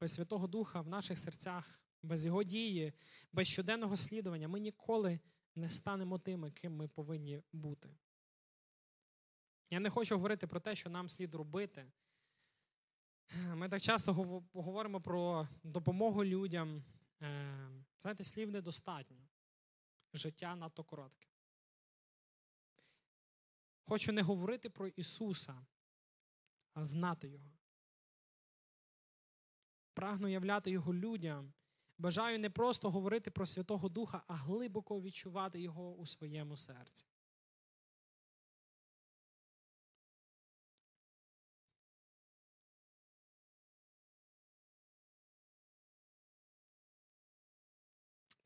Без 0.00 0.12
Святого 0.12 0.46
Духа 0.46 0.80
в 0.80 0.88
наших 0.88 1.18
серцях, 1.18 1.80
без 2.02 2.26
Його 2.26 2.42
дії, 2.42 2.92
без 3.32 3.48
щоденного 3.48 3.96
слідування 3.96 4.48
ми 4.48 4.60
ніколи 4.60 5.20
не 5.54 5.68
станемо 5.68 6.18
тими, 6.18 6.50
ким 6.50 6.76
ми 6.76 6.88
повинні 6.88 7.42
бути. 7.52 7.96
Я 9.70 9.80
не 9.80 9.90
хочу 9.90 10.14
говорити 10.14 10.46
про 10.46 10.60
те, 10.60 10.76
що 10.76 10.90
нам 10.90 11.08
слід 11.08 11.34
робити. 11.34 11.92
Ми 13.54 13.68
так 13.68 13.82
часто 13.82 14.12
говоримо 14.52 15.00
про 15.00 15.48
допомогу 15.62 16.24
людям. 16.24 16.84
Е, 17.22 17.70
знаєте, 18.00 18.24
слів 18.24 18.50
недостатньо. 18.50 19.28
Життя 20.12 20.56
надто 20.56 20.84
коротке. 20.84 21.28
Хочу 23.84 24.12
не 24.12 24.22
говорити 24.22 24.70
про 24.70 24.88
Ісуса, 24.88 25.66
а 26.74 26.84
знати 26.84 27.28
Його. 27.28 27.50
Прагну 29.94 30.28
являти 30.28 30.70
Його 30.70 30.94
людям. 30.94 31.52
Бажаю 31.98 32.38
не 32.38 32.50
просто 32.50 32.90
говорити 32.90 33.30
про 33.30 33.46
Святого 33.46 33.88
Духа, 33.88 34.22
а 34.26 34.34
глибоко 34.34 35.00
відчувати 35.00 35.60
Його 35.60 35.94
у 35.94 36.06
своєму 36.06 36.56
серці. 36.56 37.06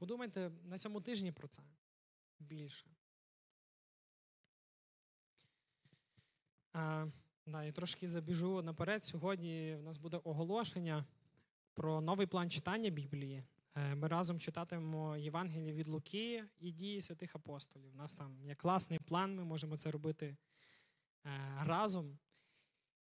Подумайте 0.05 0.51
на 0.65 0.79
цьому 0.79 1.01
тижні 1.01 1.33
про 1.33 1.49
це 1.49 1.63
більше. 2.39 2.87
А, 6.73 7.07
да, 7.47 7.65
Я 7.65 7.73
трошки 7.73 8.09
забіжу 8.09 8.63
наперед. 8.63 9.05
Сьогодні 9.05 9.75
в 9.75 9.83
нас 9.83 9.97
буде 9.97 10.17
оголошення 10.17 11.07
про 11.75 12.01
новий 12.01 12.27
план 12.27 12.51
читання 12.51 12.91
Біблії. 12.91 13.45
Е, 13.75 13.95
ми 13.95 14.09
разом 14.09 14.41
читатимемо 14.41 15.17
Євангеліє 15.17 15.73
від 15.73 15.87
Луки 15.89 16.45
і 16.59 16.73
дії 16.73 17.01
святих 17.01 17.37
апостолів. 17.37 17.93
У 17.95 17.97
нас 17.97 18.13
там 18.13 18.43
є 18.43 18.55
класний 18.55 18.99
план, 18.99 19.37
ми 19.37 19.45
можемо 19.45 19.77
це 19.77 19.91
робити 19.91 20.37
е, 21.27 21.57
разом. 21.61 22.19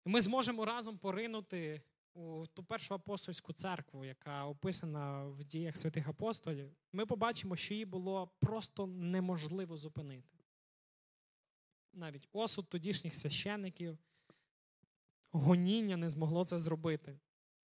І 0.06 0.10
ми 0.10 0.22
зможемо 0.22 0.66
разом 0.66 0.98
поринути 0.98 1.82
у 2.14 2.46
ту 2.54 2.64
першу 2.64 2.94
апостольську 2.94 3.54
церкву, 3.54 4.06
яка 4.06 4.46
описана 4.46 5.24
в 5.24 5.44
діях 5.44 5.78
святих 5.78 6.08
апостолів, 6.08 6.72
ми 6.94 7.06
побачимо, 7.06 7.56
що 7.56 7.74
її 7.74 7.86
було 7.86 8.32
просто 8.40 8.88
неможливо 8.88 9.78
зупинити. 9.78 10.38
Навіть 11.94 12.28
осуд 12.32 12.70
тодішніх 12.70 13.16
священників, 13.16 13.98
гоніння 15.32 15.98
не 15.98 16.10
змогло 16.10 16.46
це 16.46 16.60
зробити. 16.60 17.20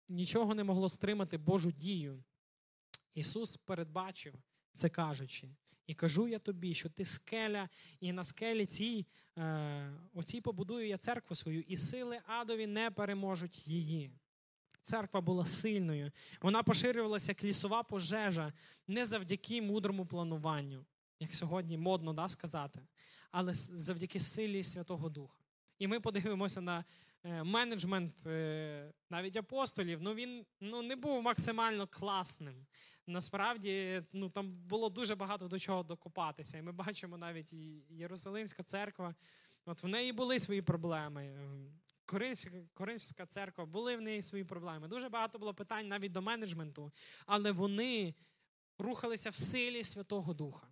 Нічого 0.09 0.55
не 0.55 0.65
могло 0.65 0.89
стримати 0.89 1.39
Божу 1.39 1.73
дію. 1.73 2.25
Ісус 3.15 3.57
передбачив 3.57 4.35
це 4.75 4.89
кажучи. 4.89 5.57
І 5.87 5.95
кажу 5.95 6.29
я 6.29 6.39
тобі, 6.39 6.75
що 6.75 6.91
ти 6.91 7.05
скеля, 7.05 7.69
і 8.01 8.13
на 8.13 8.25
скелі 8.25 8.67
цій, 8.67 9.07
е, 9.39 9.93
оцій 10.15 10.41
побудую 10.41 10.89
я 10.89 10.99
церкву 10.99 11.37
свою, 11.37 11.61
і 11.61 11.77
сили 11.77 12.21
адові 12.27 12.67
не 12.67 12.91
переможуть 12.91 13.69
її. 13.69 14.11
Церква 14.85 15.21
була 15.21 15.47
сильною. 15.47 16.13
Вона 16.43 16.63
поширювалася 16.63 17.31
як 17.31 17.45
лісова 17.45 17.83
пожежа 17.83 18.53
не 18.87 19.07
завдяки 19.07 19.63
мудрому 19.63 20.07
плануванню, 20.07 20.85
як 21.21 21.35
сьогодні 21.35 21.79
модно 21.79 22.13
да, 22.13 22.29
сказати, 22.29 22.81
але 23.31 23.55
завдяки 23.55 24.21
силі 24.21 24.65
Святого 24.65 25.09
Духа. 25.09 25.39
І 25.79 25.87
ми 25.87 26.01
подивимося 26.01 26.61
на 26.61 26.85
е, 27.25 27.43
менеджмент 27.43 28.27
е, 28.27 28.93
навіть 29.11 29.37
апостолів. 29.37 30.03
Ну 30.03 30.15
він 30.15 30.47
ну, 30.61 30.83
не 30.83 30.97
був 30.97 31.23
максимально 31.23 31.87
класним. 31.87 32.67
Насправді, 33.07 34.03
ну 34.13 34.31
там 34.31 34.53
було 34.53 34.89
дуже 34.89 35.15
багато 35.15 35.49
до 35.49 35.59
чого 35.59 35.83
докопатися. 35.83 36.59
І 36.59 36.63
ми 36.63 36.73
бачимо 36.73 37.19
навіть 37.19 37.53
Єрусалимська 37.91 38.63
церква. 38.63 39.15
От 39.67 39.83
в 39.83 39.87
неї 39.87 40.13
були 40.13 40.41
свої 40.41 40.63
проблеми 40.63 41.37
Коринфська, 42.75 43.27
церква, 43.27 43.65
були 43.67 43.97
в 43.97 44.01
неї 44.01 44.23
свої 44.23 44.45
проблеми. 44.45 44.89
Дуже 44.89 45.09
багато 45.09 45.39
було 45.39 45.55
питань 45.55 45.89
навіть 45.89 46.13
до 46.13 46.23
менеджменту, 46.23 46.93
але 47.27 47.53
вони 47.53 48.15
рухалися 48.79 49.31
в 49.31 49.35
силі 49.35 49.85
Святого 49.85 50.35
Духа. 50.35 50.69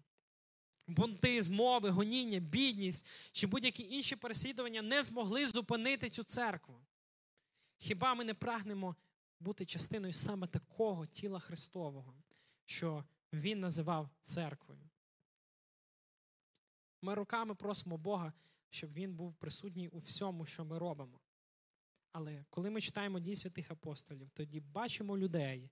Бунти, 0.87 1.43
змови, 1.43 1.91
гоніння, 1.91 2.39
бідність 2.39 3.07
чи 3.33 3.47
будь-які 3.47 3.83
інші 3.83 4.17
переслідування 4.17 4.83
не 4.83 5.03
змогли 5.03 5.47
зупинити 5.47 6.11
цю 6.11 6.23
церкву. 6.23 6.81
Хіба 7.79 8.15
ми 8.15 8.25
не 8.25 8.35
прагнемо 8.35 8.97
бути 9.41 9.67
частиною 9.67 10.13
саме 10.13 10.47
такого 10.47 11.07
тіла 11.07 11.39
Христового, 11.39 12.15
що 12.65 13.05
Він 13.33 13.61
називав 13.61 14.11
церквою? 14.21 14.81
Ми 17.03 17.15
руками 17.15 17.55
просимо 17.55 17.99
Бога, 17.99 18.33
щоб 18.71 18.93
Він 18.93 19.15
був 19.15 19.35
присутній 19.35 19.89
у 19.89 19.99
всьому, 19.99 20.47
що 20.47 20.65
ми 20.65 20.79
робимо. 20.79 21.21
Але 22.13 22.45
коли 22.51 22.71
ми 22.71 22.81
читаємо 22.81 23.21
дій 23.21 23.37
святих 23.37 23.71
апостолів, 23.71 24.31
тоді 24.31 24.61
бачимо 24.61 25.19
людей, 25.19 25.71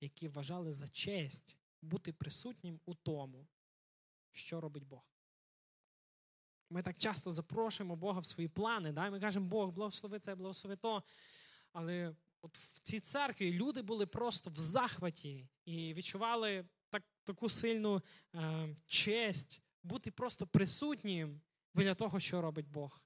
які 0.00 0.28
вважали 0.28 0.72
за 0.72 0.88
честь 0.88 1.56
бути 1.82 2.12
присутнім 2.12 2.80
у 2.84 2.94
тому, 2.94 3.46
що 4.32 4.60
робить 4.60 4.84
Бог. 4.84 5.02
Ми 6.70 6.82
так 6.82 6.98
часто 6.98 7.30
запрошуємо 7.30 7.96
Бога 7.96 8.20
в 8.20 8.26
свої 8.26 8.48
плани. 8.48 8.92
Да? 8.92 9.10
Ми 9.10 9.20
кажемо, 9.20 9.46
Бог, 9.46 9.70
благослови 9.70 10.18
це, 10.18 10.34
благослови 10.34 10.76
то. 10.76 11.02
Але 11.72 12.14
от 12.40 12.58
в 12.58 12.80
цій 12.80 13.00
церкві 13.00 13.52
люди 13.52 13.82
були 13.82 14.06
просто 14.06 14.50
в 14.50 14.58
захваті 14.58 15.48
і 15.64 15.94
відчували 15.94 16.64
так, 16.88 17.02
таку 17.24 17.48
сильну 17.48 18.02
е, 18.34 18.76
честь 18.86 19.60
бути 19.82 20.10
просто 20.10 20.46
присутнім 20.46 21.40
біля 21.74 21.94
того, 21.94 22.20
що 22.20 22.40
робить 22.40 22.68
Бог. 22.68 23.02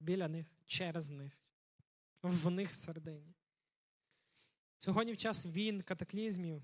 Біля 0.00 0.28
них, 0.28 0.46
через 0.66 1.08
них, 1.08 1.43
в 2.24 2.50
них 2.50 2.74
середині. 2.74 3.34
Сьогодні 4.78 5.12
в 5.12 5.16
час 5.16 5.46
війн, 5.46 5.82
катаклізмів, 5.82 6.62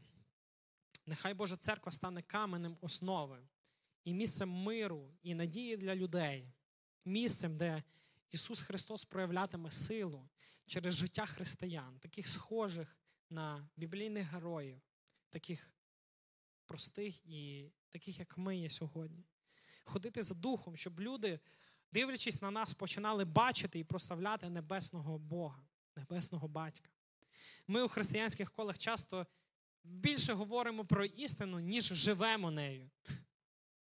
нехай 1.07 1.35
Божа 1.35 1.57
церква 1.57 1.93
стане 1.93 2.23
каменем 2.23 2.79
основи 2.81 3.49
і 4.05 4.15
місцем 4.15 4.51
миру 4.51 5.15
і 5.23 5.35
надії 5.35 5.77
для 5.77 5.95
людей, 5.95 6.53
місцем, 7.05 7.57
де 7.57 7.83
Ісус 8.31 8.63
Христос 8.63 9.05
проявлятиме 9.05 9.71
силу 9.71 10.29
через 10.67 10.95
життя 10.95 11.27
християн, 11.27 11.99
таких 11.99 12.29
схожих 12.29 12.97
на 13.31 13.69
біблійних 13.77 14.29
героїв, 14.29 14.81
таких 15.31 15.71
простих 16.67 17.27
і 17.27 17.71
таких, 17.89 18.19
як 18.19 18.39
ми 18.39 18.59
є 18.59 18.71
сьогодні. 18.71 19.25
Ходити 19.85 20.23
за 20.23 20.35
духом, 20.35 20.77
щоб 20.77 21.01
люди, 21.01 21.41
дивлячись 21.93 22.43
на 22.43 22.51
нас, 22.51 22.75
починали 22.75 23.25
бачити 23.25 23.79
і 23.79 23.85
прославляти 23.85 24.49
небесного 24.49 25.19
Бога, 25.19 25.63
небесного 25.97 26.49
батька. 26.49 26.89
Ми 27.67 27.83
у 27.83 27.89
християнських 27.89 28.53
колах 28.53 28.79
часто 28.79 29.27
більше 29.85 30.33
говоримо 30.33 30.85
про 30.85 31.05
істину, 31.05 31.61
ніж 31.61 31.85
живемо 31.85 32.51
нею. 32.51 32.91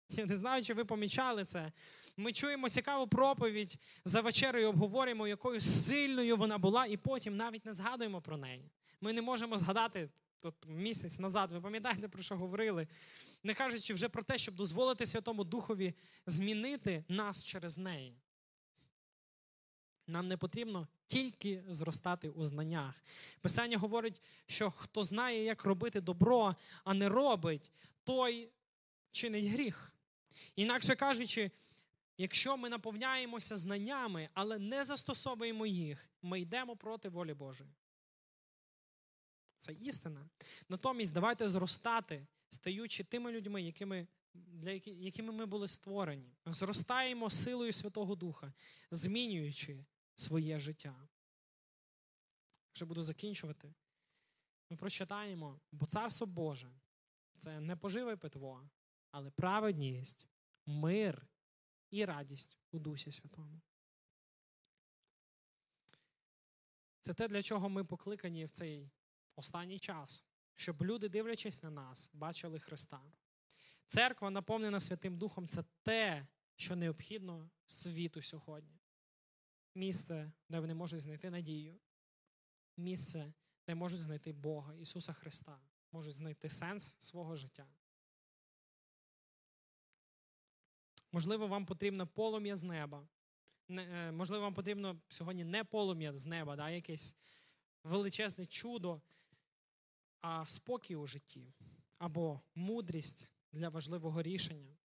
Я 0.09 0.27
не 0.27 0.37
знаю, 0.37 0.65
чи 0.65 0.75
ви 0.75 0.85
помічали 0.85 1.45
це. 1.45 1.73
Ми 2.17 2.33
чуємо 2.33 2.69
цікаву 2.69 3.09
проповідь 3.09 3.79
за 4.05 4.21
вечерею, 4.21 4.69
обговорюємо, 4.69 5.29
якою 5.29 5.61
сильною 5.61 6.37
вона 6.37 6.59
була, 6.59 6.87
і 6.87 6.97
потім 6.97 7.37
навіть 7.37 7.65
не 7.65 7.73
згадуємо 7.73 8.21
про 8.21 8.37
неї. 8.37 8.71
Ми 9.01 9.13
не 9.13 9.23
можемо 9.23 9.59
згадати 9.59 10.11
тут 10.51 10.71
місяць 10.71 11.19
назад, 11.19 11.53
ви 11.53 11.61
пам'ятаєте, 11.61 12.09
про 12.09 12.23
що 12.23 12.37
говорили, 12.37 12.89
не 13.43 13.55
кажучи 13.55 13.95
вже 13.95 14.09
про 14.09 14.23
те, 14.23 14.39
щоб 14.39 14.55
дозволити 14.55 15.07
Святому 15.07 15.45
Духові 15.45 15.95
змінити 16.27 17.05
нас 17.09 17.45
через 17.45 17.79
неї. 17.79 18.17
Нам 20.07 20.29
не 20.29 20.37
потрібно 20.37 20.89
тільки 21.07 21.65
зростати 21.69 22.29
у 22.31 22.45
знаннях. 22.45 22.95
Писання 23.41 23.79
говорить, 23.79 24.23
що 24.47 24.71
хто 24.71 25.03
знає, 25.03 25.45
як 25.45 25.65
робити 25.65 26.01
добро, 26.01 26.57
а 26.85 26.95
не 26.95 27.09
робить, 27.09 27.73
той 28.05 28.51
чинить 29.13 29.47
гріх. 29.47 29.93
Інакше 30.57 30.97
кажучи, 30.97 31.51
якщо 32.19 32.57
ми 32.57 32.69
наповняємося 32.69 33.57
знаннями, 33.57 34.29
але 34.35 34.59
не 34.59 34.85
застосовуємо 34.85 35.67
їх, 35.67 36.11
ми 36.23 36.41
йдемо 36.41 36.77
проти 36.77 37.09
волі 37.09 37.35
Божої. 37.35 37.71
Це 39.67 39.73
істина. 39.73 40.29
Натомість 40.69 41.13
давайте 41.13 41.49
зростати, 41.49 42.27
стаючи 42.51 43.05
тими 43.05 43.33
людьми, 43.33 43.63
якими, 43.63 44.07
для 44.35 44.71
які, 44.71 44.91
якими 44.91 45.33
ми 45.33 45.47
були 45.47 45.69
створені. 45.69 46.37
Зростаємо 46.47 47.31
силою 47.31 47.73
Святого 47.73 48.15
Духа, 48.15 48.53
змінюючи 48.91 49.85
своє 50.17 50.59
життя. 50.59 51.09
Вже 52.75 52.85
буду 52.85 53.03
закінчувати. 53.03 53.75
Ми 54.71 54.77
прочитаємо, 54.77 55.61
бо 55.73 55.87
Царство 55.87 56.27
Боже 56.27 56.73
це 57.39 57.61
не 57.61 57.77
поживе 57.77 58.17
питво, 58.17 58.71
але 59.11 59.31
праведність, 59.31 60.29
мир 60.67 61.27
і 61.91 62.05
радість 62.05 62.59
у 62.71 62.79
Дусі 62.79 63.13
Святому. 63.13 63.61
Це 67.01 67.15
те, 67.15 67.29
для 67.29 67.43
чого 67.43 67.69
ми 67.69 67.85
покликані 67.85 68.45
в 68.45 68.51
цей 68.51 68.91
останній 69.37 69.79
час, 69.79 70.25
щоб 70.55 70.83
люди, 70.83 71.09
дивлячись 71.09 71.63
на 71.63 71.71
нас, 71.71 72.11
бачили 72.13 72.59
Христа. 72.59 73.03
Церква, 73.87 74.31
наповнена 74.31 74.81
Святим 74.81 75.19
Духом, 75.19 75.49
це 75.49 75.65
те, 75.83 76.27
що 76.57 76.77
необхідно 76.77 77.51
світу 77.67 78.23
сьогодні. 78.23 78.81
Місце, 79.75 80.33
де 80.49 80.61
вони 80.61 80.75
можуть 80.75 81.01
знайти 81.01 81.31
надію, 81.31 81.81
місце, 82.77 83.33
де 83.67 83.75
можуть 83.75 84.01
знайти 84.01 84.33
Бога, 84.33 84.75
Ісуса 84.75 85.13
Христа, 85.13 85.61
можуть 85.93 86.15
знайти 86.15 86.49
сенс 86.49 86.95
свого 86.99 87.37
життя. 87.37 87.67
Можливо, 91.13 91.47
вам 91.47 91.67
потрібно 91.67 92.07
полум'я 92.07 92.57
з 92.57 92.63
неба. 92.63 93.09
Можливо, 94.13 94.43
вам 94.43 94.55
потрібно 94.55 95.01
сьогодні 95.09 95.45
не 95.45 95.65
полум'я 95.65 96.17
з 96.17 96.27
неба, 96.27 96.57
да, 96.57 96.71
якесь 96.71 97.17
величезне 97.85 98.47
чудо, 98.47 99.01
а 100.21 100.47
спокій 100.47 100.97
у 100.97 101.07
житті 101.07 101.53
або 101.99 102.41
мудрість 102.55 103.29
для 103.53 103.69
важливого 103.69 104.23
рішення, 104.23 104.77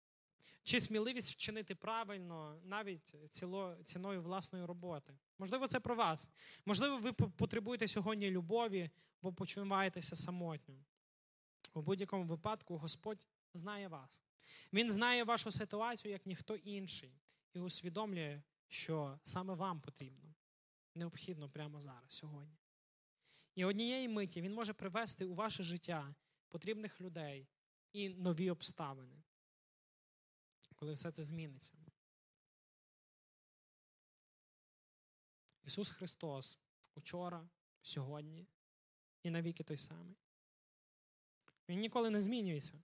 чи 0.63 0.81
сміливість 0.81 1.31
вчинити 1.31 1.75
правильно 1.75 2.61
навіть 2.63 3.15
ціло, 3.31 3.77
ціною 3.85 4.21
власної 4.21 4.65
роботи. 4.65 5.17
Можливо, 5.37 5.67
це 5.67 5.79
про 5.79 5.95
вас. 5.95 6.29
Можливо, 6.65 6.97
ви 6.97 7.13
потребуєте 7.13 7.87
сьогодні 7.87 8.31
любові, 8.31 8.89
бо 9.21 9.33
почуваєтеся 9.33 10.15
самотньо. 10.15 10.75
У 11.73 11.81
будь-якому 11.81 12.23
випадку 12.23 12.77
Господь 12.77 13.27
знає 13.53 13.87
вас. 13.87 14.23
Він 14.73 14.89
знає 14.89 15.23
вашу 15.23 15.51
ситуацію, 15.51 16.11
як 16.11 16.25
ніхто 16.25 16.55
інший, 16.55 17.21
і 17.53 17.59
усвідомлює, 17.59 18.41
що 18.67 19.19
саме 19.25 19.53
вам 19.53 19.81
потрібно, 19.81 20.35
необхідно 20.95 21.49
прямо 21.49 21.79
зараз, 21.79 22.13
сьогодні. 22.13 22.60
І 23.55 23.65
однієї 23.65 24.07
миті 24.07 24.41
він 24.41 24.53
може 24.53 24.73
привести 24.73 25.25
у 25.25 25.33
ваше 25.33 25.63
життя 25.63 26.15
потрібних 26.47 27.01
людей 27.01 27.47
і 27.93 28.09
нові 28.09 28.49
обставини, 28.49 29.23
коли 30.75 30.93
все 30.93 31.11
це 31.11 31.23
зміниться. 31.23 31.73
Ісус 35.63 35.89
Христос 35.89 36.59
учора, 36.95 37.49
сьогодні 37.81 38.47
і 39.23 39.29
навіки 39.29 39.63
той 39.63 39.77
самий. 39.77 40.17
Він 41.69 41.79
ніколи 41.79 42.09
не 42.09 42.21
змінюється. 42.21 42.83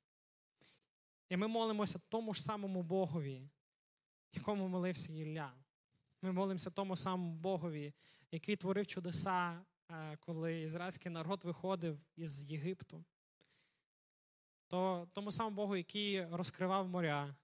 І 1.29 1.37
ми 1.37 1.47
молимося 1.47 1.99
тому 2.09 2.33
ж 2.33 2.41
самому 2.41 2.83
Богові, 2.83 3.49
якому 4.31 4.67
молився 4.67 5.13
Ілля. 5.13 5.53
Ми 6.21 6.31
молимося 6.31 6.69
тому 6.69 6.95
самому 6.95 7.35
Богові, 7.35 7.93
який 8.31 8.55
творив 8.55 8.87
чудеса, 8.87 9.65
коли 10.19 10.61
ізраїльський 10.61 11.11
народ 11.11 11.43
виходив 11.43 11.99
із 12.15 12.51
Єгипту. 12.51 13.05
То 14.67 15.07
Тому 15.13 15.31
самому 15.31 15.55
Богу, 15.55 15.75
який 15.75 16.25
розкривав 16.25 16.87
моря, 16.87 17.35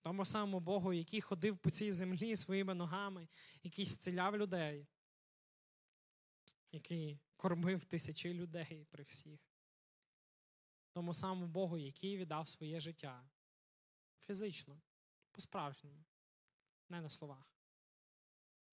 тому 0.00 0.24
самому 0.24 0.60
Богу, 0.60 0.92
який 0.92 1.20
ходив 1.20 1.58
по 1.58 1.70
цій 1.70 1.92
землі 1.92 2.36
своїми 2.36 2.74
ногами, 2.74 3.28
який 3.62 3.84
зціляв 3.84 4.36
людей, 4.36 4.86
який 6.72 7.20
кормив 7.36 7.84
тисячі 7.84 8.34
людей 8.34 8.86
при 8.90 9.04
всіх 9.04 9.56
тому 10.96 11.14
самому 11.14 11.46
Богу, 11.46 11.78
який 11.78 12.16
віддав 12.16 12.48
своє 12.48 12.80
життя 12.80 13.28
фізично, 14.20 14.80
по-справжньому, 15.32 16.04
не 16.88 17.00
на 17.00 17.10
словах. 17.10 17.56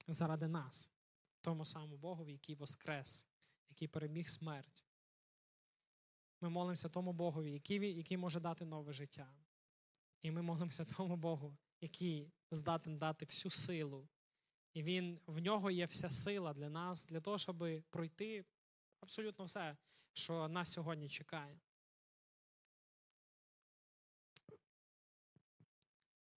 Заради 0.07 0.47
нас, 0.47 0.91
тому 1.43 1.65
самому 1.65 1.97
Богу, 1.97 2.29
який 2.29 2.55
воскрес, 2.55 3.27
який 3.69 3.87
переміг 3.87 4.29
смерть. 4.29 4.85
Ми 6.41 6.49
молимося 6.49 6.89
тому 6.89 7.13
Богові, 7.13 7.51
який 7.51 7.97
який 7.97 8.17
може 8.17 8.39
дати 8.39 8.65
нове 8.65 8.93
життя. 8.93 9.35
І 10.21 10.31
ми 10.31 10.41
молимося 10.41 10.85
тому 10.85 11.15
Богу, 11.15 11.57
який 11.81 12.31
здатен 12.51 12.97
дати 12.97 13.25
всю 13.25 13.51
силу 13.51 14.09
І 14.73 14.83
він, 14.83 15.19
в 15.25 15.39
нього 15.39 15.71
є 15.71 15.85
вся 15.85 16.09
сила 16.09 16.53
для 16.53 16.69
нас, 16.69 17.05
для 17.05 17.21
того, 17.21 17.37
щоб 17.37 17.83
пройти 17.89 18.45
абсолютно 18.99 19.45
все, 19.45 19.77
що 20.13 20.47
нас 20.47 20.71
сьогодні 20.71 21.09
чекає. 21.09 21.59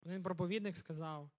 Один 0.02 0.24
проповідник 0.24 0.78
сказав, 0.78 1.32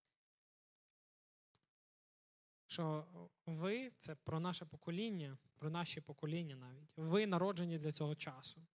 що 2.75 3.05
ви 3.47 3.91
це 3.99 4.15
про 4.15 4.41
наше 4.41 4.65
покоління, 4.65 5.39
про 5.59 5.71
наші 5.71 6.01
покоління 6.01 6.57
навіть. 6.57 6.89
Ви 6.97 7.27
народжені 7.27 7.79
для 7.79 7.93
цього 7.93 8.15
часу. 8.15 8.67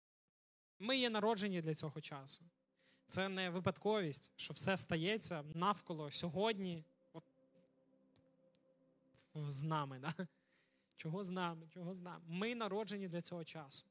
Ми 0.79 0.97
є 0.97 1.09
народжені 1.09 1.61
для 1.61 1.73
цього 1.73 2.01
часу. 2.01 2.45
Це 3.07 3.29
не 3.29 3.49
випадковість, 3.49 4.31
що 4.35 4.53
все 4.53 4.77
стається 4.77 5.43
навколо 5.43 6.11
сьогодні. 6.11 6.85
От, 7.13 7.23
з 9.33 9.63
нами. 9.63 9.99
Да? 9.99 10.27
Чого 10.95 11.23
з 11.23 11.29
нами? 11.29 11.67
Чого 11.69 11.93
з 11.93 11.99
нами? 11.99 12.25
Ми 12.27 12.55
народжені 12.55 13.07
для 13.07 13.21
цього 13.21 13.43
часу. 13.43 13.85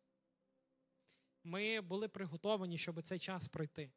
Ми 1.44 1.80
були 1.80 2.09
приготовані, 2.09 2.78
щоб 2.78 3.02
цей 3.02 3.18
час 3.18 3.48
пройти. 3.48 3.90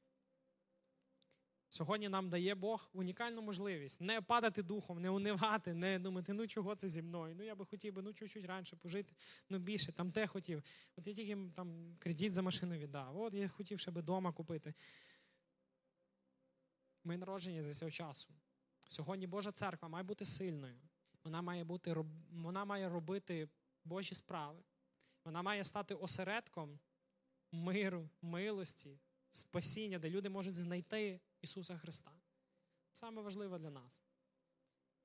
Сьогодні 1.74 2.10
нам 2.10 2.30
дає 2.30 2.56
Бог 2.56 2.90
унікальну 2.94 3.42
можливість 3.42 4.02
не 4.02 4.22
падати 4.22 4.64
духом, 4.64 5.02
не 5.02 5.10
унивати, 5.10 5.74
не 5.74 6.00
думати, 6.00 6.34
ну 6.34 6.48
чого 6.48 6.76
це 6.76 6.88
зі 6.88 7.02
мною? 7.02 7.36
Ну 7.36 7.44
я 7.44 7.56
би 7.56 7.66
хотів 7.66 7.94
би 7.94 8.02
ну 8.02 8.14
чуть-чуть 8.14 8.46
раніше 8.46 8.76
пожити, 8.76 9.14
ну 9.50 9.60
більше, 9.60 9.92
там 9.92 10.12
те 10.12 10.28
хотів. 10.28 10.64
От 10.96 11.08
я 11.08 11.14
тільки 11.14 11.38
там 11.56 11.96
кредит 12.00 12.34
за 12.34 12.42
машину 12.42 12.78
віддав. 12.78 13.22
От 13.22 13.34
я 13.34 13.48
хотів 13.50 13.80
ще 13.80 13.92
би 13.92 14.02
вдома 14.02 14.32
купити. 14.32 14.74
Ми 17.04 17.18
народжені 17.18 17.62
для 17.62 17.74
цього 17.74 17.92
часу. 17.92 18.30
Сьогодні 18.90 19.28
Божа 19.28 19.52
церква 19.52 19.88
має 19.88 20.04
бути 20.04 20.26
сильною. 20.26 20.82
Вона 21.24 21.42
має 21.42 21.64
бути 21.64 21.96
вона 22.32 22.66
має 22.66 22.90
робити 22.90 23.50
Божі 23.84 24.16
справи. 24.16 24.64
Вона 25.26 25.42
має 25.42 25.64
стати 25.64 25.94
осередком 25.94 26.80
миру, 27.52 28.10
милості, 28.22 29.00
спасіння, 29.32 30.00
де 30.00 30.10
люди 30.10 30.30
можуть 30.30 30.56
знайти 30.56 31.20
Ісуса 31.42 31.78
Христа. 31.78 32.12
Саме 32.92 33.22
важливе 33.22 33.60
для 33.60 33.70
нас. 33.70 34.02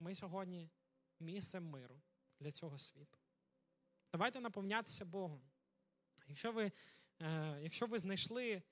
Ми 0.00 0.14
сьогодні 0.14 0.70
місцем 1.20 1.64
миру 1.64 2.00
для 2.40 2.52
цього 2.52 2.78
світу. 2.78 3.18
Давайте 4.12 4.40
наповнятися 4.40 5.04
Богом. 5.04 5.42
Якщо 6.28 6.52
ви, 6.52 6.72
е, 7.22 7.58
Якщо 7.62 7.86
ви 7.86 7.98
знайшли 7.98 8.62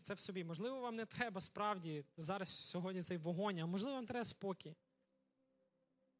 це 0.00 0.14
в 0.14 0.20
собі, 0.20 0.44
можливо, 0.44 0.80
вам 0.80 0.96
не 0.96 1.06
треба 1.06 1.40
справді 1.40 2.04
зараз 2.16 2.68
сьогодні 2.68 3.02
цей 3.02 3.16
вогонь, 3.16 3.58
а 3.58 3.66
можливо, 3.66 3.96
вам 3.96 4.06
треба 4.06 4.24
спокій. 4.24 4.76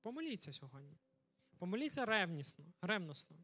Помоліться 0.03 0.53
сьогодні. 0.53 0.99
Помоліться 1.59 2.07
ревнісно, 2.07 2.65
ревносно. 2.83 3.37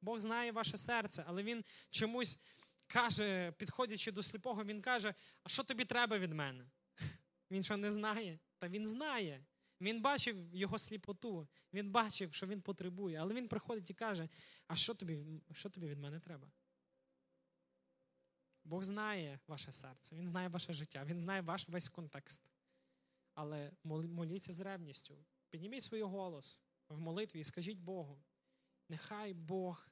Бог 0.00 0.20
знає 0.20 0.52
ваше 0.52 0.76
серце, 0.76 1.24
але 1.26 1.42
Він 1.42 1.64
чомусь 1.90 2.38
каже, 2.86 3.52
підходячи 3.52 4.12
до 4.12 4.22
сліпого, 4.22 4.64
він 4.64 4.82
каже: 4.82 5.14
А 5.42 5.48
що 5.48 5.64
тобі 5.64 5.84
треба 5.84 6.18
від 6.18 6.32
мене? 6.32 6.70
Він 7.50 7.62
що 7.62 7.76
не 7.76 7.92
знає? 7.92 8.38
Та 8.58 8.68
він 8.68 8.86
знає. 8.86 9.44
Він 9.80 10.02
бачив 10.02 10.54
його 10.54 10.78
сліпоту, 10.78 11.48
він 11.72 11.90
бачив, 11.90 12.34
що 12.34 12.46
він 12.46 12.62
потребує, 12.62 13.16
але 13.16 13.34
він 13.34 13.48
приходить 13.48 13.90
і 13.90 13.94
каже: 13.94 14.28
А 14.66 14.76
що 14.76 14.94
тобі, 14.94 15.18
що 15.52 15.70
тобі 15.70 15.86
від 15.86 15.98
мене 15.98 16.20
треба? 16.20 16.50
Бог 18.64 18.84
знає 18.84 19.40
ваше 19.46 19.72
серце, 19.72 20.16
Він 20.16 20.26
знає 20.26 20.48
ваше 20.48 20.72
життя, 20.72 21.04
Він 21.04 21.20
знає 21.20 21.40
ваш 21.40 21.68
весь 21.68 21.88
контекст. 21.88 22.42
Але 23.34 23.72
моліться 23.84 24.52
з 24.52 24.60
ревністю. 24.60 25.24
Підніміть 25.50 25.82
свій 25.82 26.02
голос 26.02 26.62
в 26.88 27.00
молитві 27.00 27.40
і 27.40 27.44
скажіть 27.44 27.78
Богу, 27.78 28.22
нехай 28.88 29.34
Бог 29.34 29.88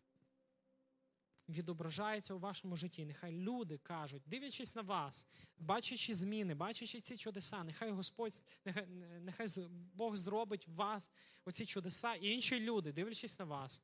відображається 1.49 2.35
у 2.35 2.39
вашому 2.39 2.77
житті. 2.77 3.05
Нехай 3.05 3.33
люди 3.33 3.79
кажуть, 3.79 4.23
дивлячись 4.27 4.75
на 4.75 4.83
вас, 4.83 5.27
бачачи 5.59 6.15
зміни, 6.15 6.55
бачачи 6.55 7.01
ці 7.01 7.17
чудеса, 7.17 7.65
нехай 7.65 7.91
Господь, 7.91 8.43
нехай 8.65 8.87
нехай 9.21 9.47
Бог 9.95 10.17
зробить 10.17 10.69
в 10.69 10.75
вас 10.75 11.11
оці 11.45 11.67
чудеса, 11.67 12.15
і 12.15 12.29
інші 12.29 12.61
люди, 12.61 12.93
дивлячись 12.93 13.39
на 13.39 13.45
вас, 13.45 13.83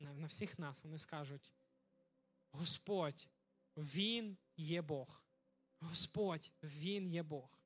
на 0.00 0.26
всіх 0.26 0.58
нас, 0.58 0.84
вони 0.84 0.98
скажуть: 0.98 1.50
Господь, 2.50 3.28
Він 3.76 4.36
є 4.56 4.82
Бог. 4.82 5.22
Господь, 5.80 6.52
Він 6.62 7.08
є 7.08 7.22
Бог. 7.22 7.61